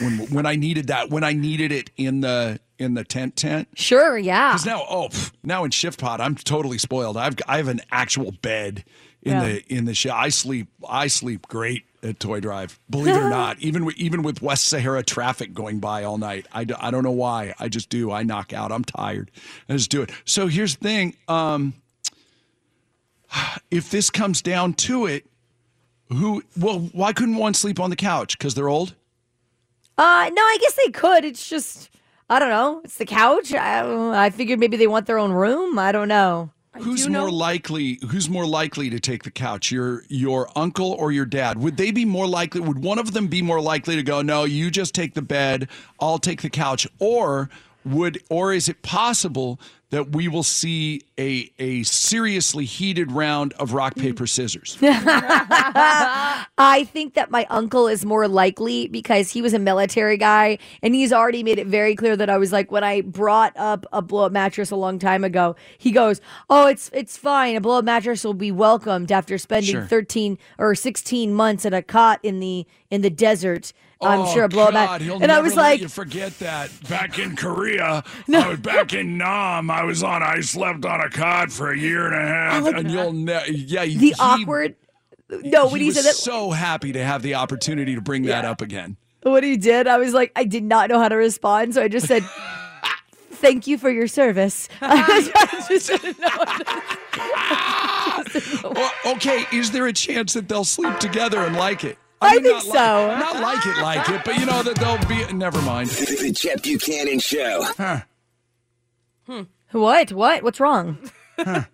when 0.00 0.18
when 0.30 0.46
I 0.46 0.54
needed 0.54 0.86
that 0.88 1.10
when 1.10 1.24
I 1.24 1.32
needed 1.32 1.72
it 1.72 1.90
in 1.96 2.20
the 2.20 2.60
in 2.78 2.94
the 2.94 3.04
tent 3.04 3.36
tent. 3.36 3.68
Sure, 3.74 4.16
yeah. 4.18 4.52
Because 4.52 4.66
now, 4.66 4.84
oh, 4.88 5.08
pff, 5.08 5.32
now 5.42 5.64
in 5.64 5.70
ShiftPod, 5.70 6.20
I'm 6.20 6.34
totally 6.36 6.78
spoiled. 6.78 7.16
I've 7.16 7.36
I 7.48 7.56
have 7.56 7.68
an 7.68 7.80
actual 7.90 8.32
bed 8.32 8.84
in 9.22 9.32
Yeah. 9.32 9.44
the 9.44 9.74
in 9.74 9.84
the 9.86 9.94
ship. 9.94 10.12
I 10.12 10.28
sleep 10.28 10.68
I 10.88 11.06
sleep 11.08 11.48
great 11.48 11.84
at 12.02 12.20
Toy 12.20 12.40
Drive. 12.40 12.78
Believe 12.90 13.14
it 13.14 13.22
or 13.22 13.30
not, 13.30 13.58
even 13.60 13.84
with, 13.84 13.96
even 13.96 14.22
with 14.22 14.42
West 14.42 14.66
Sahara 14.66 15.02
traffic 15.02 15.54
going 15.54 15.78
by 15.78 16.04
all 16.04 16.18
night, 16.18 16.46
I, 16.52 16.66
I 16.78 16.90
don't 16.90 17.04
know 17.04 17.10
why. 17.10 17.54
I 17.58 17.68
just 17.68 17.88
do. 17.88 18.10
I 18.10 18.22
knock 18.22 18.52
out. 18.52 18.72
I'm 18.72 18.84
tired. 18.84 19.30
I 19.68 19.74
just 19.74 19.90
do 19.90 20.02
it. 20.02 20.10
So 20.24 20.46
here's 20.48 20.76
the 20.76 20.82
thing. 20.82 21.16
Um, 21.28 21.74
if 23.70 23.90
this 23.90 24.10
comes 24.10 24.42
down 24.42 24.74
to 24.74 25.06
it, 25.06 25.26
who? 26.08 26.42
Well, 26.58 26.80
why 26.92 27.12
couldn't 27.12 27.36
one 27.36 27.54
sleep 27.54 27.80
on 27.80 27.90
the 27.90 27.96
couch? 27.96 28.36
Because 28.38 28.54
they're 28.54 28.68
old. 28.68 28.94
Uh, 29.96 30.30
no, 30.32 30.42
I 30.42 30.58
guess 30.60 30.74
they 30.74 30.90
could. 30.90 31.24
It's 31.24 31.48
just, 31.48 31.90
I 32.28 32.38
don't 32.38 32.50
know. 32.50 32.80
It's 32.84 32.96
the 32.96 33.06
couch. 33.06 33.52
I, 33.52 34.24
I 34.26 34.30
figured 34.30 34.58
maybe 34.58 34.76
they 34.76 34.86
want 34.86 35.06
their 35.06 35.18
own 35.18 35.32
room. 35.32 35.78
I 35.78 35.92
don't 35.92 36.08
know. 36.08 36.50
Who's 36.82 37.08
more 37.08 37.30
likely? 37.30 37.98
Who's 38.10 38.28
more 38.28 38.46
likely 38.46 38.90
to 38.90 39.00
take 39.00 39.22
the 39.22 39.30
couch? 39.30 39.70
Your 39.70 40.04
your 40.08 40.50
uncle 40.56 40.92
or 40.92 41.12
your 41.12 41.24
dad? 41.24 41.58
Would 41.58 41.76
they 41.76 41.90
be 41.90 42.04
more 42.04 42.26
likely? 42.26 42.60
Would 42.60 42.82
one 42.82 42.98
of 42.98 43.12
them 43.12 43.28
be 43.28 43.42
more 43.42 43.60
likely 43.60 43.96
to 43.96 44.02
go? 44.02 44.22
No, 44.22 44.44
you 44.44 44.70
just 44.70 44.94
take 44.94 45.14
the 45.14 45.22
bed. 45.22 45.68
I'll 46.00 46.18
take 46.18 46.42
the 46.42 46.50
couch. 46.50 46.86
Or 46.98 47.48
would 47.84 48.22
or 48.28 48.52
is 48.52 48.68
it 48.68 48.82
possible 48.82 49.58
that 49.92 50.16
we 50.16 50.26
will 50.26 50.42
see 50.42 51.02
a 51.18 51.50
a 51.58 51.82
seriously 51.82 52.64
heated 52.64 53.12
round 53.12 53.52
of 53.54 53.74
rock 53.74 53.94
paper 53.94 54.26
scissors? 54.26 54.78
I 54.82 56.46
think 56.92 57.14
that 57.14 57.30
my 57.30 57.46
uncle 57.50 57.88
is 57.88 58.04
more 58.04 58.26
likely 58.26 58.88
because 58.88 59.30
he 59.30 59.42
was 59.42 59.52
a 59.52 59.58
military 59.58 60.16
guy 60.16 60.58
and 60.82 60.94
he's 60.94 61.12
already 61.12 61.42
made 61.42 61.58
it 61.58 61.66
very 61.66 61.94
clear 61.94 62.16
that 62.16 62.30
I 62.30 62.38
was 62.38 62.52
like 62.52 62.72
when 62.72 62.82
I 62.82 63.02
brought 63.02 63.54
up 63.56 63.84
a 63.92 64.00
blow 64.00 64.24
up 64.26 64.32
mattress 64.32 64.70
a 64.70 64.76
long 64.76 64.98
time 64.98 65.24
ago, 65.24 65.56
he 65.76 65.92
goes, 65.92 66.20
"Oh, 66.48 66.66
it's 66.66 66.90
it's 66.94 67.18
fine. 67.18 67.54
A 67.54 67.60
blow 67.60 67.78
up 67.78 67.84
mattress 67.84 68.24
will 68.24 68.34
be 68.34 68.50
welcomed 68.50 69.12
after 69.12 69.36
spending 69.36 69.72
Sure. 69.72 69.84
13 69.84 70.38
or 70.58 70.74
16 70.74 71.34
months 71.34 71.66
in 71.66 71.74
a 71.74 71.82
cot 71.82 72.18
in 72.22 72.40
the 72.40 72.66
in 72.90 73.02
the 73.02 73.10
desert." 73.10 73.74
I'm 74.02 74.20
Oh, 74.20 74.34
sure 74.34 74.48
blow 74.48 74.66
God, 74.66 74.74
mattress. 74.74 75.02
he'll 75.08 75.22
And 75.22 75.30
I 75.32 75.40
was 75.40 75.54
like, 75.54 75.80
you 75.80 75.88
forget 75.88 76.38
that. 76.40 76.70
Back 76.88 77.18
in 77.18 77.36
Korea, 77.36 78.02
I 78.34 78.48
was 78.48 78.60
back 78.60 78.92
in 78.92 79.16
Nam. 79.18 79.70
I 79.70 79.84
was 79.84 80.02
on. 80.02 80.22
I 80.22 80.40
slept 80.40 80.84
on 80.84 81.00
a 81.00 81.08
cot 81.10 81.50
for 81.52 81.70
a 81.70 81.78
year 81.78 82.06
and 82.06 82.14
a 82.14 82.26
half, 82.26 82.66
and 82.66 82.90
you'll 82.90 83.12
never. 83.12 83.46
yeah. 83.50 83.84
the 83.84 83.90
he- 83.90 84.14
awkward 84.18 84.74
No, 85.30 85.68
when 85.68 85.80
he, 85.80 85.86
was 85.86 85.96
said 85.96 86.04
that 86.04 86.14
so 86.14 86.50
happy 86.50 86.92
to 86.92 87.02
have 87.04 87.22
the 87.22 87.34
opportunity 87.36 87.94
to 87.94 88.00
bring 88.00 88.22
that 88.24 88.44
up 88.44 88.60
again. 88.60 88.96
what 89.22 89.44
he 89.44 89.56
did, 89.56 89.86
I 89.86 89.98
was 89.98 90.12
like, 90.14 90.32
I 90.36 90.44
did 90.44 90.64
not 90.64 90.88
know 90.90 90.98
how 90.98 91.08
to 91.08 91.16
respond, 91.16 91.74
so 91.74 91.82
I 91.82 91.88
just 91.88 92.06
said, 92.08 92.24
"Thank 93.30 93.66
you 93.66 93.78
for 93.78 93.88
your 93.90 94.08
service." 94.08 94.68
I 94.80 95.66
just 95.68 95.88
didn't 95.88 96.18
know. 96.18 96.44
Well, 98.70 98.90
okay, 99.16 99.44
is 99.52 99.70
there 99.70 99.86
a 99.86 99.92
chance 99.92 100.32
that 100.32 100.48
they'll 100.48 100.64
sleep 100.64 100.98
together 100.98 101.40
and 101.40 101.54
like 101.56 101.84
it? 101.84 101.98
I 102.22 102.34
mean, 102.34 102.42
think 102.42 102.54
not 102.54 102.62
so. 102.62 103.06
Like, 103.08 103.18
not 103.18 103.42
like 103.42 103.66
it, 103.66 103.82
like 103.82 104.08
it, 104.08 104.24
but 104.24 104.38
you 104.38 104.46
know 104.46 104.62
that 104.62 104.76
they'll 104.76 105.26
be. 105.26 105.32
Never 105.32 105.60
mind. 105.62 105.90
The 105.90 106.32
Chet 106.32 106.62
Buchanan 106.62 107.18
Show. 107.18 107.62
huh 107.76 108.00
hmm. 109.26 109.42
What? 109.72 110.12
What? 110.12 110.42
What's 110.42 110.60
wrong? 110.60 110.98
I 111.38 111.66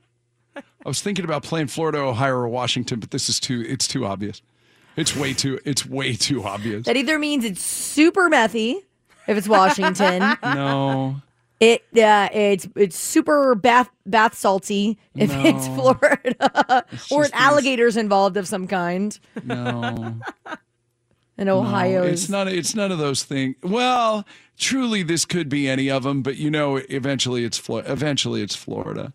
was 0.84 1.02
thinking 1.02 1.24
about 1.24 1.42
playing 1.42 1.66
Florida, 1.66 1.98
Ohio, 1.98 2.34
or 2.34 2.48
Washington, 2.48 3.00
but 3.00 3.10
this 3.10 3.28
is 3.28 3.40
too. 3.40 3.64
It's 3.68 3.86
too 3.86 4.06
obvious. 4.06 4.40
It's 4.96 5.14
way 5.14 5.32
too. 5.32 5.60
It's 5.64 5.86
way 5.86 6.14
too 6.14 6.44
obvious. 6.44 6.86
That 6.86 6.96
either 6.96 7.18
means 7.18 7.44
it's 7.44 7.62
super 7.62 8.28
methy 8.28 8.76
if 9.26 9.36
it's 9.36 9.48
Washington. 9.48 10.36
No. 10.42 11.22
It 11.60 11.82
uh, 11.98 12.28
it's 12.32 12.68
it's 12.76 12.96
super 12.96 13.54
bath 13.56 13.88
bath 14.06 14.34
salty 14.38 14.96
if 15.16 15.30
it's 15.34 15.66
No. 15.66 15.74
Florida, 15.74 16.84
or 17.10 17.24
an 17.24 17.30
alligator's 17.32 17.96
involved 17.96 18.36
of 18.36 18.46
some 18.46 18.66
kind. 18.66 19.18
No. 19.44 20.16
And 21.40 21.48
Ohio 21.48 22.00
No, 22.00 22.06
is 22.08 22.22
it's 22.24 22.28
not. 22.30 22.48
It's 22.48 22.74
none 22.74 22.90
of 22.90 22.98
those 22.98 23.22
things. 23.22 23.54
Well, 23.62 24.26
truly, 24.58 25.04
this 25.04 25.24
could 25.24 25.48
be 25.48 25.68
any 25.68 25.88
of 25.88 26.02
them, 26.02 26.20
but 26.20 26.36
you 26.36 26.50
know, 26.50 26.78
eventually 26.88 27.44
it's 27.44 27.56
Flo- 27.56 27.84
eventually 27.86 28.42
it's 28.42 28.56
Florida. 28.56 29.12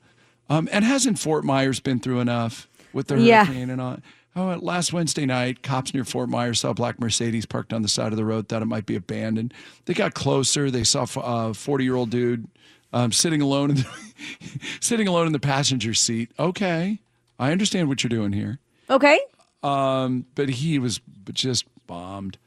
Um, 0.49 0.69
and 0.71 0.85
hasn't 0.85 1.19
Fort 1.19 1.43
Myers 1.43 1.81
been 1.81 1.99
through 1.99 2.21
enough 2.21 2.69
with 2.93 3.07
the 3.07 3.19
Yeah. 3.19 3.43
hurricane 3.43 3.69
and 3.69 3.81
all? 3.81 3.97
Oh, 4.35 4.57
last 4.59 4.91
Wednesday 4.93 5.25
night, 5.27 5.61
cops 5.61 5.93
near 5.93 6.03
Fort 6.03 6.27
Myers 6.27 6.61
saw 6.61 6.71
a 6.71 6.73
black 6.73 6.99
Mercedes 6.99 7.45
parked 7.45 7.71
on 7.71 7.83
the 7.83 7.87
side 7.87 8.11
of 8.11 8.17
the 8.17 8.25
road. 8.25 8.47
Thought 8.49 8.63
it 8.63 8.65
might 8.65 8.87
be 8.87 8.95
abandoned. 8.95 9.53
They 9.85 9.93
got 9.93 10.15
closer. 10.15 10.71
They 10.71 10.83
saw 10.83 11.05
a 11.17 11.53
forty-year-old 11.53 12.09
dude 12.09 12.47
um, 12.91 13.11
sitting 13.11 13.41
alone 13.41 13.71
in 13.71 13.75
the, 13.77 13.85
sitting 14.81 15.07
alone 15.07 15.27
in 15.27 15.33
the 15.33 15.39
passenger 15.39 15.93
seat. 15.93 16.31
Okay, 16.39 16.99
I 17.37 17.51
understand 17.51 17.89
what 17.89 18.03
you're 18.03 18.09
doing 18.09 18.33
here. 18.33 18.59
okay. 18.89 19.19
Um, 19.61 20.25
but 20.35 20.49
he 20.49 20.77
was 20.79 20.99
just 21.31 21.63
bombed. 21.87 22.37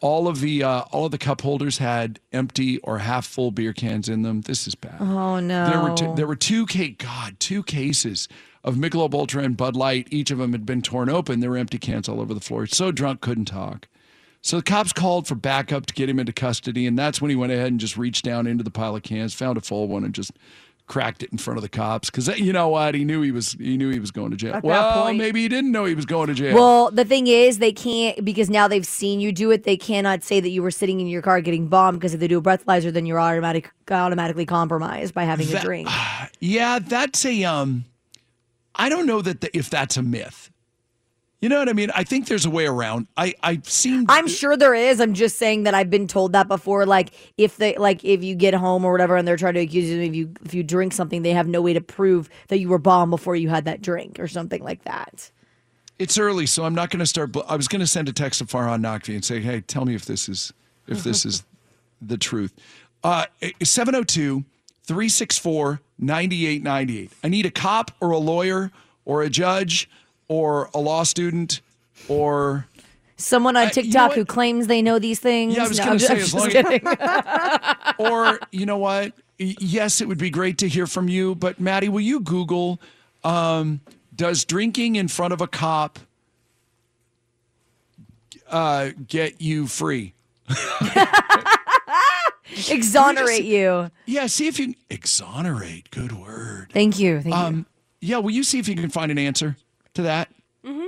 All 0.00 0.28
of 0.28 0.40
the 0.40 0.62
uh, 0.64 0.82
all 0.92 1.06
of 1.06 1.12
the 1.12 1.18
cup 1.18 1.40
holders 1.40 1.78
had 1.78 2.20
empty 2.32 2.78
or 2.80 2.98
half 2.98 3.26
full 3.26 3.50
beer 3.50 3.72
cans 3.72 4.08
in 4.08 4.22
them. 4.22 4.42
This 4.42 4.66
is 4.66 4.74
bad. 4.74 4.96
Oh 5.00 5.40
no. 5.40 5.70
There 5.70 5.80
were 5.80 5.94
two, 5.96 6.14
there 6.14 6.26
were 6.26 6.36
two 6.36 6.66
ca- 6.66 6.94
God 6.98 7.40
two 7.40 7.62
cases 7.62 8.28
of 8.64 8.76
Michelob 8.76 9.14
Ultra 9.14 9.42
and 9.42 9.56
Bud 9.56 9.76
Light. 9.76 10.08
Each 10.10 10.30
of 10.30 10.38
them 10.38 10.52
had 10.52 10.66
been 10.66 10.82
torn 10.82 11.08
open. 11.08 11.40
There 11.40 11.50
were 11.50 11.56
empty 11.56 11.78
cans 11.78 12.08
all 12.08 12.20
over 12.20 12.34
the 12.34 12.40
floor. 12.40 12.66
So 12.66 12.90
drunk, 12.92 13.20
couldn't 13.20 13.46
talk. 13.46 13.88
So 14.40 14.56
the 14.58 14.62
cops 14.62 14.92
called 14.92 15.26
for 15.26 15.34
backup 15.34 15.86
to 15.86 15.94
get 15.94 16.08
him 16.08 16.18
into 16.20 16.32
custody, 16.32 16.86
and 16.86 16.96
that's 16.98 17.20
when 17.20 17.28
he 17.28 17.36
went 17.36 17.50
ahead 17.52 17.68
and 17.68 17.80
just 17.80 17.96
reached 17.96 18.24
down 18.24 18.46
into 18.46 18.62
the 18.62 18.70
pile 18.70 18.94
of 18.94 19.02
cans, 19.02 19.34
found 19.34 19.58
a 19.58 19.60
full 19.60 19.88
one, 19.88 20.04
and 20.04 20.14
just 20.14 20.30
cracked 20.86 21.22
it 21.22 21.30
in 21.30 21.36
front 21.38 21.58
of 21.58 21.62
the 21.62 21.68
cops. 21.68 22.08
Because 22.08 22.28
you 22.38 22.52
know 22.52 22.68
what, 22.68 22.94
he 22.94 23.04
knew 23.04 23.20
he 23.20 23.32
was 23.32 23.52
he 23.54 23.76
knew 23.76 23.90
he 23.90 23.98
was 23.98 24.10
going 24.12 24.30
to 24.30 24.36
jail. 24.36 24.54
At 24.54 24.62
well, 24.64 25.02
point- 25.04 25.18
maybe 25.18 25.42
he 25.42 25.48
didn't 25.48 25.72
know 25.72 25.84
he 25.84 25.94
was 25.94 26.06
going 26.06 26.28
to 26.28 26.34
jail. 26.34 26.54
Well, 26.54 26.90
the 26.92 27.04
thing 27.04 27.26
is, 27.26 27.58
they 27.58 27.72
can't 27.72 28.24
because 28.24 28.48
now 28.48 28.68
they've 28.68 28.86
seen 28.86 29.18
you 29.20 29.32
do 29.32 29.50
it. 29.50 29.64
They 29.64 29.76
cannot 29.76 30.22
say 30.22 30.38
that 30.40 30.50
you 30.50 30.62
were 30.62 30.70
sitting 30.70 31.00
in 31.00 31.08
your 31.08 31.20
car 31.20 31.40
getting 31.40 31.66
bombed 31.66 31.98
because 31.98 32.14
if 32.14 32.20
they 32.20 32.28
do 32.28 32.38
a 32.38 32.42
breathalyzer, 32.42 32.92
then 32.92 33.06
you're 33.06 33.20
automatic 33.20 33.70
automatically 33.90 34.46
compromised 34.46 35.14
by 35.14 35.24
having 35.24 35.48
a 35.48 35.52
That- 35.52 35.64
drink. 35.64 35.88
Yeah, 36.40 36.78
that's 36.78 37.24
a 37.26 37.42
um. 37.44 37.84
I 38.78 38.88
don't 38.88 39.06
know 39.06 39.20
that 39.22 39.40
the, 39.40 39.56
if 39.56 39.68
that's 39.68 39.96
a 39.96 40.02
myth. 40.02 40.50
You 41.40 41.48
know 41.48 41.58
what 41.60 41.68
I 41.68 41.72
mean? 41.72 41.90
I 41.94 42.02
think 42.02 42.26
there's 42.26 42.46
a 42.46 42.50
way 42.50 42.66
around. 42.66 43.06
I 43.16 43.34
I've 43.44 43.68
seen. 43.68 44.06
I'm 44.08 44.26
sure 44.26 44.56
there 44.56 44.74
is. 44.74 45.00
I'm 45.00 45.14
just 45.14 45.38
saying 45.38 45.62
that 45.64 45.74
I've 45.74 45.90
been 45.90 46.08
told 46.08 46.32
that 46.32 46.48
before. 46.48 46.84
Like 46.84 47.10
if 47.36 47.58
they 47.58 47.76
like 47.76 48.04
if 48.04 48.24
you 48.24 48.34
get 48.34 48.54
home 48.54 48.84
or 48.84 48.90
whatever, 48.90 49.16
and 49.16 49.26
they're 49.26 49.36
trying 49.36 49.54
to 49.54 49.60
accuse 49.60 49.88
you 49.88 50.00
if 50.00 50.14
you 50.16 50.34
if 50.44 50.52
you 50.52 50.64
drink 50.64 50.92
something, 50.92 51.22
they 51.22 51.30
have 51.30 51.46
no 51.46 51.62
way 51.62 51.72
to 51.74 51.80
prove 51.80 52.28
that 52.48 52.58
you 52.58 52.68
were 52.68 52.78
bombed 52.78 53.10
before 53.10 53.36
you 53.36 53.48
had 53.48 53.66
that 53.66 53.82
drink 53.82 54.18
or 54.18 54.26
something 54.26 54.64
like 54.64 54.82
that. 54.82 55.30
It's 56.00 56.18
early, 56.18 56.46
so 56.46 56.64
I'm 56.64 56.74
not 56.74 56.90
going 56.90 57.00
to 57.00 57.06
start. 57.06 57.36
I 57.48 57.54
was 57.54 57.68
going 57.68 57.80
to 57.80 57.86
send 57.86 58.08
a 58.08 58.12
text 58.12 58.40
to 58.40 58.44
Farhan 58.44 58.80
Naqvi 58.80 59.14
and 59.14 59.24
say, 59.24 59.40
"Hey, 59.40 59.60
tell 59.60 59.84
me 59.84 59.94
if 59.94 60.06
this 60.06 60.28
is 60.28 60.52
if 60.88 61.04
this 61.04 61.24
is 61.24 61.44
the 62.02 62.18
truth." 62.18 62.52
Uh, 63.04 63.26
702 63.62 64.44
364 64.88 65.80
9898. 65.98 67.12
I 67.22 67.28
need 67.28 67.44
a 67.44 67.50
cop 67.50 67.90
or 68.00 68.10
a 68.10 68.18
lawyer 68.18 68.72
or 69.04 69.22
a 69.22 69.28
judge 69.28 69.88
or 70.28 70.70
a 70.72 70.78
law 70.80 71.02
student 71.02 71.60
or 72.08 72.66
Someone 73.18 73.56
on 73.56 73.64
you 73.64 73.66
know 73.66 73.72
TikTok 73.72 74.12
who 74.14 74.24
claims 74.24 74.66
they 74.66 74.80
know 74.80 74.98
these 74.98 75.18
things. 75.20 75.56
Yeah, 75.56 75.64
I 75.64 75.68
was 75.68 75.78
No, 75.78 75.84
going 75.84 75.98
to 75.98 76.04
say, 76.04 76.14
I'm 76.14 76.40
long 76.40 76.50
just 76.50 76.56
as, 76.56 76.64
kidding. 76.64 76.88
or 77.98 78.40
you 78.50 78.64
know 78.64 78.78
what? 78.78 79.12
Yes, 79.36 80.00
it 80.00 80.08
would 80.08 80.18
be 80.18 80.30
great 80.30 80.56
to 80.58 80.68
hear 80.68 80.86
from 80.86 81.08
you. 81.08 81.34
But 81.34 81.60
Maddie, 81.60 81.90
will 81.90 82.00
you 82.00 82.20
Google? 82.20 82.80
Um, 83.24 83.80
does 84.16 84.44
drinking 84.46 84.96
in 84.96 85.08
front 85.08 85.34
of 85.34 85.40
a 85.42 85.46
cop 85.46 85.98
uh, 88.50 88.90
get 89.06 89.40
you 89.40 89.66
free? 89.66 90.14
Exonerate 92.70 93.44
you. 93.44 93.90
Yeah, 94.06 94.26
see 94.26 94.48
if 94.48 94.58
you 94.58 94.74
exonerate. 94.90 95.90
Good 95.90 96.12
word. 96.12 96.70
Thank 96.72 96.98
you. 96.98 97.20
Thank 97.20 97.34
you. 97.34 97.40
Um, 97.40 97.66
yeah, 98.00 98.18
will 98.18 98.30
you 98.30 98.42
see 98.42 98.58
if 98.58 98.68
you 98.68 98.74
can 98.74 98.90
find 98.90 99.10
an 99.10 99.18
answer 99.18 99.56
to 99.94 100.02
that? 100.02 100.28
Mm-hmm. 100.64 100.86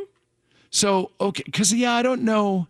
So 0.70 1.10
okay, 1.20 1.42
because 1.44 1.72
yeah, 1.72 1.92
I 1.92 2.02
don't 2.02 2.22
know, 2.22 2.68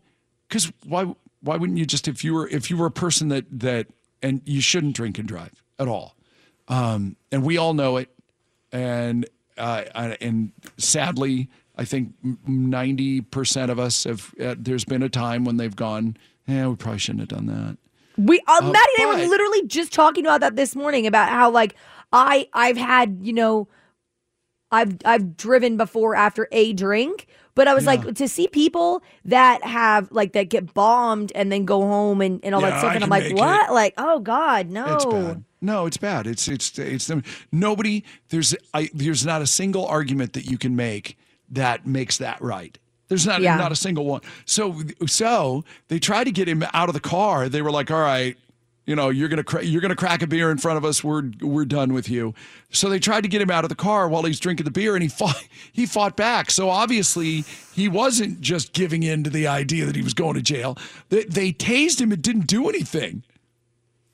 because 0.49 0.73
why 0.87 1.15
why 1.43 1.57
wouldn't 1.57 1.79
you 1.79 1.87
just 1.87 2.09
if 2.09 2.25
you 2.25 2.35
were 2.35 2.49
if 2.49 2.71
you 2.71 2.77
were 2.77 2.87
a 2.87 2.91
person 2.91 3.29
that 3.29 3.45
that 3.61 3.87
and 4.23 4.43
you 4.45 4.61
shouldn't 4.61 4.97
drink 4.97 5.19
and 5.19 5.29
drive 5.29 5.63
at 5.79 5.89
all, 5.89 6.15
um, 6.69 7.17
and 7.31 7.43
we 7.43 7.59
all 7.59 7.75
know 7.75 7.99
it, 7.99 8.09
and 8.73 9.27
uh, 9.59 9.85
and 10.21 10.53
sadly, 10.79 11.49
I 11.77 11.85
think 11.85 12.15
ninety 12.47 13.21
percent 13.21 13.71
of 13.71 13.79
us 13.79 14.05
have. 14.05 14.35
Uh, 14.41 14.55
there's 14.59 14.85
been 14.85 15.03
a 15.03 15.09
time 15.09 15.45
when 15.45 15.59
they've 15.59 15.77
gone, 15.77 16.17
yeah, 16.47 16.69
we 16.69 16.77
probably 16.77 16.99
shouldn't 16.99 17.21
have 17.21 17.29
done 17.29 17.47
that. 17.47 17.77
We 18.27 18.41
uh, 18.47 18.61
Uh, 18.61 18.63
Maddie 18.63 18.77
and 18.99 19.03
I 19.03 19.07
were 19.07 19.17
literally 19.31 19.67
just 19.67 19.93
talking 19.93 20.27
about 20.27 20.41
that 20.43 20.57
this 20.57 20.77
morning 20.77 21.07
about 21.07 21.31
how 21.31 21.51
like 21.51 21.77
I 22.13 22.49
I've 22.55 22.77
had 22.79 23.19
you 23.23 23.33
know 23.33 23.69
I've 24.73 24.97
I've 25.05 25.37
driven 25.37 25.77
before 25.77 26.15
after 26.15 26.49
a 26.53 26.73
drink, 26.75 27.27
but 27.55 27.69
I 27.69 27.75
was 27.75 27.87
Yeah. 27.87 27.93
like 27.93 28.15
to 28.17 28.29
see 28.29 28.49
people 28.49 29.03
that 29.25 29.65
have 29.65 30.11
like 30.13 30.33
that 30.35 30.51
get 30.51 30.75
bombed 30.75 31.33
and 31.35 31.51
then 31.51 31.65
go 31.65 31.81
home 31.83 32.21
and, 32.21 32.41
and 32.45 32.55
all 32.55 32.61
Yeah, 32.61 32.69
that 32.69 32.79
stuff, 32.79 32.93
I 32.93 32.95
and 32.97 33.05
I'm 33.05 33.11
like, 33.11 33.31
what? 33.31 33.71
it. 33.71 33.73
Like, 33.73 33.95
oh 33.99 34.21
God, 34.21 34.71
no. 34.71 34.87
It's 34.87 35.05
bad. 35.07 35.45
No, 35.63 35.87
it's 35.87 35.97
bad. 35.97 36.27
It's 36.27 36.49
it's 36.49 36.79
it's 36.79 37.11
nobody. 37.53 38.05
There's 38.31 38.55
I 38.75 38.91
there's 38.95 39.27
not 39.27 39.43
a 39.43 39.47
single 39.47 39.87
argument 39.87 40.35
that 40.35 40.47
you 40.47 40.59
can 40.59 40.77
make 40.77 41.19
that 41.51 41.87
makes 41.87 42.19
that 42.19 42.41
right. 42.41 42.79
There's 43.11 43.27
not 43.27 43.43
Yeah. 43.43 43.57
not 43.57 43.71
a 43.73 43.77
single 43.77 44.07
one. 44.07 44.23
So 44.47 44.81
so 45.07 45.63
they 45.89 45.99
tried 45.99 46.25
to 46.25 46.33
get 46.33 46.49
him 46.49 46.65
out 46.73 46.89
of 46.89 46.95
the 46.95 47.01
car. 47.01 47.51
They 47.51 47.61
were 47.61 47.71
like, 47.71 47.91
all 47.91 48.01
right. 48.01 48.39
You 48.87 48.97
know, 48.97 49.09
you're 49.11 49.29
gonna 49.29 49.45
cra- 49.45 49.63
you're 49.63 49.83
gonna 49.83 49.95
crack 49.95 50.23
a 50.23 50.27
beer 50.27 50.51
in 50.51 50.59
front 50.59 50.79
of 50.79 50.85
us. 50.85 51.05
We're 51.05 51.31
we're 51.43 51.65
done 51.67 51.93
with 51.93 52.09
you. 52.09 52.35
So 52.71 52.89
they 52.89 52.99
tried 52.99 53.21
to 53.23 53.29
get 53.29 53.41
him 53.43 53.51
out 53.51 53.63
of 53.65 53.69
the 53.69 53.77
car 53.77 54.09
while 54.09 54.23
he's 54.23 54.41
drinking 54.41 54.65
the 54.65 54.71
beer, 54.73 54.95
and 54.95 55.03
he 55.03 55.09
fought 55.09 55.45
he 55.73 55.87
fought 55.87 56.17
back. 56.17 56.51
So 56.51 56.71
obviously 56.71 57.45
he 57.75 57.89
wasn't 57.89 58.41
just 58.41 58.73
giving 58.73 59.03
in 59.03 59.23
to 59.25 59.31
the 59.31 59.47
idea 59.47 59.85
that 59.87 59.95
he 59.97 60.03
was 60.03 60.15
going 60.15 60.35
to 60.35 60.43
jail. 60.43 60.79
They, 61.11 61.25
they 61.25 61.53
tased 61.53 62.01
him. 62.01 62.11
It 62.11 62.23
didn't 62.23 62.47
do 62.47 62.69
anything. 62.69 63.23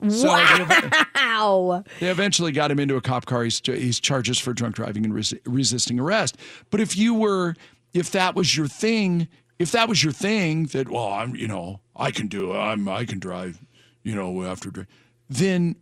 So 0.09 0.27
they- 0.27 0.89
Wow. 1.15 1.83
they 1.99 2.09
eventually 2.09 2.51
got 2.51 2.69
him 2.69 2.79
into 2.79 2.95
a 2.97 3.01
cop 3.01 3.25
car. 3.25 3.43
He's, 3.43 3.59
he's 3.65 3.99
charges 3.99 4.37
for 4.37 4.53
drunk 4.53 4.75
driving 4.75 5.05
and 5.05 5.13
res- 5.13 5.33
resisting 5.45 5.99
arrest. 5.99 6.37
But 6.69 6.81
if 6.81 6.95
you 6.95 7.15
were, 7.15 7.55
if 7.93 8.11
that 8.11 8.35
was 8.35 8.55
your 8.55 8.67
thing, 8.67 9.27
if 9.59 9.71
that 9.71 9.89
was 9.89 10.03
your 10.03 10.13
thing, 10.13 10.65
that 10.67 10.89
well, 10.89 11.07
I'm, 11.07 11.35
you 11.35 11.47
know, 11.47 11.79
I 11.95 12.11
can 12.11 12.27
do, 12.27 12.53
it. 12.53 12.57
I'm, 12.57 12.87
I 12.87 13.05
can 13.05 13.19
drive, 13.19 13.59
you 14.03 14.15
know, 14.15 14.43
after, 14.43 14.87
then 15.29 15.75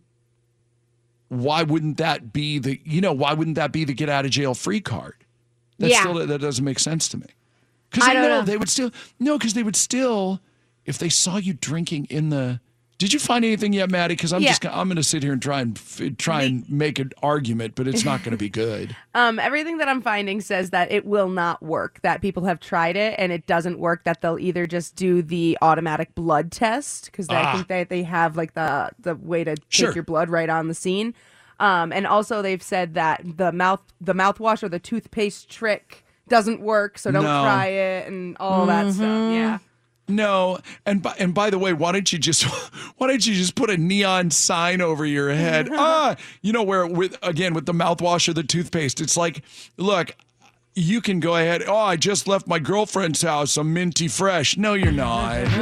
why 1.28 1.62
wouldn't 1.62 1.96
that 1.98 2.32
be 2.32 2.58
the, 2.58 2.80
you 2.84 3.00
know, 3.00 3.12
why 3.12 3.32
wouldn't 3.34 3.56
that 3.56 3.72
be 3.72 3.84
the 3.84 3.94
get 3.94 4.08
out 4.08 4.24
of 4.24 4.30
jail 4.30 4.54
free 4.54 4.80
card? 4.80 5.14
That 5.78 5.90
Yeah. 5.90 6.00
still 6.00 6.14
that 6.26 6.40
doesn't 6.40 6.64
make 6.64 6.78
sense 6.78 7.08
to 7.08 7.18
me. 7.18 7.26
Because 7.90 8.08
I 8.08 8.14
don't 8.14 8.22
know 8.22 8.40
know. 8.40 8.44
they 8.44 8.56
would 8.56 8.68
still 8.68 8.90
no, 9.18 9.38
because 9.38 9.54
they 9.54 9.62
would 9.62 9.76
still, 9.76 10.40
if 10.84 10.98
they 10.98 11.08
saw 11.08 11.36
you 11.36 11.52
drinking 11.52 12.06
in 12.06 12.30
the. 12.30 12.60
Did 12.98 13.12
you 13.12 13.18
find 13.18 13.44
anything 13.44 13.74
yet, 13.74 13.90
Maddie? 13.90 14.14
Because 14.14 14.32
I'm 14.32 14.40
Yeah. 14.40 14.48
just 14.48 14.62
gonna, 14.62 14.74
I'm 14.76 14.88
going 14.88 14.96
to 14.96 15.02
sit 15.02 15.22
here 15.22 15.32
and 15.34 15.42
try 15.42 15.60
and 15.60 15.76
f- 15.76 16.16
try 16.16 16.42
and 16.44 16.68
make 16.70 16.98
an 16.98 17.10
argument, 17.22 17.74
but 17.74 17.86
it's 17.86 18.04
not 18.06 18.22
going 18.22 18.30
to 18.32 18.38
be 18.38 18.48
good. 18.48 18.96
Um, 19.16 19.38
everything 19.38 19.78
that 19.78 19.88
I'm 19.88 20.02
finding 20.02 20.42
says 20.42 20.70
that 20.70 20.92
it 20.92 21.06
will 21.06 21.30
not 21.30 21.62
work. 21.62 22.00
That 22.02 22.20
people 22.20 22.44
have 22.44 22.60
tried 22.60 22.96
it 22.96 23.14
and 23.18 23.32
it 23.32 23.46
doesn't 23.46 23.78
work. 23.78 24.04
That 24.04 24.20
they'll 24.20 24.38
either 24.38 24.66
just 24.66 24.94
do 24.94 25.22
the 25.22 25.56
automatic 25.62 26.14
blood 26.14 26.52
test 26.52 27.06
because 27.06 27.26
Ah. 27.30 27.50
I 27.50 27.52
think 27.54 27.68
that 27.68 27.88
they 27.88 28.02
have 28.02 28.36
like 28.36 28.52
the 28.52 28.90
the 28.98 29.14
way 29.14 29.42
to 29.44 29.56
take 29.56 29.64
Sure. 29.70 29.92
your 29.92 30.04
blood 30.04 30.28
right 30.28 30.50
on 30.50 30.68
the 30.68 30.74
scene. 30.74 31.14
Um, 31.60 31.92
and 31.94 32.06
also 32.06 32.42
they've 32.42 32.62
said 32.62 32.92
that 32.94 33.22
the 33.38 33.52
mouth 33.52 33.80
the 34.02 34.12
mouthwash 34.14 34.62
or 34.62 34.68
the 34.68 34.78
toothpaste 34.78 35.48
trick 35.50 36.04
doesn't 36.28 36.60
work, 36.60 36.98
so 36.98 37.10
don't 37.10 37.22
No. 37.24 37.42
try 37.44 37.66
it 37.68 38.08
and 38.08 38.36
all 38.38 38.66
that 38.66 38.92
stuff. 38.92 39.32
Yeah. 39.32 39.58
No, 40.08 40.58
and 40.84 41.02
by, 41.02 41.14
and 41.18 41.34
by 41.34 41.50
the 41.50 41.58
way, 41.58 41.72
why 41.72 41.90
don't 41.92 42.12
you 42.12 42.18
just 42.18 42.44
why 42.96 43.08
don't 43.08 43.26
you 43.26 43.34
just 43.34 43.54
put 43.56 43.70
a 43.70 43.76
neon 43.76 44.30
sign 44.30 44.80
over 44.80 45.04
your 45.04 45.30
head? 45.32 45.68
ah, 45.72 46.16
you 46.42 46.52
know 46.52 46.62
where 46.62 46.86
with 46.86 47.16
again 47.22 47.54
with 47.54 47.66
the 47.66 47.72
mouthwash 47.74 48.28
or 48.28 48.32
the 48.32 48.44
toothpaste, 48.44 49.00
it's 49.00 49.16
like, 49.16 49.42
look, 49.76 50.14
you 50.76 51.00
can 51.00 51.18
go 51.20 51.34
ahead. 51.34 51.64
Oh, 51.66 51.74
I 51.76 51.96
just 51.96 52.28
left 52.28 52.46
my 52.46 52.58
girlfriend's 52.60 53.22
house. 53.22 53.56
I'm 53.56 53.72
minty 53.74 54.06
fresh. 54.08 54.56
No, 54.56 54.74
you're 54.74 54.92
not. 54.92 55.44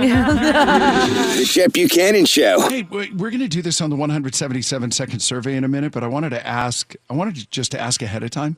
The 1.38 1.45
Chet 1.47 1.72
Buchanan 1.72 2.26
Show. 2.26 2.68
Hey, 2.68 2.82
we- 2.82 3.12
we're 3.12 3.30
going 3.30 3.40
to 3.40 3.49
do 3.49 3.62
this 3.62 3.80
on 3.80 3.90
the 3.90 3.97
177 3.97 4.90
second 4.90 5.20
survey 5.20 5.57
in 5.57 5.64
a 5.64 5.68
minute, 5.68 5.92
but 5.92 6.03
I 6.05 6.07
wanted 6.09 6.30
to 6.30 6.47
ask. 6.47 6.95
I 7.09 7.14
wanted 7.14 7.36
to 7.36 7.47
just 7.49 7.70
to 7.72 7.80
ask 7.80 8.03
ahead 8.03 8.22
of 8.22 8.30
time. 8.30 8.57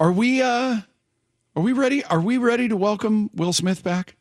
Are 0.00 0.10
we? 0.12 0.42
uh 0.42 0.80
Are 1.54 1.62
we 1.62 1.72
ready? 1.72 2.02
Are 2.06 2.20
we 2.20 2.38
ready 2.38 2.68
to 2.68 2.76
welcome 2.76 3.30
Will 3.34 3.52
Smith 3.52 3.84
back? 3.84 4.16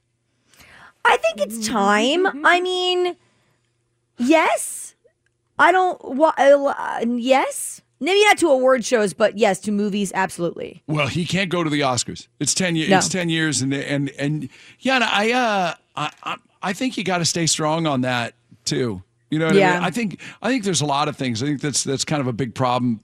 I 1.06 1.18
think 1.18 1.42
it's 1.42 1.68
time. 1.68 2.28
I 2.46 2.62
mean, 2.62 3.16
yes. 4.18 4.96
I 5.60 5.72
don't. 5.72 6.04
What? 6.16 6.36
Uh, 6.40 7.06
yes. 7.08 7.82
Maybe 8.00 8.24
not 8.26 8.38
to 8.40 8.48
award 8.50 8.84
shows, 8.84 9.14
but 9.14 9.38
yes, 9.38 9.60
to 9.62 9.72
movies, 9.72 10.12
absolutely. 10.16 10.82
Well, 10.88 11.08
he 11.08 11.24
can't 11.24 11.52
go 11.52 11.64
to 11.64 11.70
the 11.70 11.82
Oscars. 11.82 12.28
It's 12.40 12.56
ten 12.56 12.76
years. 12.76 12.90
No. 12.90 12.98
It's 12.98 13.10
ten 13.10 13.30
years, 13.30 13.62
and 13.62 13.74
and 13.74 14.10
and 14.18 14.50
yeah, 14.80 14.96
and 14.96 15.04
I 15.04 15.32
uh 15.32 15.74
I 15.96 16.12
I, 16.24 16.36
I 16.64 16.74
think 16.74 16.98
you 16.98 17.04
got 17.04 17.20
to 17.20 17.26
stay 17.26 17.46
strong 17.46 17.86
on 17.86 18.02
that 18.02 18.34
too. 18.66 19.04
You 19.30 19.38
know 19.40 19.46
what 19.46 19.56
I 19.56 19.60
Yeah. 19.60 19.74
mean? 19.76 19.84
I 19.84 19.92
think 19.92 20.20
I 20.42 20.50
think 20.50 20.64
there's 20.64 20.82
a 20.82 20.86
lot 20.86 21.10
of 21.10 21.16
things. 21.16 21.44
I 21.44 21.46
think 21.46 21.62
that's 21.62 21.84
that's 21.84 22.04
kind 22.04 22.22
of 22.22 22.28
a 22.28 22.34
big 22.34 22.56
problem 22.56 23.02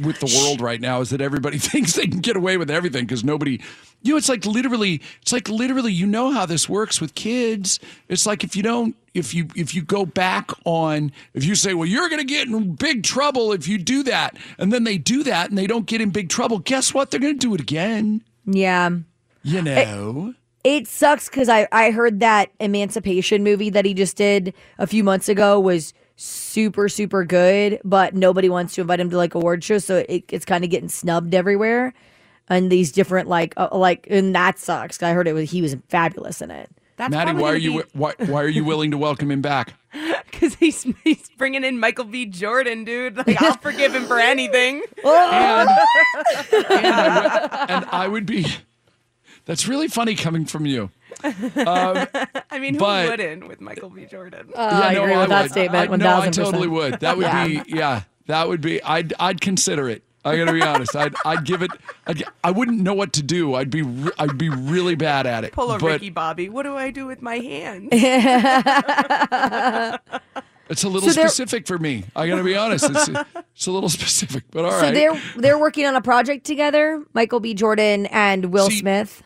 with 0.00 0.20
the 0.20 0.40
world 0.40 0.60
right 0.60 0.80
now 0.80 1.00
is 1.00 1.10
that 1.10 1.20
everybody 1.20 1.58
thinks 1.70 1.94
they 1.94 2.06
can 2.06 2.20
get 2.20 2.36
away 2.36 2.56
with 2.56 2.70
everything 2.70 3.04
because 3.04 3.24
nobody 3.24 3.60
you 4.02 4.12
know 4.12 4.16
it's 4.16 4.28
like 4.28 4.44
literally 4.44 5.00
it's 5.22 5.32
like 5.32 5.48
literally 5.48 5.92
you 5.92 6.06
know 6.06 6.30
how 6.30 6.46
this 6.46 6.68
works 6.68 7.00
with 7.00 7.14
kids. 7.14 7.78
It's 8.08 8.26
like 8.26 8.44
if 8.44 8.56
you 8.56 8.62
don't 8.62 8.96
if 9.14 9.34
you 9.34 9.48
if 9.56 9.74
you 9.74 9.82
go 9.82 10.06
back 10.06 10.50
on 10.64 11.12
if 11.34 11.44
you 11.44 11.54
say 11.54 11.74
well 11.74 11.86
you're 11.86 12.08
going 12.08 12.20
to 12.20 12.26
get 12.26 12.48
in 12.48 12.74
big 12.74 13.02
trouble 13.02 13.52
if 13.52 13.66
you 13.66 13.78
do 13.78 14.02
that 14.04 14.36
and 14.58 14.72
then 14.72 14.84
they 14.84 14.98
do 14.98 15.22
that 15.24 15.48
and 15.48 15.58
they 15.58 15.66
don't 15.66 15.86
get 15.86 16.00
in 16.00 16.10
big 16.10 16.28
trouble 16.28 16.58
guess 16.58 16.92
what? 16.92 17.10
They're 17.10 17.20
going 17.20 17.38
to 17.38 17.46
do 17.46 17.54
it 17.54 17.60
again. 17.60 18.22
Yeah. 18.44 18.90
you 19.42 19.62
know? 19.62 20.34
It 20.64 20.88
sucks 20.88 21.28
because 21.28 21.48
I, 21.48 21.68
I 21.70 21.92
heard 21.92 22.18
that 22.20 22.50
Emancipation 22.58 23.44
movie 23.44 23.70
that 23.70 23.84
he 23.84 23.94
just 23.94 24.16
did 24.16 24.52
a 24.78 24.86
few 24.86 25.04
months 25.04 25.28
ago 25.28 25.60
was 25.60 25.94
super, 26.16 26.88
super 26.88 27.24
good, 27.24 27.80
but 27.84 28.14
nobody 28.14 28.48
wants 28.48 28.74
to 28.74 28.80
invite 28.80 29.00
him 29.00 29.10
to 29.10 29.16
like 29.16 29.34
award 29.34 29.62
shows. 29.62 29.84
So 29.84 30.04
it, 30.08 30.24
it's 30.28 30.44
kind 30.44 30.64
of 30.64 30.70
getting 30.70 30.88
snubbed 30.88 31.34
everywhere. 31.34 31.94
And 32.48 32.70
these 32.70 32.92
different, 32.92 33.28
like, 33.28 33.54
uh, 33.56 33.68
like, 33.72 34.06
and 34.08 34.34
that 34.36 34.58
sucks. 34.58 34.98
'cause 34.98 35.06
I 35.08 35.12
heard 35.12 35.26
it 35.26 35.32
was, 35.32 35.50
he 35.50 35.62
was 35.62 35.76
fabulous 35.88 36.40
in 36.40 36.50
it. 36.52 36.70
That's 36.96 37.10
Maddie, 37.10 37.32
why 37.32 37.50
are 37.50 37.52
gonna 37.54 37.58
you 37.58 37.82
be- 37.82 37.88
why, 37.92 38.12
why 38.18 38.42
are 38.42 38.48
you 38.48 38.64
willing 38.64 38.90
to 38.92 38.98
welcome 38.98 39.30
him 39.30 39.42
back? 39.42 39.74
Because 40.30 40.54
he's 40.56 40.86
he's 41.02 41.30
bringing 41.38 41.64
in 41.64 41.80
Michael 41.80 42.04
B. 42.04 42.26
Jordan, 42.26 42.84
dude. 42.84 43.16
Like 43.16 43.40
I'll 43.40 43.56
forgive 43.62 43.94
him 43.94 44.04
for 44.04 44.18
anything. 44.18 44.82
And, 45.02 45.68
and 46.52 46.86
I 46.86 47.66
and 47.70 47.84
I 47.86 48.06
would 48.06 48.26
be. 48.26 48.46
That's 49.46 49.66
really 49.66 49.88
funny 49.88 50.14
coming 50.14 50.44
from 50.44 50.66
you. 50.66 50.90
Um, 51.24 52.06
I 52.50 52.58
mean, 52.58 52.74
who 52.74 52.80
but- 52.80 53.08
wouldn't 53.10 53.48
with 53.48 53.60
Michael 53.60 53.90
B. 53.90 54.06
Jordan? 54.06 54.50
Uh, 54.54 54.58
I 54.60 54.92
agree 54.94 55.16
with 55.16 55.28
that 55.28 55.42
would. 55.42 55.50
statement. 55.52 55.92
I, 55.92 55.96
no, 55.96 56.20
I 56.20 56.30
totally 56.30 56.68
would. 56.68 57.00
That 57.00 57.16
would 57.16 57.24
Yeah. 57.26 57.46
be, 57.46 57.62
yeah, 57.68 58.02
that 58.26 58.48
would 58.48 58.60
be. 58.60 58.82
I'd, 58.82 59.12
I'd 59.18 59.40
consider 59.40 59.88
it. 59.88 60.02
I 60.24 60.36
got 60.36 60.46
to 60.46 60.52
be 60.52 60.62
honest. 60.62 60.96
I'd, 60.96 61.14
I'd 61.24 61.44
give 61.44 61.62
it. 61.62 61.70
I'd, 62.08 62.24
I 62.42 62.50
wouldn't 62.50 62.80
know 62.80 62.94
what 62.94 63.12
to 63.12 63.22
do. 63.22 63.54
I'd 63.54 63.70
be, 63.70 63.82
re- 63.82 64.10
I'd 64.18 64.36
be 64.36 64.48
really 64.48 64.96
bad 64.96 65.24
at 65.24 65.44
it. 65.44 65.52
Pull 65.52 65.70
a 65.70 65.78
but 65.78 65.86
Ricky 65.86 66.10
Bobby. 66.10 66.48
What 66.48 66.64
do 66.64 66.74
I 66.76 66.90
do 66.90 67.06
with 67.06 67.22
my 67.22 67.36
hands? 67.38 67.90
it's 70.68 70.82
a 70.82 70.88
little 70.88 71.08
So 71.10 71.12
specific 71.20 71.66
for 71.68 71.78
me. 71.78 72.04
I 72.16 72.26
got 72.26 72.36
to 72.36 72.42
be 72.42 72.56
honest. 72.56 72.90
It's, 72.90 73.08
it's 73.54 73.66
a 73.68 73.70
little 73.70 73.88
specific, 74.00 74.42
but 74.50 74.64
all 74.64 74.72
right. 74.72 74.80
So 74.80 74.90
they're 74.92 75.22
they're 75.36 75.58
working 75.60 75.86
on 75.86 75.94
a 75.94 76.02
project 76.02 76.44
together, 76.44 77.04
Michael 77.14 77.38
B. 77.40 77.54
Jordan 77.54 78.06
and 78.06 78.46
Will 78.46 78.68
See- 78.68 78.80
Smith. 78.80 79.22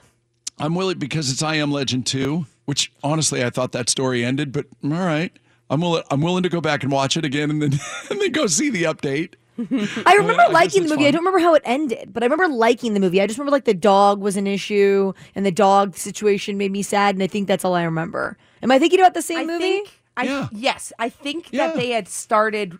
I'm 0.61 0.74
willing 0.74 0.98
because 0.98 1.30
it's 1.32 1.42
I 1.42 1.56
Am 1.56 1.70
Legend 1.72 2.06
2, 2.06 2.46
which 2.66 2.92
honestly 3.02 3.42
I 3.44 3.50
thought 3.50 3.72
that 3.72 3.88
story 3.88 4.24
ended, 4.24 4.52
but 4.52 4.66
all 4.84 4.90
right. 4.90 5.32
I'm 5.70 5.80
willing 5.80 6.02
I'm 6.11 6.20
willing 6.20 6.42
to 6.42 6.48
go 6.48 6.61
back 6.61 6.82
and 6.82 6.90
watch 6.92 7.16
it 7.16 7.24
again 7.24 7.50
and 7.50 7.62
then 7.62 7.72
and 8.11 8.20
then 8.20 8.32
go 8.32 8.46
see 8.46 8.70
the 8.70 8.84
update. 8.84 9.34
I 9.58 10.14
remember 10.14 10.42
I 10.42 10.46
guess 10.46 10.52
liking 10.54 10.80
the 10.82 10.84
it's 10.86 10.90
movie. 10.90 11.06
I 11.06 11.11
don't 11.11 11.20
remember 11.20 11.38
how 11.38 11.54
it 11.54 11.62
ended, 11.64 12.12
but 12.12 12.22
I 12.22 12.26
remember 12.26 12.48
liking 12.54 12.94
the 12.94 13.00
movie. 13.00 13.20
I 13.20 13.26
just 13.26 13.38
remember 13.38 13.52
like 13.52 13.64
the 13.66 13.74
dog 13.74 14.20
was 14.20 14.36
an 14.36 14.46
issue 14.46 15.12
and 15.34 15.44
the 15.44 15.50
dog 15.52 15.96
situation 15.96 16.56
made 16.58 16.72
me 16.72 16.82
sad, 16.82 17.14
and 17.14 17.22
I 17.22 17.26
think 17.26 17.46
that's 17.46 17.64
all 17.64 17.74
I 17.74 17.82
remember. 17.82 18.36
Am 18.62 18.70
I 18.70 18.78
thinking 18.78 19.00
about 19.00 19.14
the 19.14 19.22
same 19.22 19.38
I 19.38 19.44
movie? 19.44 19.58
think 19.64 19.90
I 20.16 20.24
Yeah. 20.24 20.48
yes, 20.52 20.92
I 20.98 21.08
think 21.08 21.48
Yeah. 21.52 21.68
that 21.68 21.76
they 21.76 21.90
had 21.90 22.08
started 22.08 22.78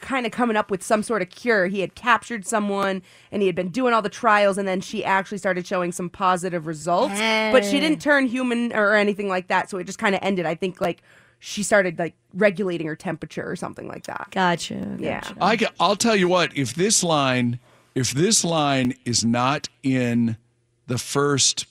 kind 0.00 0.26
of 0.26 0.32
coming 0.32 0.56
up 0.56 0.70
with 0.70 0.82
some 0.82 1.02
sort 1.02 1.22
of 1.22 1.30
cure. 1.30 1.66
He 1.66 1.80
had 1.80 1.94
captured 1.94 2.46
someone 2.46 3.02
and 3.30 3.42
he 3.42 3.46
had 3.46 3.54
been 3.54 3.68
doing 3.68 3.94
all 3.94 4.02
the 4.02 4.08
trials 4.08 4.58
and 4.58 4.66
then 4.66 4.80
she 4.80 5.04
actually 5.04 5.38
started 5.38 5.66
showing 5.66 5.92
some 5.92 6.10
positive 6.10 6.66
results. 6.66 7.18
But 7.18 7.64
she 7.64 7.80
didn't 7.80 8.00
turn 8.00 8.26
human 8.26 8.72
or 8.72 8.94
anything 8.94 9.28
like 9.28 9.48
that, 9.48 9.70
so 9.70 9.78
it 9.78 9.84
just 9.84 9.98
kind 9.98 10.14
of 10.14 10.20
ended. 10.22 10.46
I 10.46 10.54
think 10.54 10.80
like 10.80 11.02
she 11.40 11.62
started 11.62 11.98
like 11.98 12.14
regulating 12.34 12.86
her 12.86 12.96
temperature 12.96 13.48
or 13.48 13.56
something 13.56 13.88
like 13.88 14.04
that. 14.04 14.28
Gotcha. 14.30 14.74
gotcha. 14.74 15.02
Yeah. 15.02 15.22
I, 15.40 15.58
I'll 15.78 15.96
tell 15.96 16.16
you 16.16 16.28
what, 16.28 16.56
if 16.56 16.74
this 16.74 17.02
line 17.04 17.60
if 17.98 18.12
this 18.12 18.44
line 18.44 18.94
is 19.04 19.24
not 19.24 19.68
in 19.82 20.36
the 20.86 20.98
first 20.98 21.66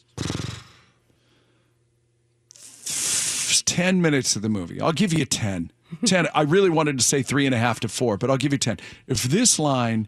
10 3.65 4.01
minutes 4.01 4.35
of 4.35 4.41
the 4.41 4.49
movie, 4.49 4.81
I'll 4.81 4.91
give 4.91 5.13
you 5.13 5.23
10. 5.23 5.71
10. 6.05 6.27
I 6.33 6.41
really 6.41 6.69
wanted 6.69 6.97
to 6.97 7.03
say 7.03 7.21
three 7.21 7.45
and 7.45 7.53
a 7.53 7.57
half 7.57 7.79
to 7.81 7.87
four, 7.87 8.17
but 8.17 8.29
I'll 8.29 8.37
give 8.37 8.51
you 8.51 8.57
10. 8.57 8.79
If 9.07 9.23
this 9.23 9.59
line 9.59 10.07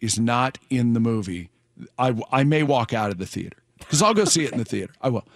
is 0.00 0.18
not 0.18 0.58
in 0.68 0.92
the 0.92 1.00
movie, 1.00 1.50
I, 1.98 2.14
I 2.30 2.44
may 2.44 2.62
walk 2.62 2.92
out 2.92 3.10
of 3.10 3.18
the 3.18 3.26
theater 3.26 3.56
because 3.78 4.02
I'll 4.02 4.14
go 4.14 4.24
see 4.24 4.44
it 4.44 4.52
in 4.52 4.58
the 4.58 4.64
theater. 4.64 4.92
I 5.00 5.08
will. 5.08 5.26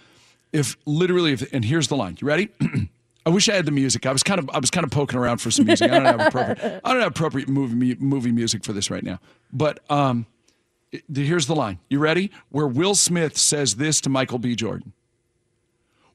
If 0.53 0.77
literally, 0.85 1.33
if, 1.33 1.53
and 1.53 1.65
here's 1.65 1.87
the 1.87 1.95
line. 1.95 2.17
You 2.21 2.27
ready? 2.27 2.49
I 3.25 3.29
wish 3.29 3.49
I 3.49 3.55
had 3.55 3.65
the 3.65 3.71
music. 3.71 4.05
I 4.05 4.11
was 4.11 4.21
kind 4.21 4.39
of, 4.39 4.49
I 4.51 4.59
was 4.59 4.69
kind 4.69 4.83
of 4.83 4.91
poking 4.91 5.17
around 5.17 5.39
for 5.39 5.49
some 5.49 5.65
music. 5.65 5.91
I 5.91 5.99
don't 5.99 6.05
have 6.05 6.27
appropriate, 6.27 6.81
I 6.83 6.93
don't 6.93 7.01
have 7.01 7.11
appropriate 7.11 7.49
movie, 7.49 7.95
movie 7.95 8.31
music 8.31 8.63
for 8.63 8.71
this 8.71 8.91
right 8.91 9.03
now. 9.03 9.19
But 9.51 9.79
um, 9.89 10.27
Here's 11.13 11.47
the 11.47 11.55
line. 11.55 11.79
You 11.89 11.99
ready? 11.99 12.31
Where 12.49 12.67
Will 12.67 12.95
Smith 12.95 13.37
says 13.37 13.75
this 13.75 14.01
to 14.01 14.09
Michael 14.09 14.39
B. 14.39 14.55
Jordan. 14.55 14.93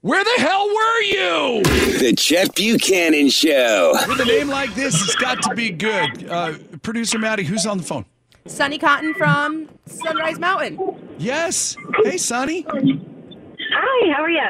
Where 0.02 0.24
the 0.24 0.34
hell 0.38 0.66
were 0.66 1.02
you? 1.02 1.62
The 1.98 2.14
Chet 2.16 2.54
Buchanan 2.54 3.28
Show. 3.28 3.92
With 4.08 4.18
a 4.20 4.24
name 4.24 4.48
like 4.48 4.74
this, 4.74 4.94
it's 5.02 5.14
got 5.16 5.42
to 5.42 5.54
be 5.54 5.68
good. 5.68 6.26
Uh, 6.26 6.54
Producer 6.82 7.18
Maddie, 7.18 7.44
who's 7.44 7.66
on 7.66 7.76
the 7.76 7.84
phone? 7.84 8.06
Sunny 8.46 8.78
Cotton 8.78 9.12
from 9.12 9.68
Sunrise 9.84 10.38
Mountain. 10.38 10.78
Yes. 11.18 11.76
Hey, 12.02 12.16
Sunny. 12.16 12.62
Hi, 12.62 14.12
how 14.14 14.22
are 14.22 14.30
you? 14.30 14.40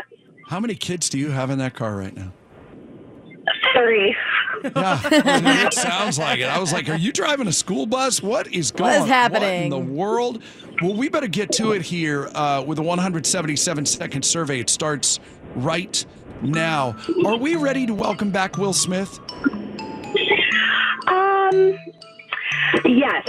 How 0.46 0.60
many 0.60 0.76
kids 0.76 1.08
do 1.08 1.18
you 1.18 1.30
have 1.30 1.50
in 1.50 1.58
that 1.58 1.74
car 1.74 1.96
right 1.96 2.14
now? 2.14 2.32
Three. 3.74 4.14
Yeah, 4.62 5.00
it 5.66 5.72
sounds 5.74 6.18
like 6.18 6.40
it. 6.40 6.44
I 6.44 6.58
was 6.58 6.72
like, 6.72 6.88
"Are 6.88 6.96
you 6.96 7.12
driving 7.12 7.46
a 7.46 7.52
school 7.52 7.86
bus? 7.86 8.22
What 8.22 8.46
is 8.52 8.70
going? 8.70 9.00
What 9.00 9.08
is 9.08 9.32
What 9.32 9.42
in 9.42 9.70
the 9.70 9.78
world?" 9.78 10.42
Well, 10.82 10.94
we 10.94 11.08
better 11.08 11.26
get 11.26 11.52
to 11.52 11.72
it 11.72 11.82
here 11.82 12.28
uh, 12.34 12.62
with 12.66 12.78
a 12.78 12.82
177 12.82 13.86
second 13.86 14.22
survey. 14.24 14.60
It 14.60 14.70
starts 14.70 15.20
right 15.56 16.04
now. 16.42 16.96
Are 17.26 17.36
we 17.36 17.56
ready 17.56 17.86
to 17.86 17.94
welcome 17.94 18.30
back 18.30 18.56
Will 18.56 18.72
Smith? 18.72 19.18
Um, 21.06 21.78
yes. 22.84 23.28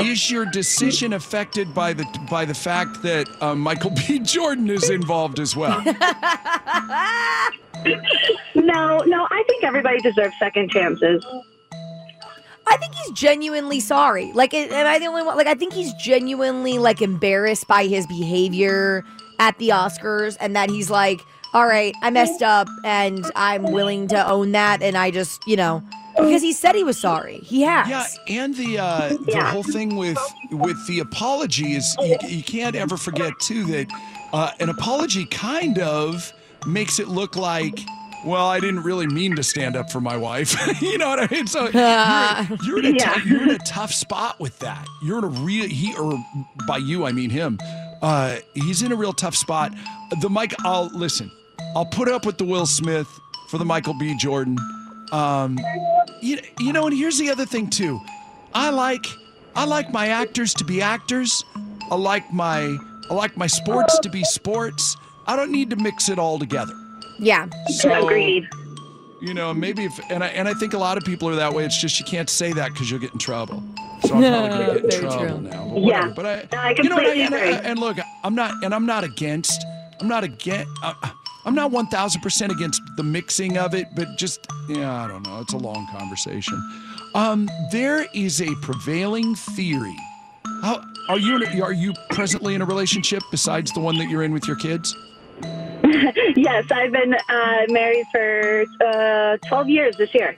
Is 0.00 0.30
your 0.30 0.46
decision 0.46 1.12
affected 1.12 1.72
by 1.74 1.92
the 1.92 2.04
by 2.30 2.44
the 2.44 2.54
fact 2.54 3.02
that 3.02 3.28
uh, 3.40 3.54
Michael 3.54 3.90
B. 3.90 4.18
Jordan 4.18 4.70
is 4.70 4.90
involved 4.90 5.38
as 5.38 5.54
well? 5.56 5.82
No, 8.54 8.98
no, 9.06 9.28
I 9.30 9.44
think 9.46 9.64
everybody 9.64 10.00
deserves 10.00 10.34
second 10.38 10.70
chances. 10.70 11.24
I 12.66 12.76
think 12.78 12.94
he's 12.94 13.12
genuinely 13.12 13.78
sorry. 13.78 14.32
Like, 14.32 14.52
am 14.54 14.86
I 14.86 14.98
the 14.98 15.06
only 15.06 15.22
one? 15.22 15.36
Like, 15.36 15.46
I 15.46 15.54
think 15.54 15.72
he's 15.72 15.92
genuinely 15.94 16.78
like 16.78 17.00
embarrassed 17.00 17.68
by 17.68 17.86
his 17.86 18.06
behavior 18.06 19.04
at 19.38 19.58
the 19.58 19.70
Oscars, 19.70 20.36
and 20.40 20.56
that 20.56 20.70
he's 20.70 20.90
like, 20.90 21.20
"All 21.54 21.66
right, 21.66 21.94
I 22.02 22.10
messed 22.10 22.42
up, 22.42 22.68
and 22.84 23.24
I'm 23.34 23.62
willing 23.72 24.08
to 24.08 24.28
own 24.28 24.52
that." 24.52 24.82
And 24.82 24.96
I 24.96 25.10
just, 25.10 25.40
you 25.46 25.56
know, 25.56 25.82
because 26.16 26.42
he 26.42 26.52
said 26.52 26.74
he 26.74 26.84
was 26.84 26.98
sorry. 26.98 27.38
He 27.38 27.62
has. 27.62 27.88
Yeah, 27.88 28.06
and 28.28 28.54
the 28.54 28.78
uh, 28.78 29.08
the 29.26 29.44
whole 29.44 29.62
thing 29.62 29.96
with 29.96 30.18
with 30.50 30.86
the 30.86 31.00
apology 31.00 31.74
is 31.74 31.96
you, 32.00 32.16
you 32.28 32.42
can't 32.42 32.76
ever 32.76 32.96
forget 32.96 33.32
too 33.40 33.64
that 33.64 33.86
uh, 34.32 34.52
an 34.60 34.68
apology 34.68 35.26
kind 35.26 35.78
of 35.78 36.32
makes 36.66 36.98
it 36.98 37.08
look 37.08 37.36
like. 37.36 37.78
Well, 38.26 38.46
I 38.46 38.58
didn't 38.60 38.82
really 38.82 39.06
mean 39.06 39.36
to 39.36 39.42
stand 39.42 39.76
up 39.76 39.90
for 39.90 40.00
my 40.00 40.16
wife. 40.16 40.54
you 40.82 40.98
know 40.98 41.08
what 41.08 41.20
I 41.20 41.28
mean? 41.34 41.46
So 41.46 41.60
you're, 41.68 42.58
you're, 42.66 42.78
in 42.80 42.86
a 42.86 42.98
Yeah. 42.98 43.14
tou- 43.14 43.28
you're 43.28 43.42
in 43.44 43.50
a 43.50 43.58
tough 43.58 43.92
spot 43.92 44.40
with 44.40 44.58
that. 44.58 44.86
You're 45.02 45.18
in 45.18 45.24
a 45.24 45.28
real 45.28 45.68
he 45.68 45.96
or 45.96 46.18
by 46.66 46.78
you 46.78 47.06
I 47.06 47.12
mean 47.12 47.30
him. 47.30 47.58
Uh, 48.02 48.36
he's 48.54 48.82
in 48.82 48.92
a 48.92 48.96
real 48.96 49.12
tough 49.12 49.34
spot. 49.36 49.72
The 50.20 50.28
Mike, 50.28 50.54
I'll 50.64 50.86
listen. 50.88 51.30
I'll 51.74 51.86
put 51.86 52.08
up 52.08 52.26
with 52.26 52.36
the 52.38 52.44
Will 52.44 52.66
Smith 52.66 53.08
for 53.48 53.58
the 53.58 53.64
Michael 53.64 53.94
B. 53.94 54.16
Jordan. 54.16 54.58
Um, 55.12 55.58
you, 56.20 56.38
you 56.58 56.72
know, 56.72 56.86
and 56.86 56.96
here's 56.96 57.18
the 57.18 57.30
other 57.30 57.46
thing 57.46 57.70
too. 57.70 58.00
I 58.54 58.70
like 58.70 59.06
I 59.54 59.64
like 59.64 59.92
my 59.92 60.08
actors 60.08 60.52
to 60.54 60.64
be 60.64 60.82
actors. 60.82 61.44
I 61.90 61.94
like 61.94 62.32
my 62.32 62.76
I 63.08 63.14
like 63.14 63.36
my 63.36 63.46
sports 63.46 63.98
to 64.00 64.10
be 64.10 64.24
sports. 64.24 64.96
I 65.26 65.36
don't 65.36 65.52
need 65.52 65.70
to 65.70 65.76
mix 65.76 66.08
it 66.08 66.18
all 66.18 66.38
together. 66.38 66.74
Yeah. 67.18 67.46
So, 67.68 68.04
Agreed. 68.06 68.48
You 69.22 69.32
know, 69.32 69.54
maybe 69.54 69.84
if 69.84 69.98
and 70.10 70.22
I 70.22 70.28
and 70.28 70.46
I 70.46 70.52
think 70.54 70.74
a 70.74 70.78
lot 70.78 70.98
of 70.98 71.04
people 71.04 71.28
are 71.28 71.34
that 71.36 71.52
way. 71.54 71.64
It's 71.64 71.80
just 71.80 71.98
you 71.98 72.04
can't 72.04 72.28
say 72.28 72.52
that 72.52 72.72
because 72.72 72.90
you'll 72.90 73.00
get 73.00 73.12
in 73.12 73.18
trouble. 73.18 73.62
So 74.06 74.14
I'm 74.14 74.22
probably 74.22 74.48
gonna 74.50 74.80
get 74.82 74.84
in 74.94 75.00
trouble 75.00 75.26
true. 75.28 75.40
now. 75.40 75.68
But 75.72 75.82
Yeah. 75.82 76.08
whatever. 76.08 76.14
But 76.14 76.26
I, 76.26 76.68
I 76.68 76.74
you 76.82 76.88
know, 76.90 76.98
and, 76.98 77.06
I, 77.06 77.14
completely 77.14 77.22
and, 77.22 77.34
I- 77.34 77.68
and 77.70 77.78
look, 77.78 77.96
I'm 78.22 78.34
not 78.34 78.62
and 78.62 78.74
I'm 78.74 78.84
not 78.86 79.04
against. 79.04 79.64
I'm 80.00 80.08
not 80.08 80.22
against. 80.24 80.70
Uh, 80.82 80.92
I'm 81.46 81.54
not 81.54 81.70
1,000 81.70 82.20
percent 82.20 82.52
against 82.52 82.82
the 82.96 83.02
mixing 83.04 83.56
of 83.56 83.72
it, 83.74 83.86
but 83.96 84.08
just 84.18 84.46
yeah, 84.68 84.92
I 85.04 85.08
don't 85.08 85.22
know. 85.22 85.40
It's 85.40 85.54
a 85.54 85.58
long 85.58 85.86
conversation. 85.96 86.60
Um, 87.14 87.48
there 87.72 88.04
is 88.12 88.42
a 88.42 88.54
prevailing 88.56 89.34
theory. 89.34 89.96
How 90.62 90.84
are 91.08 91.18
you? 91.18 91.36
In 91.36 91.42
a, 91.44 91.60
are 91.62 91.72
you 91.72 91.94
presently 92.10 92.54
in 92.54 92.60
a 92.62 92.66
relationship 92.66 93.22
besides 93.30 93.72
the 93.72 93.80
one 93.80 93.96
that 93.98 94.10
you're 94.10 94.24
in 94.24 94.32
with 94.34 94.46
your 94.46 94.56
kids? 94.56 94.94
yes, 96.36 96.64
I've 96.70 96.92
been 96.92 97.14
uh, 97.14 97.66
married 97.68 98.06
for 98.12 98.64
uh, 98.84 99.36
12 99.48 99.68
years 99.68 99.96
this 99.96 100.14
year. 100.14 100.36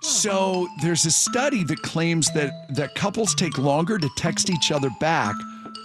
So 0.00 0.66
there's 0.82 1.06
a 1.06 1.10
study 1.10 1.62
that 1.64 1.80
claims 1.82 2.28
that 2.32 2.52
that 2.74 2.94
couples 2.96 3.34
take 3.34 3.56
longer 3.56 3.98
to 3.98 4.08
text 4.16 4.50
each 4.50 4.72
other 4.72 4.90
back 4.98 5.34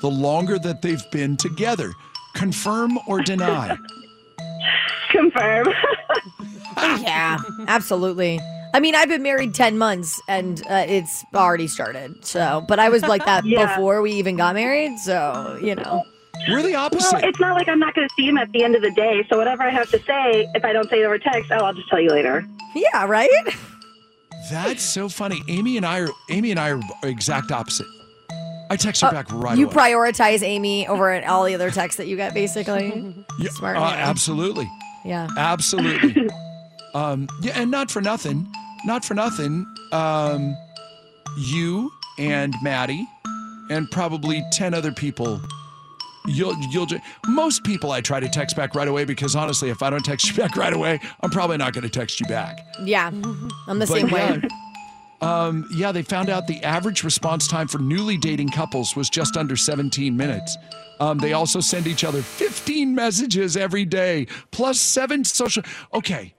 the 0.02 0.10
longer 0.10 0.58
that 0.60 0.82
they've 0.82 1.04
been 1.12 1.38
together. 1.38 1.94
Confirm 2.34 2.98
or 3.08 3.22
deny? 3.22 3.78
Confirm. 5.12 5.68
yeah, 6.78 7.38
absolutely. 7.68 8.40
I 8.74 8.80
mean, 8.80 8.96
I've 8.96 9.08
been 9.08 9.24
married 9.24 9.54
10 9.54 9.78
months 9.78 10.20
and 10.28 10.62
uh, 10.70 10.86
it's 10.88 11.24
already 11.34 11.68
started. 11.68 12.26
So, 12.26 12.64
but 12.68 12.80
I 12.80 12.90
was 12.90 13.02
like 13.04 13.26
that 13.26 13.46
Yeah. 13.46 13.68
before 13.76 14.02
we 14.02 14.12
even 14.14 14.36
got 14.36 14.56
married. 14.56 15.00
So, 15.00 15.58
you 15.62 15.76
know. 15.76 16.04
We're 16.50 16.62
the 16.62 16.72
Well, 16.74 16.90
it's 17.24 17.40
not 17.40 17.56
like 17.56 17.68
I'm 17.68 17.80
not 17.80 17.94
going 17.96 18.08
to 18.08 18.14
see 18.16 18.28
him 18.28 18.38
at 18.38 18.52
the 18.52 18.64
end 18.64 18.76
of 18.76 18.82
the 18.82 18.92
day. 18.92 19.26
So 19.30 19.38
whatever 19.38 19.64
I 19.64 19.70
have 19.70 19.90
to 19.92 20.00
say, 20.00 20.48
if 20.56 20.64
I 20.66 20.74
don't 20.74 20.90
say 20.90 21.02
it 21.02 21.06
over 21.06 21.18
text, 21.20 21.52
oh, 21.52 21.58
I'll 21.66 21.74
just 21.74 21.90
tell 21.90 22.00
you 22.00 22.10
later. 22.10 22.46
Yeah, 22.76 23.06
right? 23.06 23.30
That's 24.52 24.84
so 24.84 25.10
funny. 25.10 25.42
Amy 25.50 25.78
and 25.78 25.86
I 25.86 26.02
are 26.02 26.10
Amy 26.30 26.52
and 26.52 26.60
I 26.60 26.72
are 26.72 26.82
exact 27.04 27.52
opposite. 27.52 27.88
I 28.70 28.76
text 28.76 29.02
her 29.02 29.08
Uh, 29.08 29.12
back 29.12 29.32
right 29.32 29.52
away. 29.54 29.60
you 29.60 29.66
away. 29.68 29.76
prioritize 29.76 30.42
Amy 30.44 30.88
over 30.88 31.24
all 31.26 31.46
the 31.46 31.56
other 31.56 31.72
texts 31.72 31.98
that 31.98 32.08
you 32.08 32.16
get, 32.16 32.34
basically. 32.34 33.16
Yeah, 33.40 33.50
Smart 33.52 33.78
uh, 33.78 33.82
man. 33.82 34.00
absolutely. 34.00 34.68
Yeah. 35.06 35.28
Absolutely. 35.38 36.28
um, 36.96 37.28
yeah, 37.42 37.54
and 37.62 37.70
not 37.70 37.92
for 37.92 38.02
nothing, 38.02 38.48
not 38.84 39.06
for 39.06 39.14
nothing. 39.14 39.64
Um, 39.92 40.58
you 41.38 41.92
and 42.18 42.56
Maddie, 42.64 43.06
and 43.70 43.90
probably 43.92 44.44
ten 44.52 44.74
other 44.74 44.92
people. 44.92 45.40
You'll, 46.28 46.56
you'll. 46.72 46.88
Most 47.28 47.64
people, 47.64 47.92
I 47.92 48.02
try 48.02 48.20
to 48.20 48.28
text 48.30 48.56
back 48.56 48.76
right 48.76 48.88
away 48.88 49.06
because 49.06 49.36
honestly, 49.36 49.70
if 49.70 49.82
I 49.82 49.90
don't 49.90 50.04
text 50.04 50.28
you 50.30 50.34
back 50.36 50.56
right 50.56 50.74
away, 50.74 51.00
I'm 51.22 51.30
probably 51.32 51.58
not 51.58 51.74
going 51.74 51.84
to 51.84 51.90
text 51.90 52.20
you 52.20 52.28
back. 52.28 52.60
Yeah. 52.84 53.08
I'm 53.08 53.80
the 53.80 53.86
But 53.86 53.88
same 53.88 54.10
way. 54.10 54.42
yeah, 54.42 54.48
Um, 55.22 55.68
yeah, 55.74 55.92
they 55.92 56.04
found 56.04 56.30
out 56.30 56.46
the 56.48 56.64
average 56.64 57.04
response 57.04 57.48
time 57.48 57.68
for 57.68 57.80
newly 57.80 58.18
dating 58.18 58.50
couples 58.50 58.96
was 58.96 59.10
just 59.10 59.36
under 59.38 59.56
17 59.56 60.16
minutes. 60.16 60.58
Um, 61.00 61.18
they 61.20 61.34
also 61.34 61.60
send 61.60 61.88
each 61.88 62.04
other 62.04 62.22
15 62.22 62.94
messages 62.94 63.56
every 63.58 63.86
day, 63.86 64.28
plus 64.52 64.80
seven 64.80 65.24
social. 65.24 65.64
Okay, 65.94 66.34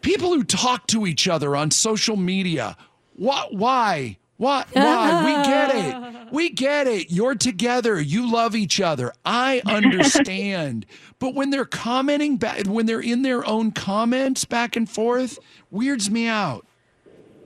people 0.00 0.30
who 0.32 0.44
talk 0.44 0.86
to 0.88 1.06
each 1.06 1.28
other 1.28 1.54
on 1.54 1.70
social 1.70 2.16
media. 2.16 2.76
What? 3.14 3.54
Why? 3.54 4.18
What? 4.36 4.68
Why? 4.72 5.24
We 5.24 5.32
get 5.44 5.74
it. 5.74 6.12
We 6.32 6.50
get 6.50 6.88
it. 6.88 7.12
You're 7.12 7.36
together. 7.36 8.00
You 8.00 8.30
love 8.30 8.56
each 8.56 8.80
other. 8.80 9.12
I 9.24 9.62
understand. 9.66 10.84
but 11.20 11.34
when 11.36 11.50
they're 11.50 11.64
commenting 11.64 12.36
back, 12.36 12.66
when 12.66 12.86
they're 12.86 13.00
in 13.00 13.22
their 13.22 13.46
own 13.46 13.70
comments 13.70 14.44
back 14.44 14.74
and 14.74 14.90
forth, 14.90 15.38
weirds 15.70 16.10
me 16.10 16.26
out. 16.26 16.66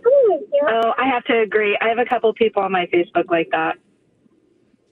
Oh, 0.07 0.95
I 0.97 1.07
have 1.07 1.25
to 1.25 1.41
agree. 1.41 1.77
I 1.83 1.89
have 1.89 1.99
a 1.99 2.07
couple 2.07 2.33
people 2.33 2.63
on 2.63 2.73
my 2.73 2.87
Facebook 2.87 3.31
like 3.31 3.51
that. 3.53 3.77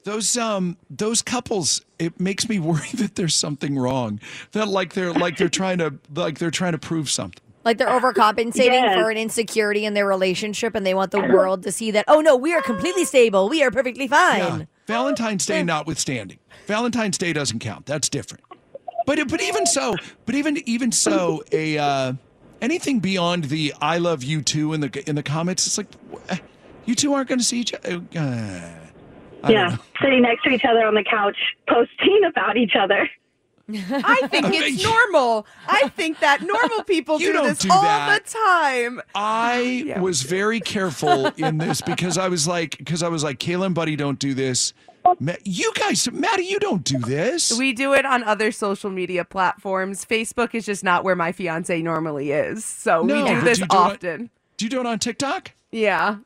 Those 0.05 0.36
um 0.36 0.76
those 0.90 1.22
couples, 1.22 1.80
it 1.99 2.20
makes 2.20 2.46
me 2.49 2.59
worry 2.70 2.90
that 2.94 3.14
there's 3.14 3.34
something 3.34 3.78
wrong. 3.78 4.20
That 4.53 4.68
like 4.68 4.92
they're 4.92 5.14
like 5.14 5.38
they're 5.38 5.49
trying 5.49 5.78
to 5.78 5.94
like 6.14 6.38
they're 6.38 6.51
trying 6.51 6.72
to 6.72 6.78
prove 6.78 7.09
something. 7.11 7.42
Like 7.64 7.76
they're 7.78 7.88
overcompensating 7.88 8.66
Yes. 8.72 8.94
for 8.94 9.11
an 9.11 9.16
insecurity 9.16 9.84
in 9.84 9.94
their 9.94 10.06
relationship 10.06 10.74
and 10.74 10.86
they 10.86 10.94
want 10.94 11.11
the 11.11 11.20
world 11.20 11.62
to 11.64 11.72
see 11.72 11.90
that, 11.90 12.04
oh 12.09 12.20
no, 12.20 12.36
we 12.36 12.54
are 12.54 12.62
completely 12.62 13.04
stable. 13.04 13.48
We 13.48 13.62
are 13.62 13.70
perfectly 13.70 14.06
fine. 14.09 14.38
Yeah. 14.38 14.64
Valentine's 14.86 15.44
Day 15.44 15.62
notwithstanding. 15.62 16.38
Valentine's 16.66 17.18
Day 17.18 17.32
doesn't 17.32 17.59
count. 17.59 17.84
That's 17.86 18.09
different. 18.09 18.42
But 19.06 19.28
but 19.28 19.42
even 19.42 19.66
so, 19.66 19.94
but 20.26 20.34
even 20.34 20.59
even 20.68 20.92
so, 20.92 21.42
a 21.52 21.78
uh, 21.78 22.12
anything 22.62 23.00
beyond 23.00 23.44
the 23.44 23.74
"I 23.80 23.98
love 23.98 24.22
you 24.22 24.40
too" 24.42 24.72
in 24.74 24.80
the 24.80 25.02
in 25.09 25.14
the 25.14 25.22
comments, 25.22 25.66
it's 25.66 25.78
like 25.78 25.86
wh- 26.30 26.36
you 26.86 26.94
two 26.94 27.12
aren't 27.14 27.28
going 27.28 27.38
to 27.38 27.44
see 27.44 27.59
each 27.61 27.72
other. 27.74 28.02
Uh, 28.14 29.48
yeah, 29.48 29.76
sitting 30.02 30.22
next 30.22 30.42
to 30.44 30.50
each 30.50 30.64
other 30.64 30.84
on 30.86 30.94
the 30.94 31.04
couch, 31.04 31.36
posting 31.68 32.20
about 32.28 32.56
each 32.56 32.74
other. 32.78 33.09
I 33.70 34.26
think 34.30 34.46
it's 34.50 34.82
normal. 34.82 35.46
I 35.68 35.88
think 35.88 36.20
that 36.20 36.42
normal 36.42 36.84
people 36.84 37.18
do 37.18 37.32
this 37.32 37.58
do 37.58 37.70
all 37.70 37.82
that. 37.82 38.24
the 38.24 38.30
time. 38.30 39.00
I 39.14 39.94
was 40.00 40.22
very 40.22 40.60
careful 40.60 41.26
in 41.36 41.58
this 41.58 41.80
because 41.80 42.16
I 42.18 42.28
was 42.28 42.48
like, 42.48 42.78
because 42.78 43.02
I 43.02 43.08
was 43.08 43.22
like, 43.22 43.38
Kayla 43.38 43.66
and 43.66 43.74
Buddy 43.74 43.96
don't 43.96 44.18
do 44.18 44.34
this. 44.34 44.72
You 45.44 45.72
guys, 45.74 46.10
Maddie, 46.12 46.44
you 46.44 46.58
don't 46.58 46.84
do 46.84 46.98
this. 46.98 47.56
We 47.58 47.72
do 47.72 47.94
it 47.94 48.04
on 48.04 48.22
other 48.24 48.52
social 48.52 48.90
media 48.90 49.24
platforms. 49.24 50.04
Facebook 50.04 50.54
is 50.54 50.66
just 50.66 50.84
not 50.84 51.02
where 51.02 51.16
my 51.16 51.32
fiance 51.32 51.80
normally 51.80 52.30
is. 52.32 52.64
So 52.64 53.02
No, 53.02 53.22
we 53.22 53.30
do 53.30 53.40
this 53.40 53.58
do 53.58 53.62
you 53.62 53.68
do 53.68 53.76
it 53.76 53.80
on- 53.80 53.90
often. 53.92 54.30
Do 54.58 54.64
you 54.66 54.70
do 54.70 54.80
it 54.80 54.86
on 54.86 54.98
TikTok? 54.98 55.52
Yeah. 55.70 56.16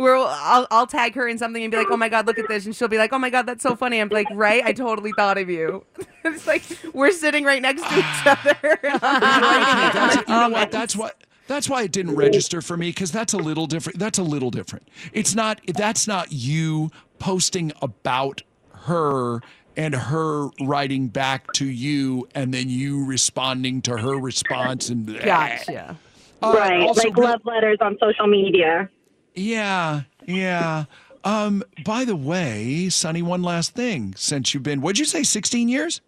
Where 0.00 0.16
I'll, 0.16 0.66
I'll 0.70 0.86
tag 0.86 1.14
her 1.14 1.28
in 1.28 1.36
something 1.36 1.62
and 1.62 1.70
be 1.70 1.76
like, 1.76 1.88
"Oh 1.90 1.96
my 1.96 2.08
god, 2.08 2.26
look 2.26 2.38
at 2.38 2.48
this," 2.48 2.64
and 2.64 2.74
she'll 2.74 2.88
be 2.88 2.96
like, 2.96 3.12
"Oh 3.12 3.18
my 3.18 3.28
god, 3.28 3.44
that's 3.44 3.62
so 3.62 3.76
funny." 3.76 4.00
I'm 4.00 4.08
like, 4.08 4.26
"Right? 4.32 4.64
I 4.64 4.72
totally 4.72 5.12
thought 5.12 5.36
of 5.36 5.50
you." 5.50 5.84
it's 6.24 6.46
like 6.46 6.62
we're 6.94 7.12
sitting 7.12 7.44
right 7.44 7.60
next 7.60 7.82
to 7.82 7.98
each 7.98 8.04
other. 8.26 8.78
That's, 8.82 10.28
you 10.28 10.34
know 10.34 10.48
what? 10.52 10.70
That's 10.70 10.96
what. 10.96 11.22
That's 11.46 11.68
why 11.68 11.82
it 11.82 11.90
didn't 11.90 12.14
register 12.14 12.62
for 12.62 12.76
me 12.76 12.90
because 12.90 13.10
that's 13.10 13.32
a 13.32 13.36
little 13.36 13.66
different. 13.66 13.98
That's 13.98 14.18
a 14.18 14.22
little 14.22 14.50
different. 14.50 14.88
It's 15.12 15.34
not. 15.34 15.60
That's 15.66 16.06
not 16.06 16.32
you 16.32 16.90
posting 17.18 17.72
about 17.82 18.42
her 18.72 19.40
and 19.76 19.94
her 19.94 20.48
writing 20.60 21.08
back 21.08 21.52
to 21.54 21.66
you, 21.66 22.26
and 22.34 22.54
then 22.54 22.70
you 22.70 23.04
responding 23.04 23.82
to 23.82 23.98
her 23.98 24.16
response. 24.16 24.88
And 24.88 25.06
Gotcha. 25.22 25.98
Uh, 26.42 26.54
right, 26.56 26.80
also 26.80 27.08
like 27.08 27.18
love 27.18 27.40
letters 27.44 27.78
on 27.82 27.98
social 28.00 28.26
media. 28.26 28.88
Yeah, 29.34 30.02
yeah. 30.26 30.84
Um. 31.24 31.62
By 31.84 32.04
the 32.04 32.16
way, 32.16 32.88
Sonny, 32.88 33.22
one 33.22 33.42
last 33.42 33.74
thing. 33.74 34.14
Since 34.16 34.54
you've 34.54 34.62
been, 34.62 34.80
what'd 34.80 34.98
you 34.98 35.04
say, 35.04 35.22
sixteen 35.22 35.68
years? 35.68 36.00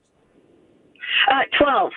Uh, 1.30 1.42
Twelve. 1.58 1.92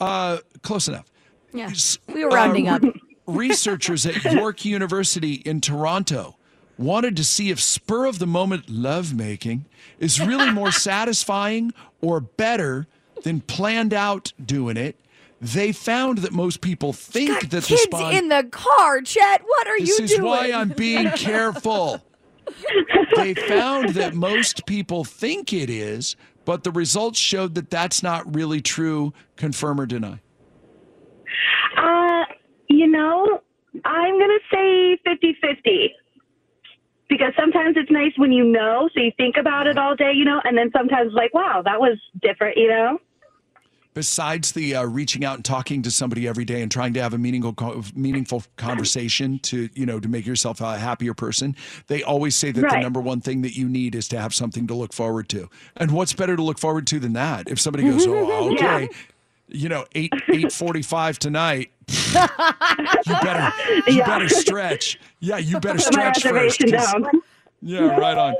Uh, 0.00 0.38
close 0.62 0.88
enough. 0.88 1.06
Yeah, 1.52 1.70
we 2.12 2.24
were 2.24 2.30
rounding 2.30 2.68
uh, 2.68 2.76
up. 2.76 2.82
Researchers 3.26 4.04
at 4.04 4.24
York 4.24 4.64
University 4.64 5.34
in 5.34 5.60
Toronto 5.60 6.36
wanted 6.76 7.16
to 7.16 7.24
see 7.24 7.50
if 7.50 7.60
spur 7.60 8.06
of 8.06 8.18
the 8.18 8.26
moment 8.26 8.68
lovemaking 8.68 9.64
is 9.98 10.20
really 10.20 10.50
more 10.50 10.72
satisfying 10.72 11.72
or 12.00 12.20
better 12.20 12.86
than 13.22 13.40
planned 13.40 13.94
out 13.94 14.32
doing 14.44 14.76
it. 14.76 14.96
They 15.42 15.72
found 15.72 16.18
that 16.18 16.30
most 16.30 16.60
people 16.60 16.92
think 16.92 17.40
that 17.40 17.50
the 17.50 17.60
Kids 17.60 17.82
spon- 17.82 18.14
in 18.14 18.28
the 18.28 18.44
car, 18.52 19.00
Chet. 19.00 19.42
What 19.44 19.66
are 19.66 19.80
this 19.80 19.98
you 19.98 20.04
is 20.04 20.20
why 20.20 20.52
I'm 20.52 20.68
being 20.68 21.10
careful. 21.16 22.00
they 23.16 23.34
found 23.34 23.90
that 23.90 24.14
most 24.14 24.66
people 24.66 25.02
think 25.02 25.52
it 25.52 25.68
is, 25.68 26.14
but 26.44 26.62
the 26.62 26.70
results 26.70 27.18
showed 27.18 27.56
that 27.56 27.70
that's 27.70 28.04
not 28.04 28.32
really 28.36 28.60
true. 28.60 29.12
Confirm 29.34 29.80
or 29.80 29.86
deny? 29.86 30.20
Uh, 31.76 32.24
you 32.68 32.86
know, 32.86 33.40
I'm 33.84 34.20
gonna 34.20 34.38
say 34.52 34.96
50-50. 35.04 35.88
Because 37.08 37.32
sometimes 37.36 37.76
it's 37.76 37.90
nice 37.90 38.12
when 38.16 38.30
you 38.30 38.44
know, 38.44 38.88
so 38.94 39.00
you 39.02 39.10
think 39.16 39.36
about 39.36 39.66
it 39.66 39.76
all 39.76 39.96
day, 39.96 40.12
you 40.14 40.24
know, 40.24 40.40
and 40.44 40.56
then 40.56 40.70
sometimes 40.74 41.12
like, 41.14 41.34
wow, 41.34 41.62
that 41.64 41.80
was 41.80 41.98
different, 42.22 42.56
you 42.56 42.68
know. 42.68 42.98
Besides 43.94 44.52
the 44.52 44.74
uh, 44.76 44.84
reaching 44.84 45.22
out 45.22 45.34
and 45.36 45.44
talking 45.44 45.82
to 45.82 45.90
somebody 45.90 46.26
every 46.26 46.46
day 46.46 46.62
and 46.62 46.70
trying 46.72 46.94
to 46.94 47.02
have 47.02 47.12
a 47.12 47.18
meaningful, 47.18 47.84
meaningful 47.94 48.42
conversation 48.56 49.38
to, 49.40 49.68
you 49.74 49.84
know, 49.84 50.00
to 50.00 50.08
make 50.08 50.24
yourself 50.26 50.62
a 50.62 50.78
happier 50.78 51.12
person, 51.12 51.54
they 51.88 52.02
always 52.02 52.34
say 52.34 52.50
that 52.52 52.62
the 52.62 52.80
number 52.80 53.00
one 53.02 53.20
thing 53.20 53.42
that 53.42 53.54
you 53.54 53.68
need 53.68 53.94
is 53.94 54.08
to 54.08 54.18
have 54.18 54.32
something 54.34 54.66
to 54.68 54.74
look 54.74 54.94
forward 54.94 55.28
to. 55.28 55.50
And 55.76 55.90
what's 55.90 56.14
better 56.14 56.36
to 56.36 56.42
look 56.42 56.58
forward 56.58 56.86
to 56.86 56.98
than 57.00 57.12
that? 57.12 57.48
If 57.50 57.60
somebody 57.60 57.84
goes, 57.84 58.06
"Oh, 58.06 58.48
Yeah. 58.58 58.74
okay," 58.76 58.88
you 59.48 59.68
know, 59.68 59.84
eight 59.94 60.12
eight 60.28 60.50
forty 60.52 60.80
five 60.80 61.18
tonight. 61.18 61.70
you 61.88 62.14
better 63.22 63.52
you 63.68 63.82
Yeah. 63.98 64.06
better 64.06 64.28
stretch. 64.30 64.98
Yeah, 65.20 65.36
you 65.36 65.60
better 65.60 65.78
stretch 65.78 66.22
first. 66.22 66.24
reservation 66.24 66.70
'cause- 66.70 66.92
down. 66.92 67.06
Yeah, 67.60 67.82
right 67.96 68.16
on. 68.16 68.34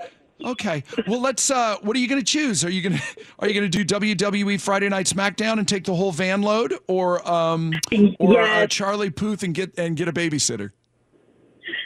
Okay. 0.44 0.82
Well, 1.06 1.20
let's. 1.20 1.50
uh 1.50 1.76
What 1.82 1.96
are 1.96 2.00
you 2.00 2.08
going 2.08 2.20
to 2.20 2.24
choose? 2.26 2.64
Are 2.64 2.70
you 2.70 2.82
going 2.82 2.96
to 2.98 3.02
Are 3.38 3.48
you 3.48 3.54
going 3.54 3.70
to 3.70 3.84
do 3.84 3.98
WWE 4.00 4.60
Friday 4.60 4.88
Night 4.88 5.06
SmackDown 5.06 5.58
and 5.58 5.66
take 5.68 5.84
the 5.84 5.94
whole 5.94 6.12
van 6.12 6.42
load, 6.42 6.74
or 6.88 7.26
um, 7.28 7.72
or 8.18 8.40
uh, 8.40 8.66
Charlie 8.66 9.10
Puth 9.10 9.42
and 9.42 9.54
get 9.54 9.78
and 9.78 9.96
get 9.96 10.08
a 10.08 10.12
babysitter? 10.12 10.70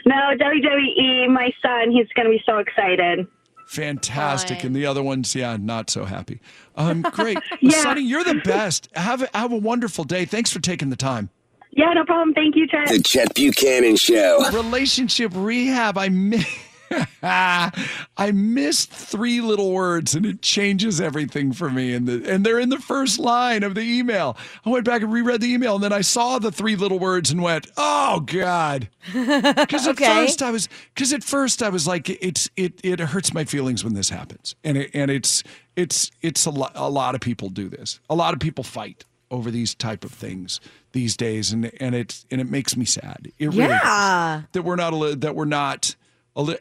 No, 0.05 0.15
WWE, 0.15 1.29
my 1.29 1.51
son, 1.61 1.91
he's 1.91 2.07
gonna 2.15 2.29
be 2.29 2.41
so 2.45 2.57
excited. 2.59 3.27
Fantastic. 3.67 4.63
And 4.63 4.73
the 4.75 4.85
other 4.85 5.03
ones, 5.03 5.35
yeah, 5.35 5.57
not 5.59 5.89
so 5.89 6.05
happy. 6.05 6.39
Um, 6.75 7.01
great. 7.01 7.37
Yeah. 7.59 7.81
Sonny, 7.83 8.01
you're 8.01 8.23
the 8.23 8.41
best. 8.45 8.87
Have 8.95 9.23
a, 9.23 9.29
have 9.37 9.51
a 9.51 9.57
wonderful 9.57 10.03
day. 10.05 10.23
Thanks 10.25 10.51
for 10.51 10.59
taking 10.59 10.89
the 10.89 10.95
time. 10.95 11.29
Yeah, 11.71 11.91
no 11.93 12.05
problem. 12.05 12.33
Thank 12.33 12.55
you, 12.55 12.65
Chet. 12.67 12.87
The 12.87 13.01
Chet 13.01 13.33
Buchanan 13.35 13.97
Show. 13.97 14.49
Relationship 14.53 15.31
rehab. 15.35 15.97
I 15.97 16.07
miss. 16.09 16.45
I 17.23 18.31
missed 18.33 18.91
three 18.91 19.41
little 19.41 19.71
words 19.71 20.15
and 20.15 20.25
it 20.25 20.41
changes 20.41 21.01
everything 21.01 21.51
for 21.53 21.69
me. 21.69 21.93
And 21.93 22.07
the 22.07 22.31
and 22.31 22.45
they're 22.45 22.59
in 22.59 22.69
the 22.69 22.79
first 22.79 23.19
line 23.19 23.63
of 23.63 23.75
the 23.75 23.81
email. 23.81 24.37
I 24.65 24.69
went 24.69 24.85
back 24.85 25.01
and 25.01 25.11
reread 25.11 25.41
the 25.41 25.51
email 25.53 25.75
and 25.75 25.83
then 25.83 25.93
I 25.93 26.01
saw 26.01 26.39
the 26.39 26.51
three 26.51 26.75
little 26.75 26.99
words 26.99 27.31
and 27.31 27.41
went, 27.41 27.67
"Oh 27.77 28.21
God!" 28.21 28.89
Because 29.13 29.87
at 29.87 29.91
Okay. 29.97 30.05
first 30.05 30.41
I 30.43 30.51
was 30.51 30.69
because 30.93 31.13
at 31.13 31.23
first 31.23 31.61
I 31.63 31.69
was 31.69 31.87
like, 31.87 32.09
"It's 32.09 32.49
it 32.55 32.79
it 32.83 32.99
hurts 32.99 33.33
my 33.33 33.43
feelings 33.45 33.83
when 33.83 33.93
this 33.93 34.09
happens," 34.09 34.55
and 34.63 34.77
it 34.77 34.91
and 34.93 35.09
it's 35.11 35.43
it's 35.75 36.11
it's 36.21 36.45
a 36.45 36.51
lot 36.51 36.71
a 36.75 36.89
lot 36.89 37.15
of 37.15 37.21
people 37.21 37.49
do 37.49 37.69
this. 37.69 37.99
A 38.09 38.15
lot 38.15 38.33
of 38.33 38.39
people 38.39 38.63
fight 38.63 39.05
over 39.29 39.51
these 39.51 39.75
type 39.75 40.05
of 40.05 40.11
things 40.11 40.59
these 40.93 41.17
days, 41.17 41.51
and 41.51 41.71
and 41.81 41.95
it's 41.95 42.25
and 42.31 42.39
it 42.41 42.49
makes 42.49 42.75
me 42.77 42.85
sad. 42.85 43.31
It 43.39 43.47
really 43.47 43.59
Yeah. 43.59 44.43
that 44.51 44.61
we're 44.63 44.75
not 44.77 45.21
that 45.21 45.35
we're 45.35 45.45
not 45.45 45.95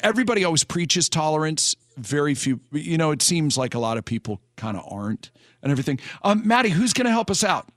everybody 0.00 0.44
always 0.44 0.64
preaches 0.64 1.08
tolerance. 1.08 1.76
Very 1.96 2.34
few 2.34 2.60
you 2.72 2.98
know 2.98 3.10
it 3.10 3.22
seems 3.22 3.56
like 3.56 3.74
a 3.74 3.78
lot 3.78 3.96
of 3.96 4.04
people 4.04 4.40
kind 4.56 4.76
of 4.76 4.84
aren't 4.90 5.30
and 5.62 5.70
everything. 5.72 5.98
Um 6.22 6.46
maddie 6.46 6.70
who's 6.70 6.92
gonna 6.92 7.10
help 7.10 7.30
us 7.30 7.42
out? 7.44 7.68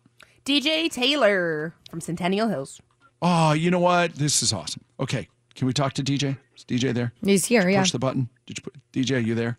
DJ 0.46 0.90
Taylor 0.92 1.74
from 1.90 2.02
Centennial 2.02 2.48
Hills. 2.48 2.82
oh 3.22 3.54
you 3.54 3.72
know 3.72 3.80
what? 3.80 4.16
This 4.16 4.42
is 4.44 4.52
awesome. 4.54 4.84
Okay 5.00 5.28
can 5.56 5.68
we 5.68 5.74
talk 5.74 5.94
to 5.94 6.04
dj 6.04 6.38
is 6.56 6.64
dj 6.66 6.94
there? 6.94 7.12
He's 7.22 7.46
here, 7.46 7.62
Did 7.62 7.68
you 7.68 7.74
yeah. 7.74 7.82
push 7.82 7.92
the 7.92 8.00
button. 8.00 8.30
Did 8.46 8.58
you 8.58 8.64
put 8.64 8.74
dj 8.94 9.26
you 9.26 9.36
there? 9.36 9.58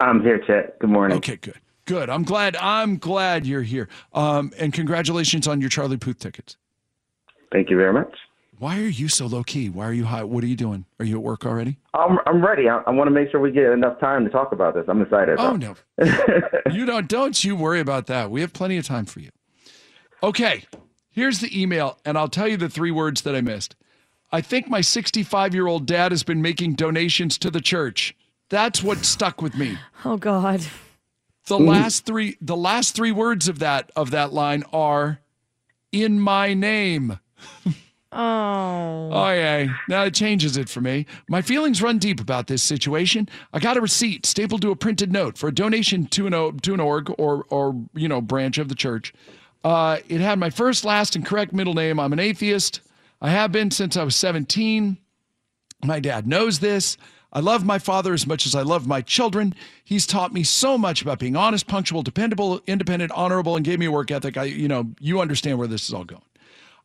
I'm 0.00 0.20
here, 0.22 0.38
Chet. 0.44 0.78
Good 0.80 0.90
morning. 0.90 1.16
okay 1.18 1.36
good. 1.36 1.60
Good. 1.86 2.08
I'm 2.10 2.22
glad 2.24 2.56
i'm 2.56 2.96
glad 2.98 3.46
you're 3.46 3.62
here. 3.62 3.88
Um 4.12 4.52
and 4.58 4.72
congratulations 4.72 5.46
on 5.46 5.60
your 5.60 5.70
charlie 5.70 5.96
puth 5.96 6.18
tickets. 6.18 6.56
Thank 7.52 7.70
you 7.70 7.76
very 7.76 7.92
much. 7.92 8.12
Why 8.58 8.78
are 8.78 8.88
you 8.88 9.08
so 9.08 9.26
low 9.26 9.42
key 9.42 9.68
why 9.68 9.86
are 9.86 9.92
you 9.92 10.04
high 10.04 10.24
what 10.24 10.44
are 10.44 10.46
you 10.46 10.56
doing 10.56 10.84
are 10.98 11.04
you 11.04 11.16
at 11.16 11.22
work 11.22 11.44
already 11.44 11.78
I'm 11.94 12.18
I'm 12.26 12.44
ready. 12.44 12.68
I, 12.68 12.78
I 12.86 12.90
want 12.90 13.06
to 13.06 13.12
make 13.12 13.30
sure 13.30 13.40
we 13.40 13.52
get 13.52 13.70
enough 13.70 14.00
time 14.00 14.24
to 14.24 14.30
talk 14.30 14.52
about 14.52 14.74
this. 14.74 14.84
I'm 14.88 15.00
excited. 15.00 15.36
Oh 15.38 15.56
though. 15.56 15.76
no. 15.98 16.62
you 16.72 16.84
don't 16.84 17.08
don't 17.08 17.42
you 17.44 17.54
worry 17.54 17.80
about 17.80 18.06
that. 18.06 18.30
We 18.30 18.40
have 18.40 18.52
plenty 18.52 18.76
of 18.76 18.84
time 18.84 19.06
for 19.06 19.20
you. 19.20 19.30
Okay. 20.22 20.64
Here's 21.10 21.38
the 21.38 21.60
email 21.60 21.98
and 22.04 22.18
I'll 22.18 22.28
tell 22.28 22.48
you 22.48 22.56
the 22.56 22.68
three 22.68 22.90
words 22.90 23.22
that 23.22 23.36
I 23.36 23.40
missed. 23.40 23.76
I 24.32 24.40
think 24.40 24.68
my 24.68 24.80
65-year-old 24.80 25.86
dad 25.86 26.10
has 26.10 26.24
been 26.24 26.42
making 26.42 26.74
donations 26.74 27.38
to 27.38 27.50
the 27.52 27.60
church. 27.60 28.16
That's 28.48 28.82
what 28.82 29.04
stuck 29.04 29.40
with 29.40 29.56
me. 29.56 29.78
Oh 30.04 30.16
God. 30.16 30.66
The 31.46 31.58
last 31.58 32.06
three 32.06 32.36
the 32.40 32.56
last 32.56 32.96
three 32.96 33.12
words 33.12 33.48
of 33.48 33.60
that 33.60 33.92
of 33.94 34.10
that 34.10 34.32
line 34.32 34.64
are 34.72 35.20
in 35.92 36.18
my 36.18 36.54
name. 36.54 37.20
Oh. 38.14 39.10
Oh 39.12 39.32
yeah, 39.32 39.74
now 39.88 40.04
it 40.04 40.14
changes 40.14 40.56
it 40.56 40.68
for 40.68 40.80
me. 40.80 41.04
My 41.28 41.42
feelings 41.42 41.82
run 41.82 41.98
deep 41.98 42.20
about 42.20 42.46
this 42.46 42.62
situation. 42.62 43.28
I 43.52 43.58
got 43.58 43.76
a 43.76 43.80
receipt 43.80 44.24
stapled 44.24 44.62
to 44.62 44.70
a 44.70 44.76
printed 44.76 45.12
note 45.12 45.36
for 45.36 45.48
a 45.48 45.54
donation 45.54 46.06
to 46.06 46.26
an 46.28 46.58
to 46.58 46.74
an 46.74 46.80
org 46.80 47.12
or 47.18 47.44
or 47.48 47.74
you 47.92 48.08
know 48.08 48.20
branch 48.20 48.58
of 48.58 48.68
the 48.68 48.76
church. 48.76 49.12
Uh, 49.64 49.98
it 50.08 50.20
had 50.20 50.38
my 50.38 50.50
first, 50.50 50.84
last, 50.84 51.16
and 51.16 51.26
correct 51.26 51.52
middle 51.52 51.74
name. 51.74 51.98
I'm 51.98 52.12
an 52.12 52.20
atheist. 52.20 52.82
I 53.20 53.30
have 53.30 53.50
been 53.50 53.70
since 53.70 53.96
I 53.96 54.04
was 54.04 54.14
17. 54.14 54.98
My 55.82 55.98
dad 55.98 56.26
knows 56.26 56.60
this. 56.60 56.96
I 57.32 57.40
love 57.40 57.64
my 57.64 57.78
father 57.78 58.12
as 58.12 58.26
much 58.26 58.46
as 58.46 58.54
I 58.54 58.62
love 58.62 58.86
my 58.86 59.00
children. 59.00 59.54
He's 59.82 60.06
taught 60.06 60.32
me 60.32 60.44
so 60.44 60.78
much 60.78 61.02
about 61.02 61.18
being 61.18 61.34
honest, 61.34 61.66
punctual, 61.66 62.02
dependable, 62.02 62.60
independent, 62.66 63.10
honorable, 63.12 63.56
and 63.56 63.64
gave 63.64 63.80
me 63.80 63.86
a 63.86 63.90
work 63.90 64.10
ethic. 64.10 64.36
I, 64.36 64.44
you 64.44 64.68
know, 64.68 64.92
you 65.00 65.20
understand 65.20 65.58
where 65.58 65.66
this 65.66 65.88
is 65.88 65.94
all 65.94 66.04
going. 66.04 66.22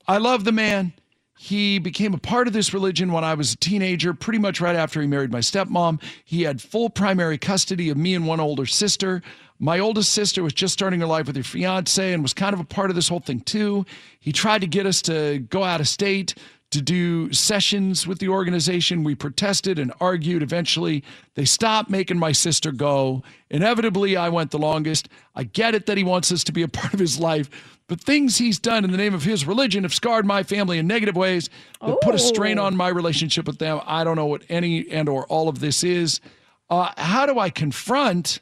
I 0.08 0.18
love 0.18 0.46
the 0.46 0.52
man. 0.52 0.94
He 1.42 1.80
became 1.80 2.14
a 2.14 2.18
part 2.18 2.48
of 2.48 2.54
this 2.54 2.74
religion 2.74 3.14
when 3.14 3.24
I 3.24 3.34
was 3.34 3.54
a 3.54 3.58
teenager, 3.58 4.14
pretty 4.14 4.40
much 4.40 4.60
right 4.60 4.76
after 4.76 5.00
he 5.00 5.08
married 5.08 5.32
my 5.32 5.40
stepmom. 5.40 6.02
He 6.26 6.42
had 6.42 6.62
full 6.62 6.90
primary 6.90 7.38
custody 7.38 7.90
of 7.90 7.96
me 7.96 8.14
and 8.14 8.28
one 8.28 8.42
older 8.42 8.66
sister. 8.66 9.22
My 9.58 9.80
oldest 9.80 10.12
sister 10.12 10.44
was 10.44 10.52
just 10.52 10.74
starting 10.74 11.00
her 11.00 11.06
life 11.06 11.28
with 11.28 11.38
her 11.38 11.44
fiance 11.44 12.12
and 12.12 12.22
was 12.22 12.34
kind 12.34 12.54
of 12.54 12.60
a 12.60 12.66
part 12.66 12.90
of 12.90 12.98
this 12.98 13.08
whole 13.08 13.22
thing 13.22 13.40
too. 13.40 13.86
He 14.20 14.34
tried 14.34 14.60
to 14.60 14.68
get 14.68 14.86
us 14.86 15.02
to 15.04 15.40
go 15.50 15.64
out 15.64 15.80
of 15.80 15.88
state 15.88 16.36
to 16.72 16.82
do 16.82 17.34
sessions 17.34 18.06
with 18.06 18.20
the 18.20 18.30
organization. 18.30 19.04
We 19.04 19.16
protested 19.16 19.80
and 19.80 19.92
argued. 20.00 20.44
Eventually, 20.44 21.04
they 21.36 21.46
stopped 21.46 21.90
making 21.90 22.20
my 22.20 22.32
sister 22.32 22.72
go. 22.72 23.24
Inevitably, 23.50 24.16
I 24.16 24.30
went 24.30 24.52
the 24.52 24.60
longest. 24.60 25.10
I 25.36 25.44
get 25.44 25.74
it 25.74 25.88
that 25.88 25.98
he 25.98 26.04
wants 26.04 26.32
us 26.32 26.44
to 26.46 26.52
be 26.52 26.62
a 26.62 26.68
part 26.80 26.94
of 26.94 27.00
his 27.00 27.20
life, 27.20 27.50
but 27.88 28.00
things 28.00 28.38
he's 28.38 28.60
done 28.60 28.84
in 28.84 28.92
the 28.92 28.98
name 28.98 29.16
of 29.16 29.24
his 29.24 29.46
religion 29.46 29.84
have 29.84 29.94
scarred 29.94 30.26
my 30.26 30.44
family 30.44 30.78
in 30.78 30.86
negative 30.86 31.16
ways 31.16 31.50
that 31.82 32.02
put 32.02 32.14
a 32.14 32.20
strain 32.20 32.60
on 32.60 32.78
my 32.78 32.88
relationship 32.88 33.48
with 33.48 33.58
them. 33.58 33.82
I 33.86 34.04
don't 34.04 34.16
know 34.16 34.28
what 34.28 34.44
any 34.48 34.90
and 34.92 35.10
or 35.10 35.26
all 35.26 35.50
of 35.50 35.60
this 35.60 35.84
is. 35.84 36.22
Uh, 36.70 36.92
how 36.98 37.26
do 37.26 37.40
I 37.40 37.50
confront? 37.50 38.42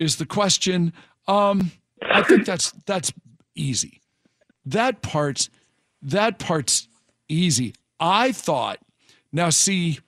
Is 0.00 0.16
the 0.16 0.26
question. 0.26 0.92
Um, 1.28 1.70
I 2.02 2.22
think 2.22 2.44
that's 2.44 2.72
that's 2.84 3.12
easy. 3.54 4.00
That 4.66 5.02
part's 5.02 5.48
that 6.02 6.40
part's 6.40 6.88
easy. 7.34 7.74
I 8.00 8.32
thought 8.32 8.78
Now, 9.32 9.50
see, 9.50 9.98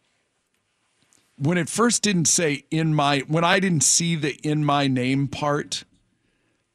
when 1.37 1.59
it 1.59 1.69
first 1.69 2.03
didn't 2.03 2.27
say 2.27 2.65
in 2.71 2.95
my, 2.95 3.21
when 3.29 3.45
I 3.45 3.61
didn't 3.61 3.83
see 3.83 4.15
the 4.17 4.35
in 4.43 4.65
my 4.65 4.87
name 4.87 5.29
part, 5.29 5.85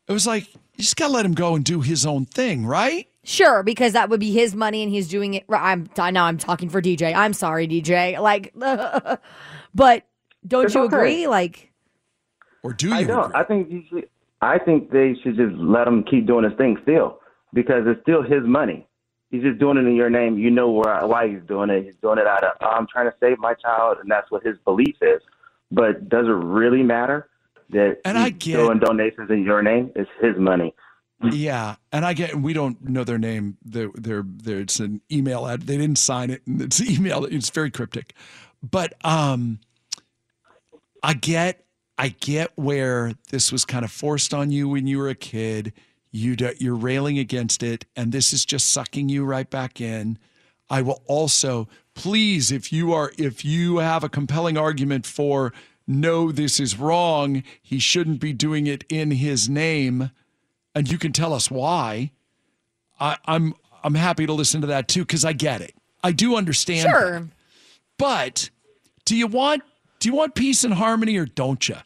it 0.07 0.11
was 0.13 0.27
like, 0.27 0.53
you 0.53 0.83
just 0.83 0.95
got 0.97 1.07
to 1.07 1.13
let 1.13 1.25
him 1.25 1.33
go 1.33 1.55
and 1.55 1.63
do 1.63 1.81
his 1.81 2.05
own 2.05 2.25
thing, 2.25 2.65
right? 2.65 3.07
Sure, 3.23 3.63
because 3.63 3.93
that 3.93 4.09
would 4.09 4.19
be 4.19 4.31
his 4.31 4.55
money 4.55 4.81
and 4.81 4.91
he's 4.91 5.07
doing 5.07 5.35
it. 5.35 5.45
I'm 5.49 5.89
now 5.97 6.25
I'm 6.25 6.37
talking 6.37 6.69
for 6.69 6.81
DJ. 6.81 7.13
I'm 7.13 7.33
sorry, 7.33 7.67
DJ. 7.67 8.19
Like, 8.21 8.53
but 9.75 10.05
don't 10.47 10.65
It's 10.65 10.75
you 10.75 10.81
okay. 10.81 10.95
agree? 10.95 11.27
Like, 11.27 11.71
or 12.63 12.73
do 12.73 12.93
I 12.93 13.03
don't. 13.03 13.35
I 13.35 13.43
think 13.43 13.69
you 13.71 13.83
should, 13.89 14.09
I 14.41 14.57
think 14.57 14.91
they 14.91 15.15
should 15.23 15.35
just 15.37 15.55
let 15.55 15.87
him 15.87 16.03
keep 16.03 16.25
doing 16.27 16.43
his 16.43 16.53
thing 16.57 16.77
still 16.81 17.19
because 17.53 17.83
it's 17.85 18.01
still 18.01 18.23
his 18.23 18.43
money. 18.43 18.87
He's 19.31 19.41
just 19.43 19.59
doing 19.59 19.77
it 19.77 19.85
in 19.85 19.95
your 19.95 20.09
name. 20.09 20.37
You 20.37 20.51
know 20.51 20.69
where, 20.69 20.99
why 21.07 21.27
he's 21.29 21.41
doing 21.47 21.69
it. 21.69 21.85
He's 21.85 21.95
doing 22.01 22.19
it 22.19 22.27
out 22.27 22.43
of 22.43 22.51
I'm 22.61 22.85
trying 22.85 23.09
to 23.09 23.15
save 23.19 23.39
my 23.39 23.53
child, 23.53 23.97
and 24.01 24.11
that's 24.11 24.29
what 24.29 24.43
his 24.45 24.57
belief 24.65 24.97
is. 25.01 25.21
But 25.71 26.09
does 26.09 26.25
it 26.27 26.31
really 26.31 26.83
matter 26.83 27.29
that 27.69 28.01
And 28.03 28.17
he's 28.17 28.27
I 28.27 28.29
get- 28.31 28.57
doing 28.57 28.79
donations 28.79 29.31
in 29.31 29.43
your 29.43 29.61
name? 29.63 29.91
It's 29.95 30.09
his 30.21 30.37
money. 30.37 30.73
Yeah, 31.23 31.75
and 31.91 32.03
I 32.03 32.13
get 32.13 32.35
we 32.35 32.51
don't 32.51 32.83
know 32.89 33.03
their 33.03 33.19
name. 33.19 33.55
They're, 33.63 33.91
they're, 33.93 34.23
they're, 34.25 34.61
it's 34.61 34.79
an 34.79 35.01
email 35.11 35.45
ad. 35.47 35.61
They 35.67 35.77
didn't 35.77 35.99
sign 35.99 36.31
it, 36.31 36.41
and 36.47 36.59
it's 36.59 36.81
email. 36.81 37.25
It's 37.25 37.51
very 37.51 37.69
cryptic, 37.69 38.15
but 38.63 38.93
um, 39.05 39.59
I 41.03 41.13
get 41.13 41.63
I 41.99 42.07
get 42.09 42.51
where 42.55 43.13
this 43.29 43.51
was 43.51 43.65
kind 43.65 43.85
of 43.85 43.91
forced 43.91 44.33
on 44.33 44.49
you 44.49 44.67
when 44.67 44.87
you 44.87 44.97
were 44.97 45.09
a 45.09 45.15
kid. 45.15 45.73
You 46.11 46.35
do, 46.35 46.51
you're 46.59 46.75
railing 46.75 47.17
against 47.17 47.63
it, 47.63 47.85
and 47.95 48.11
this 48.11 48.33
is 48.33 48.45
just 48.45 48.69
sucking 48.71 49.09
you 49.09 49.23
right 49.23 49.49
back 49.49 49.79
in. 49.79 50.17
I 50.69 50.81
will 50.81 51.01
also 51.05 51.67
please, 51.93 52.51
if 52.51 52.71
you 52.71 52.93
are 52.93 53.11
if 53.17 53.43
you 53.43 53.77
have 53.77 54.03
a 54.03 54.09
compelling 54.09 54.57
argument 54.57 55.05
for 55.05 55.53
no, 55.87 56.31
this 56.31 56.59
is 56.59 56.77
wrong. 56.77 57.43
He 57.61 57.79
shouldn't 57.79 58.21
be 58.21 58.33
doing 58.33 58.67
it 58.67 58.85
in 58.89 59.11
his 59.11 59.49
name 59.49 60.11
and 60.75 60.91
you 60.91 60.97
can 60.97 61.11
tell 61.11 61.33
us 61.33 61.49
why. 61.51 62.11
I, 62.99 63.17
I'm 63.25 63.53
I'm 63.83 63.95
happy 63.95 64.25
to 64.25 64.33
listen 64.33 64.61
to 64.61 64.67
that 64.67 64.87
too 64.87 65.01
because 65.01 65.25
I 65.25 65.33
get 65.33 65.61
it. 65.61 65.75
I 66.03 66.11
do 66.11 66.35
understand. 66.35 66.89
Sure. 66.89 67.19
that. 67.19 67.27
But 67.97 68.49
do 69.05 69.15
you 69.15 69.27
want 69.27 69.63
do 69.99 70.09
you 70.09 70.15
want 70.15 70.35
peace 70.35 70.63
and 70.63 70.73
harmony 70.73 71.17
or 71.17 71.25
don't 71.25 71.67
you? 71.67 71.77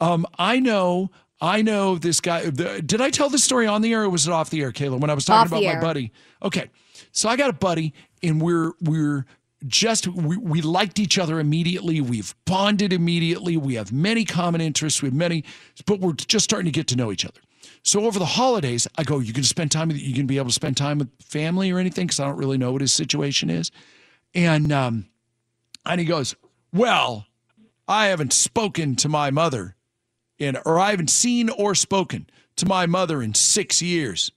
Um, 0.00 0.26
I 0.38 0.58
know 0.58 1.10
I 1.42 1.60
know 1.60 1.98
this 1.98 2.20
guy. 2.20 2.48
The, 2.48 2.80
did 2.80 3.00
I 3.00 3.10
tell 3.10 3.28
this 3.28 3.42
story 3.42 3.66
on 3.66 3.82
the 3.82 3.92
air 3.92 4.04
or 4.04 4.08
was 4.08 4.28
it 4.28 4.32
off 4.32 4.48
the 4.48 4.62
air, 4.62 4.70
Kayla? 4.70 5.00
When 5.00 5.10
I 5.10 5.14
was 5.14 5.24
talking 5.24 5.52
Off 5.52 5.60
about 5.60 5.74
my 5.74 5.80
buddy. 5.80 6.12
Okay, 6.40 6.70
so 7.10 7.28
I 7.28 7.36
got 7.36 7.50
a 7.50 7.52
buddy, 7.52 7.94
and 8.22 8.40
we're 8.40 8.72
we're 8.80 9.26
just 9.66 10.06
we, 10.06 10.36
we 10.36 10.62
liked 10.62 11.00
each 11.00 11.18
other 11.18 11.40
immediately. 11.40 12.00
We've 12.00 12.32
bonded 12.44 12.92
immediately. 12.92 13.56
We 13.56 13.74
have 13.74 13.92
many 13.92 14.24
common 14.24 14.60
interests. 14.60 15.02
We 15.02 15.08
have 15.08 15.14
many, 15.14 15.44
but 15.84 15.98
we're 15.98 16.12
just 16.12 16.44
starting 16.44 16.66
to 16.66 16.70
get 16.70 16.86
to 16.88 16.96
know 16.96 17.10
each 17.10 17.24
other. 17.24 17.40
So 17.82 18.04
over 18.04 18.20
the 18.20 18.24
holidays, 18.24 18.86
I 18.96 19.02
go, 19.02 19.18
you 19.18 19.32
can 19.32 19.42
spend 19.42 19.72
time 19.72 19.88
with 19.88 19.98
you 19.98 20.14
can 20.14 20.28
be 20.28 20.36
able 20.36 20.48
to 20.48 20.54
spend 20.54 20.76
time 20.76 20.98
with 20.98 21.10
family 21.20 21.72
or 21.72 21.80
anything 21.80 22.06
because 22.06 22.20
I 22.20 22.26
don't 22.26 22.36
really 22.36 22.58
know 22.58 22.70
what 22.70 22.82
his 22.82 22.92
situation 22.92 23.50
is. 23.50 23.72
And 24.32 24.70
um, 24.70 25.06
and 25.84 26.00
he 26.00 26.06
goes, 26.06 26.36
well, 26.72 27.26
I 27.88 28.06
haven't 28.06 28.32
spoken 28.32 28.94
to 28.96 29.08
my 29.08 29.32
mother 29.32 29.74
in, 30.38 30.56
or 30.64 30.78
I 30.78 30.90
haven't 30.90 31.10
seen 31.10 31.50
or 31.50 31.74
spoken 31.74 32.28
to 32.56 32.66
my 32.66 32.86
mother 32.86 33.22
in 33.22 33.34
six 33.34 33.80
years. 33.82 34.30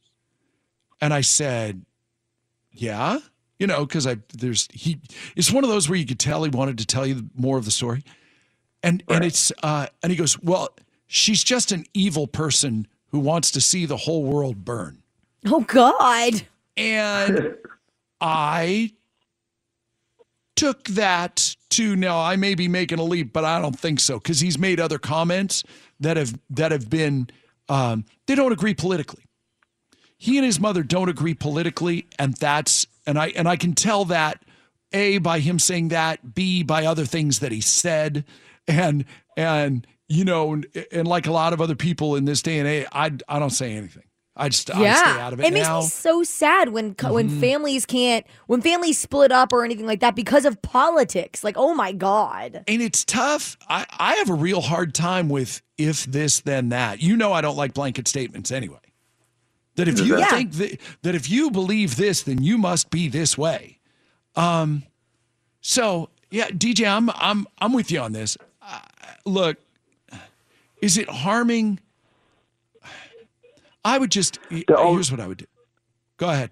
And 1.02 1.14
I 1.14 1.22
said, 1.22 1.86
yeah, 2.72 3.20
you 3.60 3.68
know, 3.68 3.86
because 3.86 4.06
I 4.06 4.18
there's 4.34 4.68
he. 4.72 5.00
It's 5.36 5.52
one 5.52 5.64
of 5.64 5.70
those 5.70 5.90
where 5.90 5.98
you 5.98 6.06
could 6.06 6.20
tell 6.20 6.44
he 6.44 6.50
wanted 6.50 6.78
to 6.80 6.86
tell 6.86 7.06
you 7.06 7.30
more 7.36 7.58
of 7.58 7.66
the 7.66 7.72
story, 7.72 8.04
and 8.84 9.04
and 9.10 9.24
it's 9.24 9.52
uh 9.64 9.88
and 10.04 10.12
he 10.12 10.18
goes, 10.18 10.40
well, 10.42 10.70
she's 11.08 11.44
just 11.44 11.72
an 11.72 11.86
evil 11.94 12.28
person 12.28 12.88
who 13.10 13.20
wants 13.20 13.52
to 13.52 13.62
see 13.62 13.86
the 13.86 13.98
whole 13.98 14.24
world 14.24 14.66
burn. 14.66 15.02
oh 15.46 15.62
God. 15.62 16.46
And 16.76 17.56
I 18.22 18.92
took 20.56 20.86
that 20.86 21.56
to 21.72 21.96
now 21.96 22.20
I 22.20 22.36
may 22.36 22.56
be 22.56 22.68
making 22.68 23.00
a 23.00 23.04
leap, 23.04 23.32
but 23.34 23.46
I 23.46 23.62
don't 23.62 23.78
think 23.78 24.00
so 24.00 24.18
because 24.18 24.40
he's 24.40 24.58
made 24.58 24.80
other 24.80 24.98
comments 24.98 25.64
that 26.00 26.18
have 26.18 26.38
that 26.50 26.72
have 26.72 26.90
been 26.90 27.30
um, 27.70 28.06
they 28.28 28.36
don't 28.36 28.52
agree 28.52 28.74
politically. 28.74 29.24
He 30.18 30.38
and 30.38 30.46
his 30.46 30.60
mother 30.60 30.84
don't 30.84 31.10
agree 31.10 31.34
politically, 31.34 32.08
and 32.18 32.34
that's 32.36 32.88
and 33.06 33.18
I 33.18 33.28
and 33.30 33.48
I 33.48 33.56
can 33.56 33.74
tell 33.74 34.06
that 34.06 34.44
a 34.94 35.18
by 35.18 35.40
him 35.40 35.60
saying 35.60 35.90
that, 35.90 36.36
b 36.36 36.64
by 36.64 36.86
other 36.86 37.06
things 37.06 37.40
that 37.40 37.52
he 37.52 37.62
said, 37.62 38.26
and 38.68 39.06
and 39.36 39.86
you 40.08 40.24
know, 40.24 40.54
and, 40.54 40.68
and 40.92 41.08
like 41.08 41.28
a 41.28 41.32
lot 41.32 41.54
of 41.54 41.62
other 41.62 41.76
people 41.76 42.16
in 42.16 42.26
this 42.26 42.42
day 42.42 42.60
and 42.60 42.68
age, 42.68 42.88
I 42.92 43.12
I 43.28 43.40
don't 43.40 43.50
say 43.50 43.74
anything. 43.74 44.04
I 44.38 44.50
just 44.50 44.70
I 44.70 44.82
yeah, 44.82 45.14
stay 45.14 45.22
out 45.22 45.34
of 45.34 45.40
it, 45.40 45.54
makes 45.54 45.66
now. 45.68 45.80
me 45.80 45.86
so 45.88 46.22
sad 46.24 46.70
when 46.70 46.94
co- 46.96 47.14
when 47.14 47.30
families 47.30 47.86
can't 47.86 48.26
when 48.48 48.62
families 48.62 48.98
split 48.98 49.32
up 49.32 49.54
or 49.54 49.64
anything 49.64 49.86
like 49.86 50.02
that 50.02 50.14
because 50.16 50.44
of 50.44 50.62
politics. 50.62 51.42
Like, 51.44 51.56
oh 51.58 51.74
my 51.74 51.94
God. 51.94 52.64
And 52.68 52.82
it's 52.82 53.06
tough. 53.06 53.56
I, 53.70 53.86
I 53.98 54.16
have 54.16 54.30
a 54.30 54.34
real 54.34 54.60
hard 54.62 54.94
time 54.94 55.30
with 55.30 55.62
if 55.78 56.06
this, 56.06 56.42
then 56.42 56.70
that. 56.70 57.02
You 57.02 57.16
know, 57.16 57.32
I 57.32 57.40
don't 57.42 57.56
like 57.56 57.74
blanket 57.74 58.08
statements 58.10 58.52
anyway. 58.52 58.80
That 59.76 59.88
if 59.88 60.00
you 60.00 60.18
Yeah. 60.18 60.28
think 60.30 60.52
that, 60.54 60.80
that 61.04 61.16
if 61.16 61.30
you 61.30 61.50
believe 61.52 61.96
this, 61.96 62.24
then 62.24 62.44
you 62.44 62.58
must 62.58 62.90
be 62.90 63.08
this 63.08 63.38
way. 63.38 63.80
Um, 64.36 64.84
so 65.62 66.10
yeah, 66.30 66.50
DJ, 66.50 66.88
I'm 66.90 67.10
I'm 67.16 67.48
I'm 67.60 67.72
with 67.72 67.90
you 67.90 68.00
on 68.02 68.12
this. 68.12 68.38
Uh, 68.62 68.80
look, 69.26 69.58
is 70.82 70.98
it 70.98 71.10
harming? 71.10 71.80
I 73.86 74.00
would 74.00 74.12
just 74.12 74.40
here's 74.50 75.12
what 75.12 75.22
I 75.22 75.28
would 75.28 75.38
do. 75.38 75.46
Go 76.18 76.30
ahead. 76.30 76.52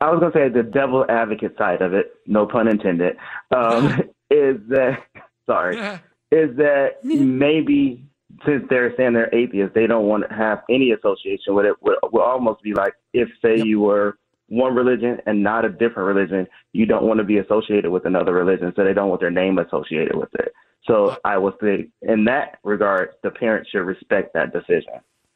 I 0.00 0.10
was 0.10 0.20
gonna 0.20 0.32
say 0.32 0.48
the 0.48 0.68
devil 0.68 1.06
advocate 1.08 1.56
side 1.56 1.80
of 1.80 1.94
it, 1.94 2.12
no 2.26 2.44
pun 2.44 2.68
intended, 2.68 3.16
um, 3.54 4.00
is 4.30 4.56
that 4.68 4.98
sorry, 5.46 5.76
is 6.32 6.56
that 6.56 6.96
maybe 7.04 8.04
since 8.44 8.64
they're 8.68 8.94
saying 8.96 9.14
they're 9.14 9.34
atheists, 9.34 9.74
they 9.74 9.86
don't 9.86 10.06
want 10.06 10.28
to 10.28 10.34
have 10.34 10.62
any 10.68 10.90
association 10.90 11.54
with 11.54 11.66
it. 11.66 11.74
Would 11.82 11.96
will 12.12 12.22
almost 12.22 12.62
be 12.62 12.74
like 12.74 12.94
if 13.14 13.28
say 13.40 13.62
you 13.62 13.80
were 13.80 14.18
one 14.48 14.74
religion 14.74 15.18
and 15.26 15.42
not 15.42 15.64
a 15.64 15.68
different 15.68 16.08
religion, 16.08 16.46
you 16.72 16.84
don't 16.84 17.04
want 17.04 17.18
to 17.18 17.24
be 17.24 17.38
associated 17.38 17.90
with 17.90 18.06
another 18.06 18.32
religion, 18.32 18.72
so 18.74 18.82
they 18.82 18.92
don't 18.92 19.08
want 19.08 19.20
their 19.20 19.30
name 19.30 19.58
associated 19.58 20.16
with 20.16 20.34
it. 20.34 20.52
So 20.86 21.16
I 21.24 21.36
would 21.36 21.54
say, 21.60 21.90
in 22.02 22.24
that 22.24 22.58
regard, 22.64 23.10
the 23.22 23.30
parents 23.30 23.70
should 23.70 23.82
respect 23.82 24.32
that 24.34 24.52
decision. 24.52 24.94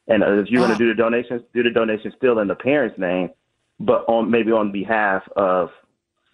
And 0.09 0.23
if 0.23 0.51
you're 0.51 0.61
going 0.61 0.77
to 0.77 0.79
do 0.79 0.89
the 0.89 1.01
donations, 1.01 1.43
do 1.55 1.63
the 1.63 1.71
donations 1.71 2.15
still 2.17 2.39
in 2.41 2.49
the 2.49 2.55
parent's 2.55 2.99
name, 2.99 3.31
but 3.79 4.05
on 4.09 4.31
maybe 4.31 4.51
on 4.51 4.73
behalf 4.73 5.23
of 5.37 5.71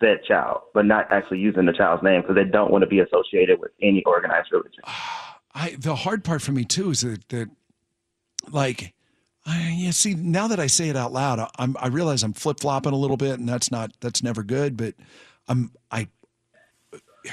said 0.00 0.18
child, 0.26 0.62
but 0.74 0.86
not 0.86 1.10
actually 1.10 1.38
using 1.38 1.66
the 1.66 1.72
child's 1.72 2.02
name 2.02 2.22
because 2.22 2.36
they 2.36 2.44
don't 2.44 2.70
want 2.70 2.82
to 2.82 2.88
be 2.88 3.00
associated 3.00 3.60
with 3.60 3.70
any 3.82 4.02
organized 4.04 4.48
religion. 4.52 4.82
I 5.54 5.76
the 5.78 5.96
hard 5.96 6.24
part 6.24 6.42
for 6.42 6.52
me 6.52 6.64
too 6.64 6.90
is 6.90 7.00
that 7.00 7.26
that 7.30 7.48
like 8.50 8.94
I, 9.44 9.74
yeah 9.76 9.90
see 9.90 10.14
now 10.14 10.46
that 10.48 10.60
I 10.60 10.66
say 10.66 10.88
it 10.88 10.96
out 10.96 11.12
loud 11.12 11.38
I, 11.40 11.48
I'm 11.58 11.74
I 11.80 11.88
realize 11.88 12.22
I'm 12.22 12.34
flip 12.34 12.60
flopping 12.60 12.92
a 12.92 12.96
little 12.96 13.16
bit 13.16 13.38
and 13.38 13.48
that's 13.48 13.70
not 13.70 13.90
that's 14.00 14.22
never 14.22 14.42
good 14.42 14.76
but 14.76 14.94
I'm 15.48 15.72
I 15.90 16.08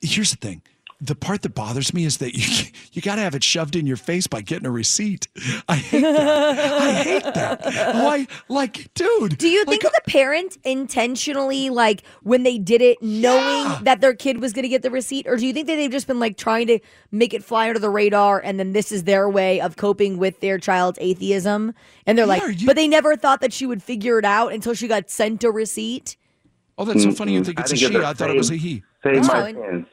here's 0.00 0.30
the 0.32 0.38
thing 0.38 0.62
the 1.02 1.16
part 1.16 1.42
that 1.42 1.54
bothers 1.54 1.92
me 1.92 2.04
is 2.04 2.18
that 2.18 2.34
you 2.34 2.66
you 2.92 3.02
got 3.02 3.16
to 3.16 3.22
have 3.22 3.34
it 3.34 3.42
shoved 3.42 3.74
in 3.74 3.86
your 3.86 3.96
face 3.96 4.26
by 4.28 4.40
getting 4.40 4.66
a 4.66 4.70
receipt. 4.70 5.26
I 5.68 5.74
hate 5.76 6.02
that. 6.02 6.58
I 6.80 6.92
hate 7.02 7.34
that. 7.34 7.94
Why, 7.96 8.26
like, 8.48 8.92
dude? 8.94 9.36
Do 9.36 9.48
you 9.48 9.64
think 9.64 9.82
that 9.82 9.92
the 10.04 10.10
parent 10.10 10.58
intentionally, 10.64 11.70
like, 11.70 12.04
when 12.22 12.44
they 12.44 12.56
did 12.58 12.80
it, 12.80 13.02
knowing 13.02 13.82
that 13.84 14.00
their 14.00 14.14
kid 14.14 14.40
was 14.40 14.52
going 14.52 14.62
to 14.62 14.68
get 14.68 14.82
the 14.82 14.90
receipt, 14.90 15.26
or 15.26 15.36
do 15.36 15.46
you 15.46 15.52
think 15.52 15.66
that 15.66 15.76
they've 15.76 15.90
just 15.90 16.06
been 16.06 16.20
like 16.20 16.36
trying 16.36 16.68
to 16.68 16.78
make 17.10 17.34
it 17.34 17.42
fly 17.42 17.66
under 17.68 17.80
the 17.80 17.90
radar, 17.90 18.40
and 18.40 18.60
then 18.60 18.72
this 18.72 18.92
is 18.92 19.04
their 19.04 19.28
way 19.28 19.60
of 19.60 19.76
coping 19.76 20.18
with 20.18 20.38
their 20.40 20.58
child's 20.58 20.98
atheism, 21.00 21.74
and 22.06 22.16
they're 22.16 22.26
like, 22.26 22.42
but 22.64 22.76
they 22.76 22.86
never 22.86 23.16
thought 23.16 23.40
that 23.40 23.52
she 23.52 23.66
would 23.66 23.82
figure 23.82 24.18
it 24.20 24.24
out 24.24 24.52
until 24.52 24.72
she 24.74 24.86
got 24.86 25.10
sent 25.10 25.42
a 25.42 25.50
receipt. 25.50 26.16
Oh, 26.78 26.84
that's 26.84 27.02
so 27.02 27.10
mm, 27.10 27.16
funny. 27.16 27.34
You 27.34 27.40
mm, 27.40 27.46
think 27.46 27.58
I 27.58 27.62
it's 27.62 27.72
a 27.72 27.76
she? 27.76 27.86
I 27.96 28.00
a 28.00 28.06
I 28.06 28.14
thought 28.14 28.30
it 28.30 28.36
was 28.36 28.50
a 28.50 28.56
he. 28.56 28.82
Save 29.02 29.24
Oh, 29.24 29.26
my 29.26 29.48
and- 29.48 29.86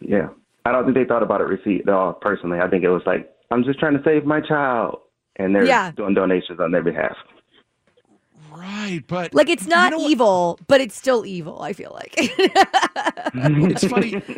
Yeah. 0.00 0.28
I 0.64 0.72
don't 0.72 0.84
think 0.84 0.96
they 0.96 1.04
thought 1.04 1.22
about 1.22 1.40
a 1.40 1.44
receipt 1.44 1.82
at 1.82 1.88
all, 1.88 2.12
personally. 2.12 2.60
I 2.60 2.68
think 2.68 2.84
it 2.84 2.90
was 2.90 3.02
like, 3.06 3.28
I'm 3.50 3.64
just 3.64 3.78
trying 3.78 3.94
to 3.96 4.02
save 4.04 4.24
my 4.24 4.40
child. 4.40 5.00
And 5.36 5.54
they're 5.54 5.64
Yeah. 5.64 5.90
doing 5.92 6.14
donations 6.14 6.60
on 6.60 6.70
their 6.72 6.82
behalf. 6.82 7.16
Right, 8.54 9.02
but 9.06 9.32
Like, 9.34 9.48
it's 9.48 9.66
not 9.66 9.92
evil, 9.98 10.58
but 10.68 10.80
it's 10.80 10.94
still 10.94 11.24
evil. 11.24 11.62
I 11.62 11.72
feel 11.72 11.90
like. 11.94 12.14
it's 13.34 13.84
funny. 13.84 14.22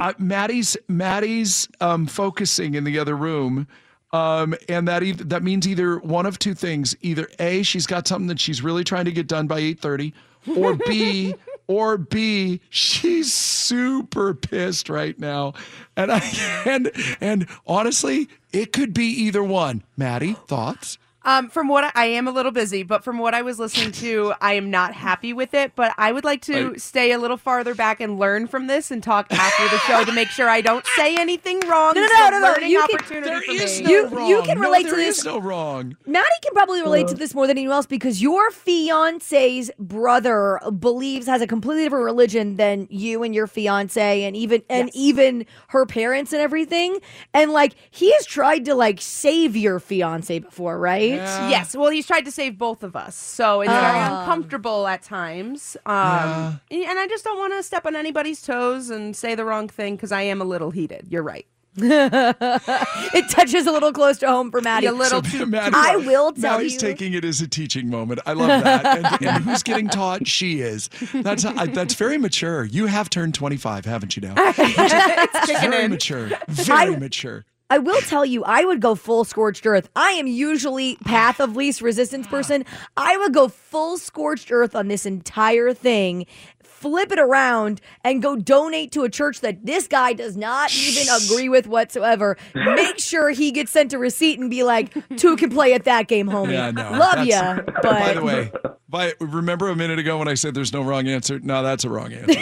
Uh, 0.00 0.14
Maddie's 0.18 0.78
Maddie's 0.88 1.68
um, 1.82 2.06
focusing 2.06 2.74
in 2.74 2.84
the 2.84 2.98
other 2.98 3.14
room, 3.14 3.66
um, 4.14 4.54
and 4.66 4.88
that 4.88 5.02
eith- 5.02 5.28
that 5.28 5.42
means 5.42 5.68
either 5.68 5.98
one 5.98 6.24
of 6.24 6.38
two 6.38 6.54
things: 6.54 6.96
either 7.02 7.28
a 7.38 7.62
she's 7.62 7.86
got 7.86 8.08
something 8.08 8.26
that 8.28 8.40
she's 8.40 8.62
really 8.62 8.82
trying 8.82 9.04
to 9.04 9.12
get 9.12 9.26
done 9.26 9.46
by 9.46 9.58
eight 9.58 9.78
thirty, 9.78 10.14
or 10.56 10.72
b 10.74 11.34
or 11.70 11.96
B, 11.96 12.60
she's 12.68 13.32
super 13.32 14.34
pissed 14.34 14.88
right 14.88 15.16
now. 15.20 15.54
And 15.96 16.10
I 16.10 16.18
and 16.66 16.90
and 17.20 17.46
honestly, 17.64 18.28
it 18.52 18.72
could 18.72 18.92
be 18.92 19.04
either 19.04 19.44
one. 19.44 19.84
Maddie, 19.96 20.34
thoughts? 20.48 20.98
Um, 21.22 21.50
from 21.50 21.68
what 21.68 21.84
I, 21.84 21.92
I 21.94 22.04
am 22.06 22.26
a 22.26 22.30
little 22.30 22.50
busy, 22.52 22.82
but 22.82 23.04
from 23.04 23.18
what 23.18 23.34
I 23.34 23.42
was 23.42 23.58
listening 23.58 23.92
to, 23.92 24.32
I 24.40 24.54
am 24.54 24.70
not 24.70 24.94
happy 24.94 25.32
with 25.34 25.52
it. 25.52 25.72
But 25.76 25.92
I 25.98 26.12
would 26.12 26.24
like 26.24 26.40
to 26.42 26.72
I- 26.74 26.78
stay 26.78 27.12
a 27.12 27.18
little 27.18 27.36
farther 27.36 27.74
back 27.74 28.00
and 28.00 28.18
learn 28.18 28.46
from 28.46 28.66
this 28.68 28.90
and 28.90 29.02
talk 29.02 29.26
after 29.30 29.68
the 29.68 29.78
show 29.80 30.04
to 30.04 30.12
make 30.12 30.28
sure 30.28 30.48
I 30.48 30.62
don't 30.62 30.86
say 30.96 31.16
anything 31.16 31.60
wrong. 31.68 31.92
No, 31.94 32.00
no, 32.06 32.30
no, 32.30 32.38
no, 32.40 32.54
no. 32.54 32.66
You 32.66 32.80
can- 32.86 32.96
opportunity 33.00 33.28
There 33.28 33.40
for 33.42 33.50
is 33.52 33.78
me. 33.80 33.84
no 33.84 33.90
You- 33.90 34.06
wrong. 34.08 34.28
you 34.30 34.42
can 34.42 34.58
No, 34.58 34.66
relate 34.68 34.84
to 34.84 34.90
there 34.90 34.96
this. 34.96 35.18
is 35.18 35.24
no 35.26 35.38
wrong. 35.38 35.96
Maddie 36.06 36.26
can 36.42 36.54
probably 36.54 36.80
relate 36.80 37.08
to 37.08 37.14
this 37.14 37.34
more 37.34 37.46
than 37.46 37.58
anyone 37.58 37.74
else 37.76 37.86
because 37.86 38.22
your 38.22 38.50
fiance's 38.50 39.70
brother 39.78 40.58
believes 40.78 41.26
has 41.26 41.42
a 41.42 41.46
completely 41.46 41.84
different 41.84 42.04
religion 42.06 42.56
than 42.56 42.86
you 42.90 43.22
and 43.22 43.34
your 43.34 43.46
fiance 43.46 44.22
and 44.24 44.34
even 44.36 44.62
and 44.70 44.90
even 44.94 45.44
her 45.68 45.84
parents 45.86 46.32
and 46.32 46.40
everything. 46.40 46.98
And 47.34 47.50
like 47.52 47.74
he 47.90 48.10
has 48.12 48.24
tried 48.26 48.64
to 48.64 48.74
like 48.74 49.00
save 49.00 49.54
your 49.56 49.78
fiance 49.80 50.38
before, 50.38 50.78
right? 50.78 51.09
Yes. 51.16 51.74
Well, 51.76 51.90
he's 51.90 52.06
tried 52.06 52.24
to 52.26 52.30
save 52.30 52.58
both 52.58 52.82
of 52.82 52.96
us, 52.96 53.14
so 53.16 53.60
it's 53.60 53.70
very 53.70 53.82
Ah. 53.98 54.20
uncomfortable 54.20 54.86
at 54.86 55.02
times. 55.02 55.76
Um, 55.86 56.60
and 56.70 56.98
I 56.98 57.06
just 57.08 57.24
don't 57.24 57.38
want 57.38 57.52
to 57.54 57.62
step 57.62 57.86
on 57.86 57.96
anybody's 57.96 58.42
toes 58.42 58.90
and 58.90 59.14
say 59.16 59.34
the 59.34 59.44
wrong 59.44 59.68
thing 59.68 59.96
because 59.96 60.12
I 60.12 60.22
am 60.22 60.40
a 60.40 60.44
little 60.44 60.70
heated. 60.70 61.06
You're 61.08 61.22
right. 61.22 61.46
it 61.76 63.30
touches 63.30 63.64
a 63.66 63.70
little 63.72 63.92
close 63.92 64.18
to 64.18 64.26
home 64.28 64.50
for 64.50 64.60
Maddie. 64.60 64.86
A 64.86 64.92
little 64.92 65.22
So 65.22 65.38
too. 65.38 65.46
Maddie- 65.46 65.74
I 65.76 65.96
will 65.96 66.32
tell 66.32 66.54
you. 66.54 66.58
Maddie's 66.58 66.72
you. 66.74 66.78
taking 66.80 67.14
it 67.14 67.24
as 67.24 67.40
a 67.40 67.46
teaching 67.48 67.88
moment. 67.88 68.20
I 68.26 68.32
love 68.32 68.48
that. 68.64 68.84
And, 68.98 69.26
and 69.28 69.44
who's 69.44 69.62
getting 69.62 69.88
taught? 69.88 70.26
She 70.26 70.60
is. 70.60 70.88
That's 71.14 71.44
I, 71.44 71.66
that's 71.66 71.94
very 71.94 72.18
mature. 72.18 72.64
You 72.64 72.86
have 72.86 73.08
turned 73.08 73.34
25, 73.34 73.84
haven't 73.84 74.16
you 74.16 74.22
now? 74.22 74.34
it's 74.36 75.46
kicking 75.46 75.70
very 75.70 75.84
in. 75.84 75.90
mature. 75.92 76.30
Very 76.48 76.94
I- 76.94 76.98
mature. 76.98 77.44
I 77.70 77.78
will 77.78 78.00
tell 78.02 78.26
you, 78.26 78.42
I 78.44 78.64
would 78.64 78.80
go 78.80 78.94
full 78.96 79.24
scorched 79.24 79.64
earth. 79.64 79.88
I 79.94 80.10
am 80.12 80.26
usually 80.26 80.96
path 81.04 81.40
of 81.40 81.54
least 81.56 81.80
resistance 81.80 82.26
person. 82.26 82.64
I 82.96 83.16
would 83.16 83.32
go 83.32 83.46
full 83.48 83.96
scorched 83.96 84.50
earth 84.50 84.74
on 84.74 84.88
this 84.88 85.06
entire 85.06 85.72
thing, 85.72 86.26
flip 86.64 87.12
it 87.12 87.18
around, 87.20 87.80
and 88.02 88.20
go 88.20 88.34
donate 88.36 88.90
to 88.92 89.04
a 89.04 89.08
church 89.08 89.40
that 89.42 89.64
this 89.64 89.86
guy 89.86 90.12
does 90.14 90.36
not 90.36 90.74
even 90.76 91.06
agree 91.24 91.48
with 91.48 91.68
whatsoever. 91.68 92.36
Make 92.54 92.98
sure 93.02 93.30
he 93.30 93.52
gets 93.52 93.70
sent 93.70 93.92
a 93.92 93.98
receipt 93.98 94.40
and 94.40 94.50
be 94.50 94.64
like, 94.64 94.92
two 95.16 95.36
can 95.36 95.50
play 95.50 95.72
at 95.72 95.84
that 95.84 96.08
game, 96.08 96.26
homie. 96.26 96.52
Yeah, 96.52 96.72
no. 96.72 96.90
Love 96.90 97.24
that's- 97.24 97.28
ya, 97.28 97.60
but 97.82 97.82
By 97.82 98.12
the 98.14 98.24
way, 98.24 98.50
by, 98.88 99.12
remember 99.20 99.68
a 99.68 99.76
minute 99.76 100.00
ago 100.00 100.18
when 100.18 100.26
I 100.26 100.34
said 100.34 100.54
there's 100.54 100.72
no 100.72 100.82
wrong 100.82 101.06
answer? 101.06 101.38
No, 101.38 101.62
that's 101.62 101.84
a 101.84 101.88
wrong 101.88 102.12
answer. 102.12 102.40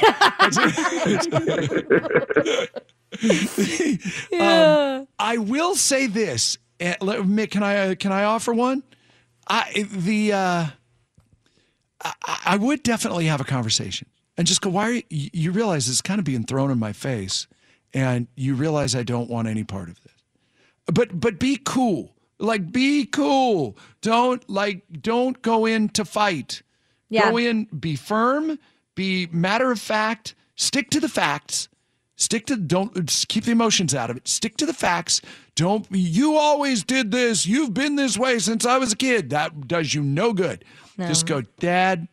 um, 4.40 5.08
I 5.18 5.36
will 5.38 5.74
say 5.74 6.06
this. 6.06 6.58
eh, 6.80 6.94
Mick, 7.00 7.50
can 7.50 7.62
I 7.62 7.94
can 7.94 8.12
I 8.12 8.24
offer 8.24 8.52
one? 8.52 8.82
I 9.48 9.86
the 9.90 10.32
uh, 10.32 10.66
I, 12.02 12.12
I 12.44 12.56
would 12.56 12.82
definitely 12.82 13.26
have 13.26 13.40
a 13.40 13.44
conversation 13.44 14.08
and 14.36 14.46
just 14.46 14.60
go. 14.60 14.70
Why 14.70 14.88
are 14.90 14.92
you, 14.92 15.02
you 15.32 15.50
realize 15.52 15.88
it's 15.88 16.02
kind 16.02 16.18
of 16.18 16.24
being 16.24 16.44
thrown 16.44 16.70
in 16.70 16.78
my 16.78 16.92
face, 16.92 17.46
and 17.94 18.28
you 18.36 18.54
realize 18.54 18.94
I 18.94 19.02
don't 19.02 19.28
want 19.30 19.48
any 19.48 19.64
part 19.64 19.88
of 19.88 20.02
this 20.02 20.12
but 20.92 21.20
but 21.20 21.38
be 21.38 21.58
cool 21.64 22.14
like 22.38 22.72
be 22.72 23.04
cool 23.04 23.76
don't 24.00 24.48
like 24.48 24.82
don't 25.02 25.42
go 25.42 25.66
in 25.66 25.88
to 25.90 26.04
fight 26.04 26.62
Yeah. 27.10 27.30
go 27.30 27.36
in 27.36 27.64
be 27.66 27.94
firm 27.96 28.58
be 28.94 29.26
matter 29.30 29.70
of 29.70 29.78
fact 29.80 30.34
stick 30.56 30.88
to 30.90 31.00
the 31.00 31.08
facts 31.10 31.68
stick 32.18 32.44
to 32.44 32.56
don't 32.56 32.92
keep 33.28 33.44
the 33.44 33.50
emotions 33.50 33.94
out 33.94 34.10
of 34.10 34.16
it 34.16 34.28
stick 34.28 34.56
to 34.56 34.66
the 34.66 34.74
facts 34.74 35.22
don't 35.54 35.86
you 35.90 36.36
always 36.36 36.84
did 36.84 37.10
this 37.10 37.46
you've 37.46 37.72
been 37.72 37.96
this 37.96 38.18
way 38.18 38.38
since 38.38 38.66
i 38.66 38.76
was 38.76 38.92
a 38.92 38.96
kid 38.96 39.30
that 39.30 39.66
does 39.66 39.94
you 39.94 40.02
no 40.02 40.34
good 40.34 40.64
just 40.98 41.26
go 41.26 41.40
dad 41.58 42.06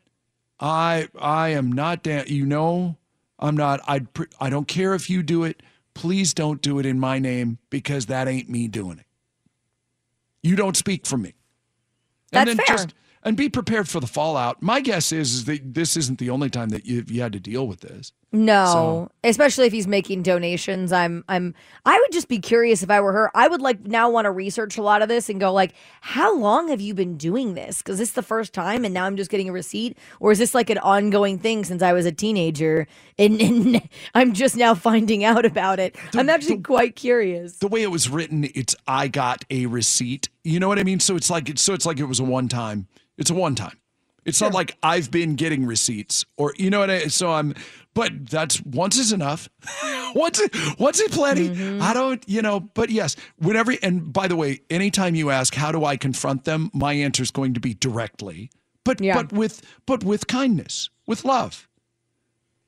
i 0.60 1.08
i 1.20 1.50
am 1.50 1.72
not 1.72 2.04
da- 2.04 2.26
you 2.28 2.46
know 2.46 2.96
i'm 3.40 3.58
not 3.58 3.82
i 3.88 4.00
i 4.40 4.50
don't 4.50 4.68
care 4.68 4.94
if 4.94 5.10
you 5.10 5.22
do 5.22 5.44
it 5.44 5.62
please 5.96 6.34
don't 6.34 6.62
do 6.62 6.78
it 6.78 6.86
in 6.86 7.00
my 7.00 7.18
name 7.18 7.58
because 7.72 8.06
that 8.06 8.28
ain't 8.28 8.48
me 8.48 8.68
doing 8.68 9.00
it. 9.00 9.06
You 10.44 10.56
don't 10.56 10.78
speak 10.78 11.08
for 11.08 11.18
me. 11.18 11.34
That's 12.32 12.52
and 12.52 12.60
then 12.60 12.66
fair. 12.68 12.76
just 12.76 12.94
and 13.24 13.36
be 13.36 13.50
prepared 13.50 13.90
for 13.90 14.00
the 14.00 14.08
fallout. 14.08 14.62
My 14.62 14.82
guess 14.82 15.12
is, 15.12 15.34
is 15.34 15.46
that 15.46 15.74
this 15.74 15.98
isn't 15.98 16.20
the 16.20 16.30
only 16.30 16.52
time 16.52 16.70
that 16.70 16.86
you 16.86 17.04
you 17.08 17.22
had 17.22 17.34
to 17.34 17.40
deal 17.40 17.68
with 17.68 17.80
this. 17.80 18.12
No, 18.36 18.66
So- 18.66 19.12
especially 19.24 19.66
if 19.68 19.74
he's 19.74 19.88
making 19.88 20.24
donations. 20.24 20.92
I'm 20.92 21.24
I'm 21.30 21.54
I 21.86 21.98
would 22.00 22.12
just 22.12 22.28
be 22.28 22.40
curious 22.40 22.84
if 22.84 22.90
I 22.90 23.00
were 23.02 23.12
her. 23.14 23.32
I 23.36 23.48
would 23.48 23.62
like 23.62 23.86
now 23.88 24.10
want 24.10 24.26
to 24.26 24.32
research 24.32 24.78
a 24.78 24.82
lot 24.82 25.02
of 25.02 25.08
this 25.08 25.30
and 25.30 25.40
go 25.40 25.54
like, 25.54 25.74
how 26.02 26.36
long 26.38 26.68
have 26.68 26.82
you 26.82 26.94
been 26.94 27.18
doing 27.18 27.54
this? 27.54 27.82
Cuz 27.82 27.98
this 27.98 28.10
is 28.10 28.14
the 28.16 28.22
first 28.22 28.54
time 28.54 28.84
and 28.86 28.94
now 28.94 29.06
I'm 29.06 29.18
just 29.18 29.32
getting 29.32 29.50
a 29.50 29.52
receipt 29.52 29.98
or 30.20 30.32
is 30.32 30.40
this 30.40 30.54
like 30.54 30.70
an 30.70 30.78
ongoing 30.80 31.40
thing 31.40 31.64
since 31.64 31.82
I 31.82 31.94
was 31.94 32.06
a 32.06 32.12
teenager 32.12 32.88
and, 33.18 33.42
and 33.48 33.82
I'm 34.14 34.34
just 34.34 34.56
now 34.58 34.74
finding 34.76 35.24
out 35.24 35.46
about 35.46 35.80
it. 35.80 35.96
I'm 36.16 36.30
actually 36.30 36.60
quite 36.60 36.96
curious. 36.96 37.58
The 37.58 37.68
way 37.68 37.82
it 37.84 37.92
was 37.92 38.10
written, 38.10 38.50
it's 38.54 38.76
I 38.88 39.08
got 39.08 39.46
a 39.50 39.66
receipt. 39.66 40.30
You 40.44 40.60
know 40.60 40.68
what 40.68 40.80
I 40.80 40.84
mean? 40.84 41.00
So 41.00 41.16
it's 41.16 41.30
like 41.30 41.52
so 41.58 41.74
it's 41.74 41.86
like 41.86 42.00
it 42.00 42.06
was 42.06 42.20
a 42.20 42.24
one 42.24 42.48
time. 42.48 42.88
It's 43.18 43.30
a 43.30 43.34
one 43.34 43.56
time. 43.56 43.78
It's 44.26 44.42
not 44.42 44.56
like 44.56 44.76
I've 44.82 45.12
been 45.12 45.36
getting 45.36 45.68
receipts 45.68 46.26
or 46.36 46.54
you 46.58 46.72
know 46.72 46.80
what 46.80 46.90
I 46.90 47.08
so 47.08 47.32
I'm 47.32 47.54
but 47.96 48.30
that's 48.30 48.62
once 48.62 48.98
is 49.00 49.12
enough. 49.12 49.50
once 50.16 50.40
once 50.78 51.00
is 51.00 51.08
plenty. 51.12 51.50
Mm-hmm. 51.50 51.82
I 51.82 51.94
don't, 51.94 52.24
you 52.28 52.44
know, 52.44 52.60
but 52.60 52.92
yes, 52.92 53.16
whenever 53.40 53.74
and 53.82 54.14
by 54.14 54.28
the 54.28 54.36
way, 54.36 54.62
anytime 54.70 55.16
you 55.16 55.32
ask 55.32 55.56
how 55.56 55.72
do 55.72 55.84
I 55.84 55.98
confront 55.98 56.44
them, 56.44 56.70
my 56.74 56.94
answer 56.94 57.24
is 57.24 57.32
going 57.32 57.56
to 57.56 57.60
be 57.60 57.74
directly. 57.74 58.52
But 58.84 59.02
Yeah. 59.02 59.16
but 59.16 59.34
with 59.34 59.62
but 59.88 60.04
with 60.04 60.28
kindness, 60.28 60.92
with 61.08 61.26
love. 61.26 61.68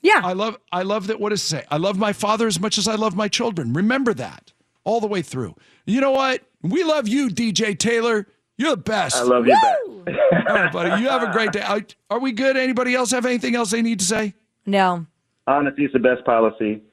Yeah. 0.01 0.21
I 0.23 0.34
love 0.34 0.57
I 0.71 0.82
love 0.82 1.07
that 1.07 1.19
what 1.19 1.30
does 1.30 1.43
it 1.43 1.47
say? 1.47 1.63
I 1.69 1.78
love 1.78 1.97
my 1.99 2.13
father 2.13 2.47
as 2.47 2.59
much 2.59 2.78
as 2.80 2.88
I 2.88 2.95
love 2.95 3.15
my 3.15 3.28
children. 3.28 3.73
Remember 3.73 4.13
that 4.15 4.53
all 4.84 4.99
the 5.01 5.07
way 5.07 5.21
through. 5.21 5.55
You 5.86 6.01
know 6.01 6.11
what? 6.11 6.43
We 6.63 6.84
love 6.84 7.07
you, 7.07 7.30
DJ 7.30 7.78
Taylor. 7.78 8.28
You're 8.57 8.71
the 8.71 8.78
best. 8.78 9.17
I 9.17 9.21
love 9.23 9.45
you 9.45 9.53
back. 9.61 9.78
All 10.49 10.55
right, 10.55 10.71
buddy. 10.71 11.01
You 11.03 11.09
have 11.09 11.21
a 11.21 11.32
great 11.32 11.51
day. 11.51 11.61
Are, 11.61 11.82
are 12.09 12.19
we 12.19 12.32
good? 12.32 12.57
Anybody 12.57 12.95
else 12.95 13.11
have 13.11 13.25
anything 13.25 13.55
else 13.55 13.69
they 13.69 13.84
need 13.84 13.99
to 13.99 14.05
say? 14.05 14.34
No. 14.65 15.05
Honesty 15.48 15.86
is 15.86 15.93
the 15.93 16.00
best 16.00 16.26
policy. 16.26 16.84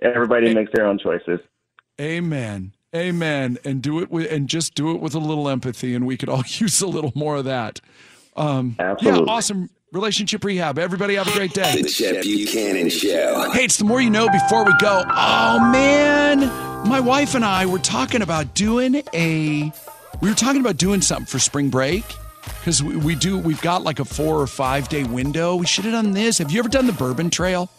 Everybody 0.00 0.54
makes 0.54 0.70
their 0.72 0.86
own 0.86 0.98
choices. 0.98 1.40
Amen. 2.00 2.72
Amen. 2.94 3.58
And 3.64 3.82
do 3.82 4.00
it 4.00 4.10
with 4.10 4.30
and 4.30 4.48
just 4.48 4.74
do 4.74 4.92
it 4.92 5.00
with 5.00 5.14
a 5.14 5.18
little 5.18 5.48
empathy, 5.48 5.94
and 5.94 6.06
we 6.06 6.16
could 6.16 6.28
all 6.28 6.44
use 6.46 6.80
a 6.80 6.86
little 6.86 7.12
more 7.14 7.36
of 7.36 7.44
that. 7.46 7.80
Um, 8.36 8.76
Absolutely. 8.78 9.20
Yeah, 9.20 9.32
awesome 9.32 9.70
relationship 9.92 10.44
rehab. 10.44 10.78
Everybody 10.78 11.14
have 11.14 11.26
a 11.26 11.32
great 11.32 11.52
day. 11.52 11.80
The 11.82 11.88
Chet 11.88 12.22
Buchanan 12.22 12.90
Show. 12.90 13.50
Hey, 13.52 13.64
it's 13.64 13.78
the 13.78 13.84
more 13.84 14.00
you 14.00 14.10
know 14.10 14.28
before 14.28 14.64
we 14.64 14.72
go. 14.78 15.04
Oh 15.08 15.70
man, 15.72 16.40
my 16.88 17.00
wife 17.00 17.34
and 17.34 17.44
I 17.44 17.66
were 17.66 17.78
talking 17.78 18.22
about 18.22 18.54
doing 18.54 19.02
a. 19.14 19.72
We 20.20 20.28
were 20.30 20.34
talking 20.34 20.60
about 20.60 20.78
doing 20.78 21.02
something 21.02 21.26
for 21.26 21.38
spring 21.38 21.68
break 21.68 22.04
because 22.60 22.82
we, 22.82 22.96
we 22.96 23.14
do. 23.14 23.38
We've 23.38 23.60
got 23.60 23.82
like 23.82 23.98
a 23.98 24.04
four 24.04 24.40
or 24.40 24.46
five 24.46 24.88
day 24.88 25.04
window. 25.04 25.56
We 25.56 25.66
should 25.66 25.84
have 25.84 25.94
done 25.94 26.12
this. 26.12 26.38
Have 26.38 26.50
you 26.50 26.58
ever 26.58 26.68
done 26.68 26.86
the 26.86 26.92
Bourbon 26.92 27.30
Trail? 27.30 27.70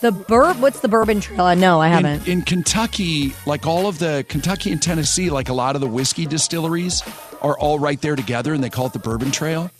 The 0.00 0.12
bur 0.12 0.54
what's 0.54 0.80
the 0.80 0.88
bourbon 0.88 1.20
trail? 1.20 1.42
Uh, 1.42 1.54
No, 1.54 1.80
I 1.80 1.88
haven't. 1.88 2.26
In, 2.26 2.38
in 2.38 2.42
Kentucky, 2.42 3.34
like 3.46 3.66
all 3.66 3.86
of 3.86 3.98
the 3.98 4.24
Kentucky 4.28 4.72
and 4.72 4.80
Tennessee, 4.80 5.28
like 5.30 5.48
a 5.50 5.52
lot 5.52 5.74
of 5.74 5.80
the 5.82 5.86
whiskey 5.88 6.24
distilleries 6.26 7.02
are 7.42 7.58
all 7.58 7.78
right 7.78 8.00
there 8.00 8.16
together, 8.16 8.54
and 8.54 8.62
they 8.64 8.70
call 8.70 8.86
it 8.86 8.92
the 8.94 8.98
Bourbon 8.98 9.30
Trail. 9.30 9.70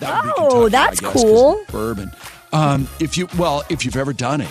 That 0.00 0.24
would 0.24 0.28
be 0.28 0.34
Oh, 0.38 0.48
Kentucky, 0.48 0.64
I 0.64 0.68
that's 0.70 1.00
guess, 1.00 1.12
'cause 1.12 1.22
cool. 1.22 1.64
Bourbon. 1.70 2.10
Um, 2.52 2.88
if 2.98 3.16
you 3.16 3.28
well, 3.38 3.62
if 3.68 3.84
you've 3.84 3.96
ever 3.96 4.12
done 4.12 4.40
it, 4.40 4.48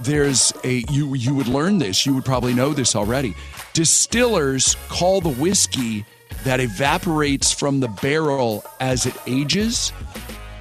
there's 0.00 0.52
a 0.62 0.84
you 0.90 1.14
you 1.14 1.34
would 1.34 1.48
learn 1.48 1.78
this. 1.78 2.06
You 2.06 2.14
would 2.14 2.24
probably 2.24 2.54
know 2.54 2.72
this 2.72 2.94
already. 2.94 3.34
Distillers 3.72 4.76
call 4.88 5.20
the 5.20 5.30
whiskey 5.30 6.04
that 6.44 6.60
evaporates 6.60 7.50
from 7.52 7.80
the 7.80 7.88
barrel 7.88 8.64
as 8.80 9.06
it 9.06 9.14
ages 9.26 9.92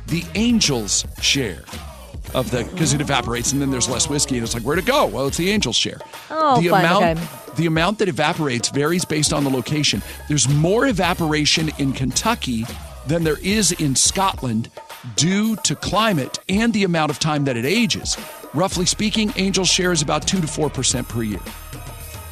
the 0.08 0.24
angel's 0.36 1.06
share 1.22 1.64
of 2.34 2.52
the 2.52 2.64
because 2.66 2.94
it 2.94 3.02
evaporates 3.02 3.52
and 3.52 3.62
then 3.62 3.72
there's 3.72 3.90
less 3.90 4.10
whiskey 4.10 4.36
and 4.36 4.44
it's 4.44 4.54
like 4.54 4.64
where'd 4.64 4.80
it 4.80 4.86
go? 4.86 5.06
Well, 5.06 5.28
it's 5.28 5.38
the 5.38 5.52
angel's 5.52 5.76
share. 5.76 6.00
Oh, 6.30 6.60
the 6.62 6.70
fun, 6.70 6.80
amount 6.86 7.04
okay. 7.04 7.28
the 7.56 7.66
amount 7.66 8.00
that 8.00 8.08
evaporates 8.08 8.70
varies 8.70 9.06
based 9.06 9.34
on 9.34 9.44
the 9.44 9.50
location. 9.50 10.02
There's 10.28 10.48
more 10.50 10.88
evaporation 10.88 11.72
in 11.78 11.94
Kentucky 11.94 12.66
than 13.08 13.24
there 13.24 13.40
is 13.42 13.72
in 13.74 13.96
Scotland 13.96 14.70
due 15.16 15.56
to 15.58 15.76
climate 15.76 16.40
and 16.50 16.74
the 16.74 16.84
amount 16.84 17.12
of 17.12 17.20
time 17.20 17.46
that 17.46 17.56
it 17.56 17.66
ages. 17.66 18.18
Roughly 18.54 18.86
speaking, 18.86 19.32
angel's 19.32 19.70
share 19.70 19.92
is 19.92 20.02
about 20.02 20.28
two 20.28 20.42
to 20.42 20.48
four 20.48 20.70
percent 20.70 21.08
per 21.08 21.24
year. 21.24 21.42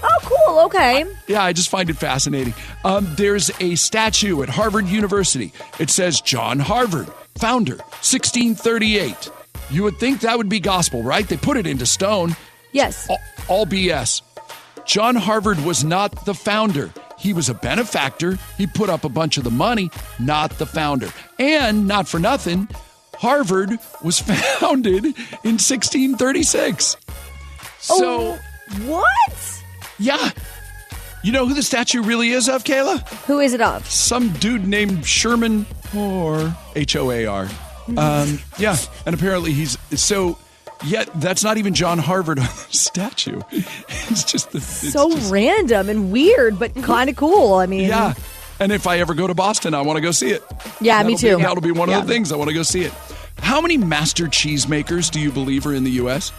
Oh, 0.04 0.20
cool. 0.22 0.60
Okay. 0.66 1.06
Yeah, 1.28 1.44
I 1.44 1.54
just 1.54 1.70
find 1.70 1.90
it 1.90 1.96
fascinating. 1.96 2.54
Um, 2.84 3.08
there's 3.16 3.50
a 3.62 3.76
statue 3.76 4.42
at 4.44 4.50
Harvard 4.50 4.88
University. 4.88 5.54
It 5.80 5.90
says 5.90 6.20
John 6.20 6.60
Harvard, 6.60 7.08
founder, 7.36 7.78
1638. 8.02 9.32
You 9.70 9.84
would 9.84 9.98
think 9.98 10.22
that 10.22 10.38
would 10.38 10.50
be 10.50 10.60
gospel, 10.60 11.02
right? 11.04 11.28
They 11.28 11.38
put 11.38 11.58
it 11.58 11.66
into 11.68 11.86
stone. 11.86 12.36
Yes. 12.72 13.10
All, 13.10 13.20
all 13.48 13.66
BS. 13.66 14.22
John 14.86 15.16
Harvard 15.16 15.64
was 15.64 15.84
not 15.84 16.26
the 16.26 16.34
founder. 16.34 16.92
He 17.18 17.32
was 17.34 17.48
a 17.50 17.54
benefactor. 17.54 18.38
He 18.58 18.68
put 18.68 18.90
up 18.90 19.04
a 19.06 19.10
bunch 19.10 19.38
of 19.38 19.44
the 19.46 19.52
money, 19.52 19.90
not 20.20 20.52
the 20.58 20.66
founder. 20.66 21.10
And 21.40 21.88
not 21.88 22.08
for 22.08 22.20
nothing, 22.20 22.68
Harvard 23.16 23.78
was 24.04 24.20
founded 24.60 25.06
in 25.06 25.58
1636. 25.58 26.98
So, 27.80 27.96
Oh, 28.00 28.40
what? 28.86 29.64
yeah. 30.00 30.32
You 31.24 31.32
know 31.32 31.46
who 31.48 31.54
the 31.54 31.64
statue 31.64 32.02
really 32.02 32.30
is 32.32 32.50
of, 32.50 32.64
Kayla? 32.66 33.08
Who 33.26 33.40
is 33.40 33.54
it 33.54 33.62
of? 33.62 33.90
Some 33.90 34.30
dude 34.34 34.68
named 34.68 35.06
Sherman 35.06 35.66
or 35.96 36.54
H 36.76 36.96
O 36.98 37.12
A 37.12 37.26
R. 37.26 37.48
Um, 37.98 38.40
yeah, 38.58 38.78
and 39.06 39.14
apparently 39.16 39.52
he's 39.54 39.78
so. 39.96 40.38
Yet 40.86 41.10
that's 41.16 41.46
not 41.46 41.58
even 41.58 41.74
John 41.74 41.98
Harvard 41.98 42.40
on 42.40 42.46
the 42.46 42.68
statue. 42.76 43.40
It's 44.10 44.26
just 44.26 44.52
the, 44.52 44.58
it's 44.58 44.92
so 44.92 45.10
just- 45.12 45.32
random 45.32 45.88
and 45.90 46.12
weird, 46.12 46.60
but 46.60 46.76
kind 46.84 47.10
of 47.10 47.16
cool. 47.16 47.54
I 47.56 47.66
mean, 47.68 47.88
yeah. 47.88 48.14
And 48.60 48.72
if 48.72 48.86
I 48.86 49.00
ever 49.00 49.14
go 49.14 49.26
to 49.28 49.34
Boston, 49.34 49.74
I 49.74 49.82
want 49.82 49.96
to 49.98 50.02
go 50.02 50.12
see 50.12 50.32
it. 50.32 50.44
Yeah, 50.82 51.02
me 51.04 51.16
That'll 51.16 51.16
be- 51.16 51.16
too. 51.16 51.38
that'll 51.38 51.62
be 51.62 51.72
one 51.72 51.90
Yeah. 51.90 52.00
of 52.00 52.08
the 52.08 52.14
things 52.14 52.32
I 52.32 52.36
want 52.36 52.50
to 52.50 52.54
go 52.54 52.64
see 52.64 52.82
it. 52.82 52.92
How 53.40 53.62
many 53.62 53.78
master 53.78 54.26
cheesemakers 54.26 55.10
do 55.10 55.20
you 55.22 55.32
believe 55.32 55.66
are 55.66 55.74
in 55.74 55.84
the 55.86 55.92
U.S.? 55.92 56.32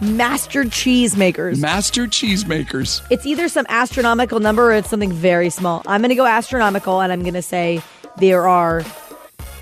master 0.00 0.64
cheesemakers. 0.64 1.58
Master 1.58 2.06
cheesemakers. 2.06 3.02
It's 3.10 3.26
either 3.26 3.48
some 3.48 3.66
astronomical 3.68 4.40
number 4.40 4.70
or 4.70 4.74
it's 4.74 4.88
something 4.90 5.12
very 5.12 5.50
small. 5.50 5.82
I'm 5.86 6.00
going 6.00 6.10
to 6.10 6.14
go 6.14 6.26
astronomical 6.26 7.00
and 7.00 7.12
I'm 7.12 7.22
going 7.22 7.34
to 7.34 7.42
say 7.42 7.82
there 8.18 8.46
are 8.48 8.82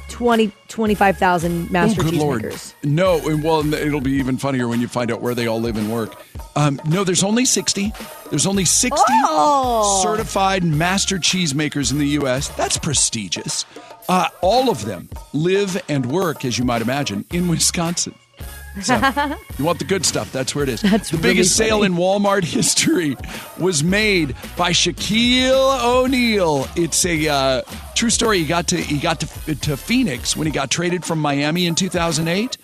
20, 0.08 0.52
25,000 0.68 1.70
master 1.70 2.00
oh, 2.00 2.04
good 2.04 2.14
lord. 2.14 2.42
cheesemakers. 2.44 2.74
No, 2.84 3.18
and 3.28 3.42
well, 3.42 3.74
it'll 3.74 4.00
be 4.00 4.12
even 4.12 4.36
funnier 4.36 4.68
when 4.68 4.80
you 4.80 4.88
find 4.88 5.10
out 5.10 5.20
where 5.20 5.34
they 5.34 5.46
all 5.46 5.60
live 5.60 5.76
and 5.76 5.92
work. 5.92 6.14
Um, 6.54 6.80
no, 6.86 7.04
there's 7.04 7.22
only 7.24 7.44
60. 7.44 7.92
There's 8.30 8.46
only 8.46 8.64
60 8.64 9.02
Oh. 9.24 10.00
certified 10.02 10.64
master 10.64 11.18
cheesemakers 11.18 11.92
in 11.92 11.98
the 11.98 12.08
U.S. 12.08 12.48
That's 12.50 12.78
prestigious. 12.78 13.64
Uh, 14.08 14.28
all 14.40 14.70
of 14.70 14.84
them 14.84 15.08
live 15.32 15.80
and 15.88 16.06
work, 16.06 16.44
as 16.44 16.58
you 16.58 16.64
might 16.64 16.82
imagine, 16.82 17.24
in 17.32 17.48
Wisconsin. 17.48 18.14
So, 18.82 18.94
you 19.58 19.64
want 19.64 19.78
the 19.78 19.84
good 19.86 20.04
stuff? 20.04 20.30
That's 20.32 20.54
where 20.54 20.64
it 20.64 20.68
is. 20.68 20.82
That's 20.82 21.10
the 21.10 21.16
really 21.18 21.30
biggest 21.34 21.56
sale 21.56 21.82
in 21.82 21.94
Walmart 21.94 22.44
history 22.58 23.16
was 23.58 23.82
made 23.82 24.34
by 24.56 24.70
Shaquille 24.72 25.82
O'Neal. 25.84 26.66
It's 26.76 27.04
a 27.06 27.28
uh, 27.28 27.62
true 27.94 28.10
story. 28.10 28.38
He 28.40 28.46
got 28.46 28.68
to 28.68 28.76
he 28.76 28.98
got 28.98 29.20
to, 29.20 29.54
to 29.54 29.76
Phoenix 29.76 30.36
when 30.36 30.46
he 30.46 30.52
got 30.52 30.70
traded 30.70 31.04
from 31.04 31.20
Miami 31.20 31.66
in 31.66 31.74
2008. 31.74 32.58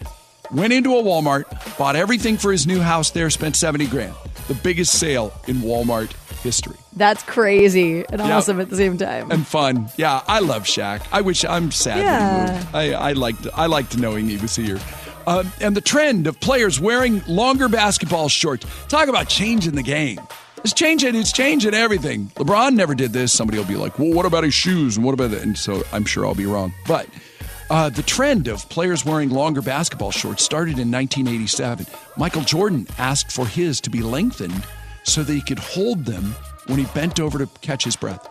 Went 0.51 0.73
into 0.73 0.97
a 0.97 1.03
Walmart, 1.03 1.45
bought 1.79 1.97
everything 1.97 2.37
for 2.37 2.53
his 2.53 2.67
new 2.67 2.81
house 2.81 3.11
there, 3.11 3.31
spent 3.31 3.57
70 3.57 3.87
grand. 3.87 4.15
The 4.49 4.55
biggest 4.55 4.99
sale 4.99 5.33
in 5.49 5.57
Walmart 5.57 6.13
history. 6.43 6.77
That's 6.95 7.23
crazy 7.23 8.05
and 8.11 8.21
Yeah. 8.21 8.37
awesome 8.37 8.61
at 8.61 8.69
the 8.69 8.77
same 8.77 8.99
time. 8.99 9.31
And 9.31 9.47
fun. 9.47 9.89
Yeah, 9.97 10.21
I 10.29 10.41
love 10.41 10.65
Shaq. 10.65 11.07
I 11.11 11.23
wish 11.23 11.45
I'm 11.47 11.71
sad 11.71 11.99
Yeah. 12.01 12.53
moved. 12.53 12.75
I, 12.75 12.93
I 12.93 13.13
liked 13.13 13.47
I 13.55 13.65
liked 13.65 13.97
knowing 13.97 14.29
he 14.29 14.37
was 14.37 14.55
here. 14.55 14.79
Um, 15.27 15.53
and 15.61 15.77
the 15.77 15.81
trend 15.81 16.27
of 16.27 16.41
players 16.41 16.81
wearing 16.81 17.23
longer 17.27 17.69
basketball 17.69 18.29
shorts. 18.29 18.67
Talk 18.89 19.09
about 19.09 19.29
changing 19.29 19.75
the 19.75 19.83
game. 19.83 20.21
It's 20.65 20.73
changing. 20.73 21.17
It's 21.17 21.33
changing 21.33 21.75
everything. 21.75 22.27
LeBron 22.37 22.75
never 22.75 22.95
did 22.95 23.13
this. 23.13 23.33
Somebody 23.33 23.59
will 23.59 23.67
be 23.67 23.77
like, 23.77 23.99
"Well, 23.99 24.13
what 24.13 24.27
about 24.27 24.45
his 24.45 24.55
shoes?" 24.55 24.97
And 24.97 25.05
what 25.05 25.13
about 25.13 25.33
that? 25.33 25.43
And 25.43 25.59
so 25.59 25.83
I'm 25.93 26.05
sure 26.05 26.25
I'll 26.25 26.35
be 26.37 26.47
wrong. 26.47 26.73
But 26.87 27.09
uh, 27.69 27.89
the 27.89 28.03
trend 28.03 28.49
of 28.49 28.69
players 28.69 29.05
wearing 29.05 29.31
longer 29.31 29.63
basketball 29.63 30.11
shorts 30.11 30.45
started 30.45 30.79
in 30.79 30.91
1987. 30.91 31.87
Michael 32.17 32.43
Jordan 32.43 32.87
asked 32.99 33.33
for 33.33 33.47
his 33.47 33.81
to 33.81 33.91
be 33.91 34.03
lengthened 34.03 34.65
so 35.05 35.23
that 35.23 35.33
he 35.33 35.41
could 35.41 35.59
hold 35.59 36.05
them 36.05 36.35
when 36.67 36.79
he 36.79 36.85
bent 36.95 37.19
over 37.19 37.39
to 37.39 37.47
catch 37.61 37.85
his 37.85 37.97
breath. 37.97 38.29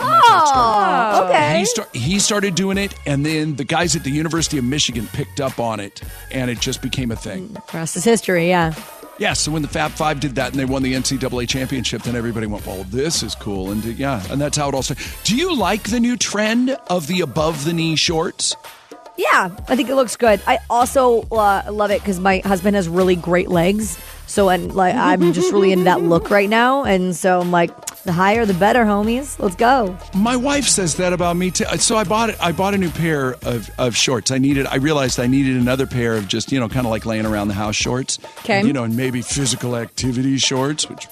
Oh, 0.00 1.26
okay. 1.28 1.58
He, 1.58 1.64
start, 1.64 1.94
he 1.94 2.18
started 2.18 2.54
doing 2.54 2.78
it, 2.78 2.94
and 3.06 3.24
then 3.24 3.56
the 3.56 3.64
guys 3.64 3.96
at 3.96 4.04
the 4.04 4.10
University 4.10 4.58
of 4.58 4.64
Michigan 4.64 5.08
picked 5.12 5.40
up 5.40 5.58
on 5.58 5.80
it, 5.80 6.02
and 6.30 6.50
it 6.50 6.60
just 6.60 6.82
became 6.82 7.10
a 7.10 7.16
thing. 7.16 7.56
Rest 7.72 7.96
is 7.96 8.04
history, 8.04 8.48
yeah. 8.48 8.74
Yeah, 9.18 9.34
so 9.34 9.52
when 9.52 9.60
the 9.60 9.68
Fab 9.68 9.90
Five 9.90 10.18
did 10.18 10.36
that 10.36 10.52
and 10.52 10.58
they 10.58 10.64
won 10.64 10.82
the 10.82 10.94
NCAA 10.94 11.46
championship, 11.46 12.02
then 12.04 12.16
everybody 12.16 12.46
went, 12.46 12.66
"Well, 12.66 12.84
this 12.84 13.22
is 13.22 13.34
cool," 13.34 13.70
and 13.70 13.84
yeah, 13.84 14.22
and 14.30 14.40
that's 14.40 14.56
how 14.56 14.68
it 14.70 14.74
all 14.74 14.82
started. 14.82 15.04
Do 15.24 15.36
you 15.36 15.54
like 15.54 15.90
the 15.90 16.00
new 16.00 16.16
trend 16.16 16.70
of 16.88 17.06
the 17.06 17.20
above 17.20 17.66
the 17.66 17.74
knee 17.74 17.96
shorts? 17.96 18.56
Yeah, 19.18 19.50
I 19.68 19.76
think 19.76 19.90
it 19.90 19.94
looks 19.94 20.16
good. 20.16 20.40
I 20.46 20.58
also 20.70 21.24
uh, 21.30 21.70
love 21.70 21.90
it 21.90 22.00
because 22.00 22.18
my 22.18 22.38
husband 22.38 22.76
has 22.76 22.88
really 22.88 23.16
great 23.16 23.50
legs. 23.50 23.98
So, 24.30 24.48
and 24.48 24.72
like, 24.76 24.94
I'm 24.94 25.32
just 25.32 25.52
really 25.52 25.72
into 25.72 25.86
that 25.86 26.02
look 26.02 26.30
right 26.30 26.48
now. 26.48 26.84
And 26.84 27.16
so 27.16 27.40
I'm 27.40 27.50
like, 27.50 27.74
the 28.04 28.12
higher, 28.12 28.46
the 28.46 28.54
better, 28.54 28.84
homies. 28.84 29.36
Let's 29.40 29.56
go. 29.56 29.98
My 30.14 30.36
wife 30.36 30.68
says 30.68 30.94
that 30.96 31.12
about 31.12 31.36
me 31.36 31.50
too. 31.50 31.64
So 31.78 31.96
I 31.96 32.04
bought 32.04 32.30
it. 32.30 32.36
I 32.40 32.52
bought 32.52 32.72
a 32.72 32.78
new 32.78 32.90
pair 32.90 33.34
of, 33.42 33.68
of 33.76 33.96
shorts. 33.96 34.30
I 34.30 34.38
needed. 34.38 34.66
I 34.66 34.76
realized 34.76 35.18
I 35.18 35.26
needed 35.26 35.56
another 35.56 35.84
pair 35.84 36.14
of 36.14 36.28
just 36.28 36.52
you 36.52 36.60
know 36.60 36.68
kind 36.68 36.86
of 36.86 36.90
like 36.90 37.04
laying 37.04 37.26
around 37.26 37.48
the 37.48 37.54
house 37.54 37.74
shorts. 37.74 38.18
'Kay. 38.44 38.64
You 38.64 38.72
know, 38.72 38.84
and 38.84 38.96
maybe 38.96 39.20
physical 39.20 39.76
activity 39.76 40.38
shorts, 40.38 40.88
which 40.88 41.08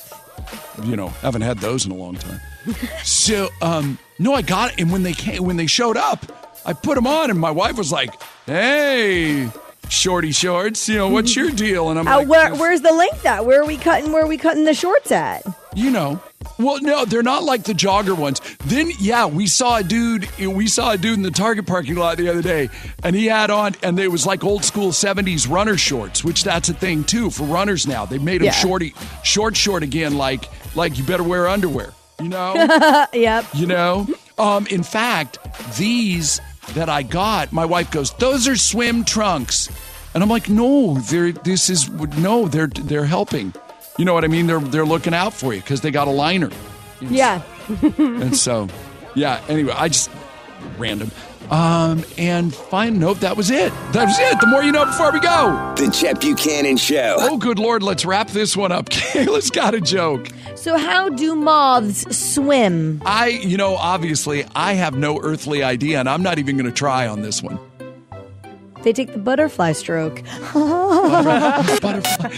you 0.84 0.94
know 0.94 1.08
haven't 1.08 1.42
had 1.42 1.58
those 1.58 1.86
in 1.86 1.92
a 1.92 1.96
long 1.96 2.14
time. 2.14 2.40
so 3.02 3.48
um, 3.60 3.98
no, 4.20 4.32
I 4.32 4.42
got 4.42 4.72
it. 4.72 4.80
And 4.80 4.92
when 4.92 5.02
they 5.02 5.12
came, 5.12 5.42
when 5.44 5.56
they 5.56 5.66
showed 5.66 5.96
up, 5.96 6.24
I 6.64 6.72
put 6.72 6.94
them 6.94 7.06
on, 7.06 7.30
and 7.30 7.38
my 7.38 7.50
wife 7.50 7.76
was 7.76 7.90
like, 7.90 8.10
"Hey." 8.46 9.50
Shorty 9.88 10.32
shorts, 10.32 10.88
you 10.88 10.96
know 10.96 11.08
what's 11.08 11.34
your 11.34 11.50
deal? 11.50 11.88
And 11.90 11.98
I'm 11.98 12.06
Uh, 12.06 12.18
like, 12.18 12.28
where, 12.28 12.54
where's 12.54 12.82
the 12.82 12.92
length 12.92 13.24
at? 13.24 13.44
Where 13.46 13.62
are 13.62 13.66
we 13.66 13.76
cutting? 13.78 14.12
Where 14.12 14.24
are 14.24 14.26
we 14.28 14.36
cutting 14.36 14.64
the 14.64 14.74
shorts 14.74 15.10
at? 15.10 15.42
you 15.74 15.90
know. 15.90 16.20
Well, 16.58 16.80
no, 16.80 17.04
they're 17.04 17.22
not 17.22 17.44
like 17.44 17.62
the 17.64 17.72
jogger 17.72 18.16
ones. 18.16 18.40
Then, 18.66 18.90
yeah, 18.98 19.26
we 19.26 19.46
saw 19.46 19.76
a 19.78 19.82
dude. 19.84 20.28
We 20.38 20.66
saw 20.66 20.92
a 20.92 20.98
dude 20.98 21.14
in 21.16 21.22
the 21.22 21.30
Target 21.30 21.66
parking 21.66 21.94
lot 21.94 22.16
the 22.16 22.28
other 22.28 22.42
day, 22.42 22.68
and 23.04 23.14
he 23.14 23.26
had 23.26 23.48
on, 23.50 23.76
and 23.82 23.98
it 24.00 24.08
was 24.08 24.26
like 24.26 24.42
old 24.42 24.64
school 24.64 24.88
'70s 24.90 25.48
runner 25.48 25.76
shorts, 25.76 26.24
which 26.24 26.42
that's 26.42 26.68
a 26.68 26.74
thing 26.74 27.04
too 27.04 27.30
for 27.30 27.44
runners 27.44 27.86
now. 27.86 28.04
They 28.06 28.18
made 28.18 28.38
them 28.40 28.46
Yeah. 28.46 28.52
shorty, 28.52 28.92
short, 29.22 29.56
short 29.56 29.82
again. 29.84 30.16
Like, 30.18 30.48
like 30.74 30.98
you 30.98 31.04
better 31.04 31.22
wear 31.22 31.46
underwear. 31.48 31.92
You 32.20 32.28
know. 32.28 32.54
yep. 33.12 33.44
You 33.54 33.66
know. 33.66 34.08
Um, 34.36 34.66
in 34.66 34.82
fact, 34.82 35.38
these 35.78 36.40
that 36.74 36.88
I 36.88 37.02
got, 37.02 37.52
my 37.52 37.64
wife 37.64 37.90
goes, 37.90 38.12
"Those 38.14 38.46
are 38.48 38.56
swim 38.56 39.04
trunks," 39.04 39.68
and 40.14 40.22
I'm 40.22 40.28
like, 40.28 40.48
"No, 40.48 40.94
they're 40.98 41.32
this 41.32 41.68
is 41.70 41.88
no, 41.88 42.48
they're 42.48 42.66
they're 42.68 43.04
helping." 43.06 43.52
You 43.98 44.04
know 44.04 44.14
what 44.14 44.24
I 44.24 44.28
mean? 44.28 44.46
They're 44.46 44.60
they're 44.60 44.86
looking 44.86 45.14
out 45.14 45.32
for 45.34 45.52
you 45.54 45.60
because 45.60 45.80
they 45.80 45.90
got 45.90 46.06
a 46.08 46.12
liner, 46.12 46.50
Yeah. 47.00 47.42
and 47.98 48.36
so, 48.36 48.68
yeah. 49.14 49.40
Anyway, 49.48 49.72
I 49.76 49.88
just 49.88 50.10
random. 50.78 51.10
Um, 51.50 52.04
and 52.18 52.54
fine. 52.54 52.98
Nope, 52.98 53.18
that 53.20 53.36
was 53.36 53.50
it. 53.50 53.72
That 53.92 54.06
was 54.06 54.18
it. 54.18 54.40
The 54.40 54.46
more 54.46 54.62
you 54.62 54.72
know 54.72 54.84
before 54.84 55.12
we 55.12 55.20
go. 55.20 55.74
The 55.76 55.90
Chet 55.90 56.20
Buchanan 56.20 56.76
Show. 56.76 57.16
Oh, 57.18 57.38
good 57.38 57.58
lord, 57.58 57.82
let's 57.82 58.04
wrap 58.04 58.28
this 58.28 58.56
one 58.56 58.70
up. 58.72 58.88
Kayla's 58.90 59.50
got 59.50 59.74
a 59.74 59.80
joke. 59.80 60.28
So, 60.56 60.76
how 60.76 61.08
do 61.08 61.34
moths 61.34 62.34
swim? 62.34 63.00
I, 63.06 63.28
you 63.28 63.56
know, 63.56 63.76
obviously, 63.76 64.44
I 64.54 64.74
have 64.74 64.98
no 64.98 65.20
earthly 65.22 65.62
idea, 65.62 66.00
and 66.00 66.08
I'm 66.08 66.22
not 66.22 66.38
even 66.38 66.56
going 66.56 66.66
to 66.68 66.76
try 66.76 67.06
on 67.06 67.22
this 67.22 67.42
one. 67.42 67.58
They 68.82 68.92
take 68.92 69.12
the 69.12 69.18
butterfly 69.18 69.72
stroke. 69.72 70.22
Butterfly. 70.52 72.30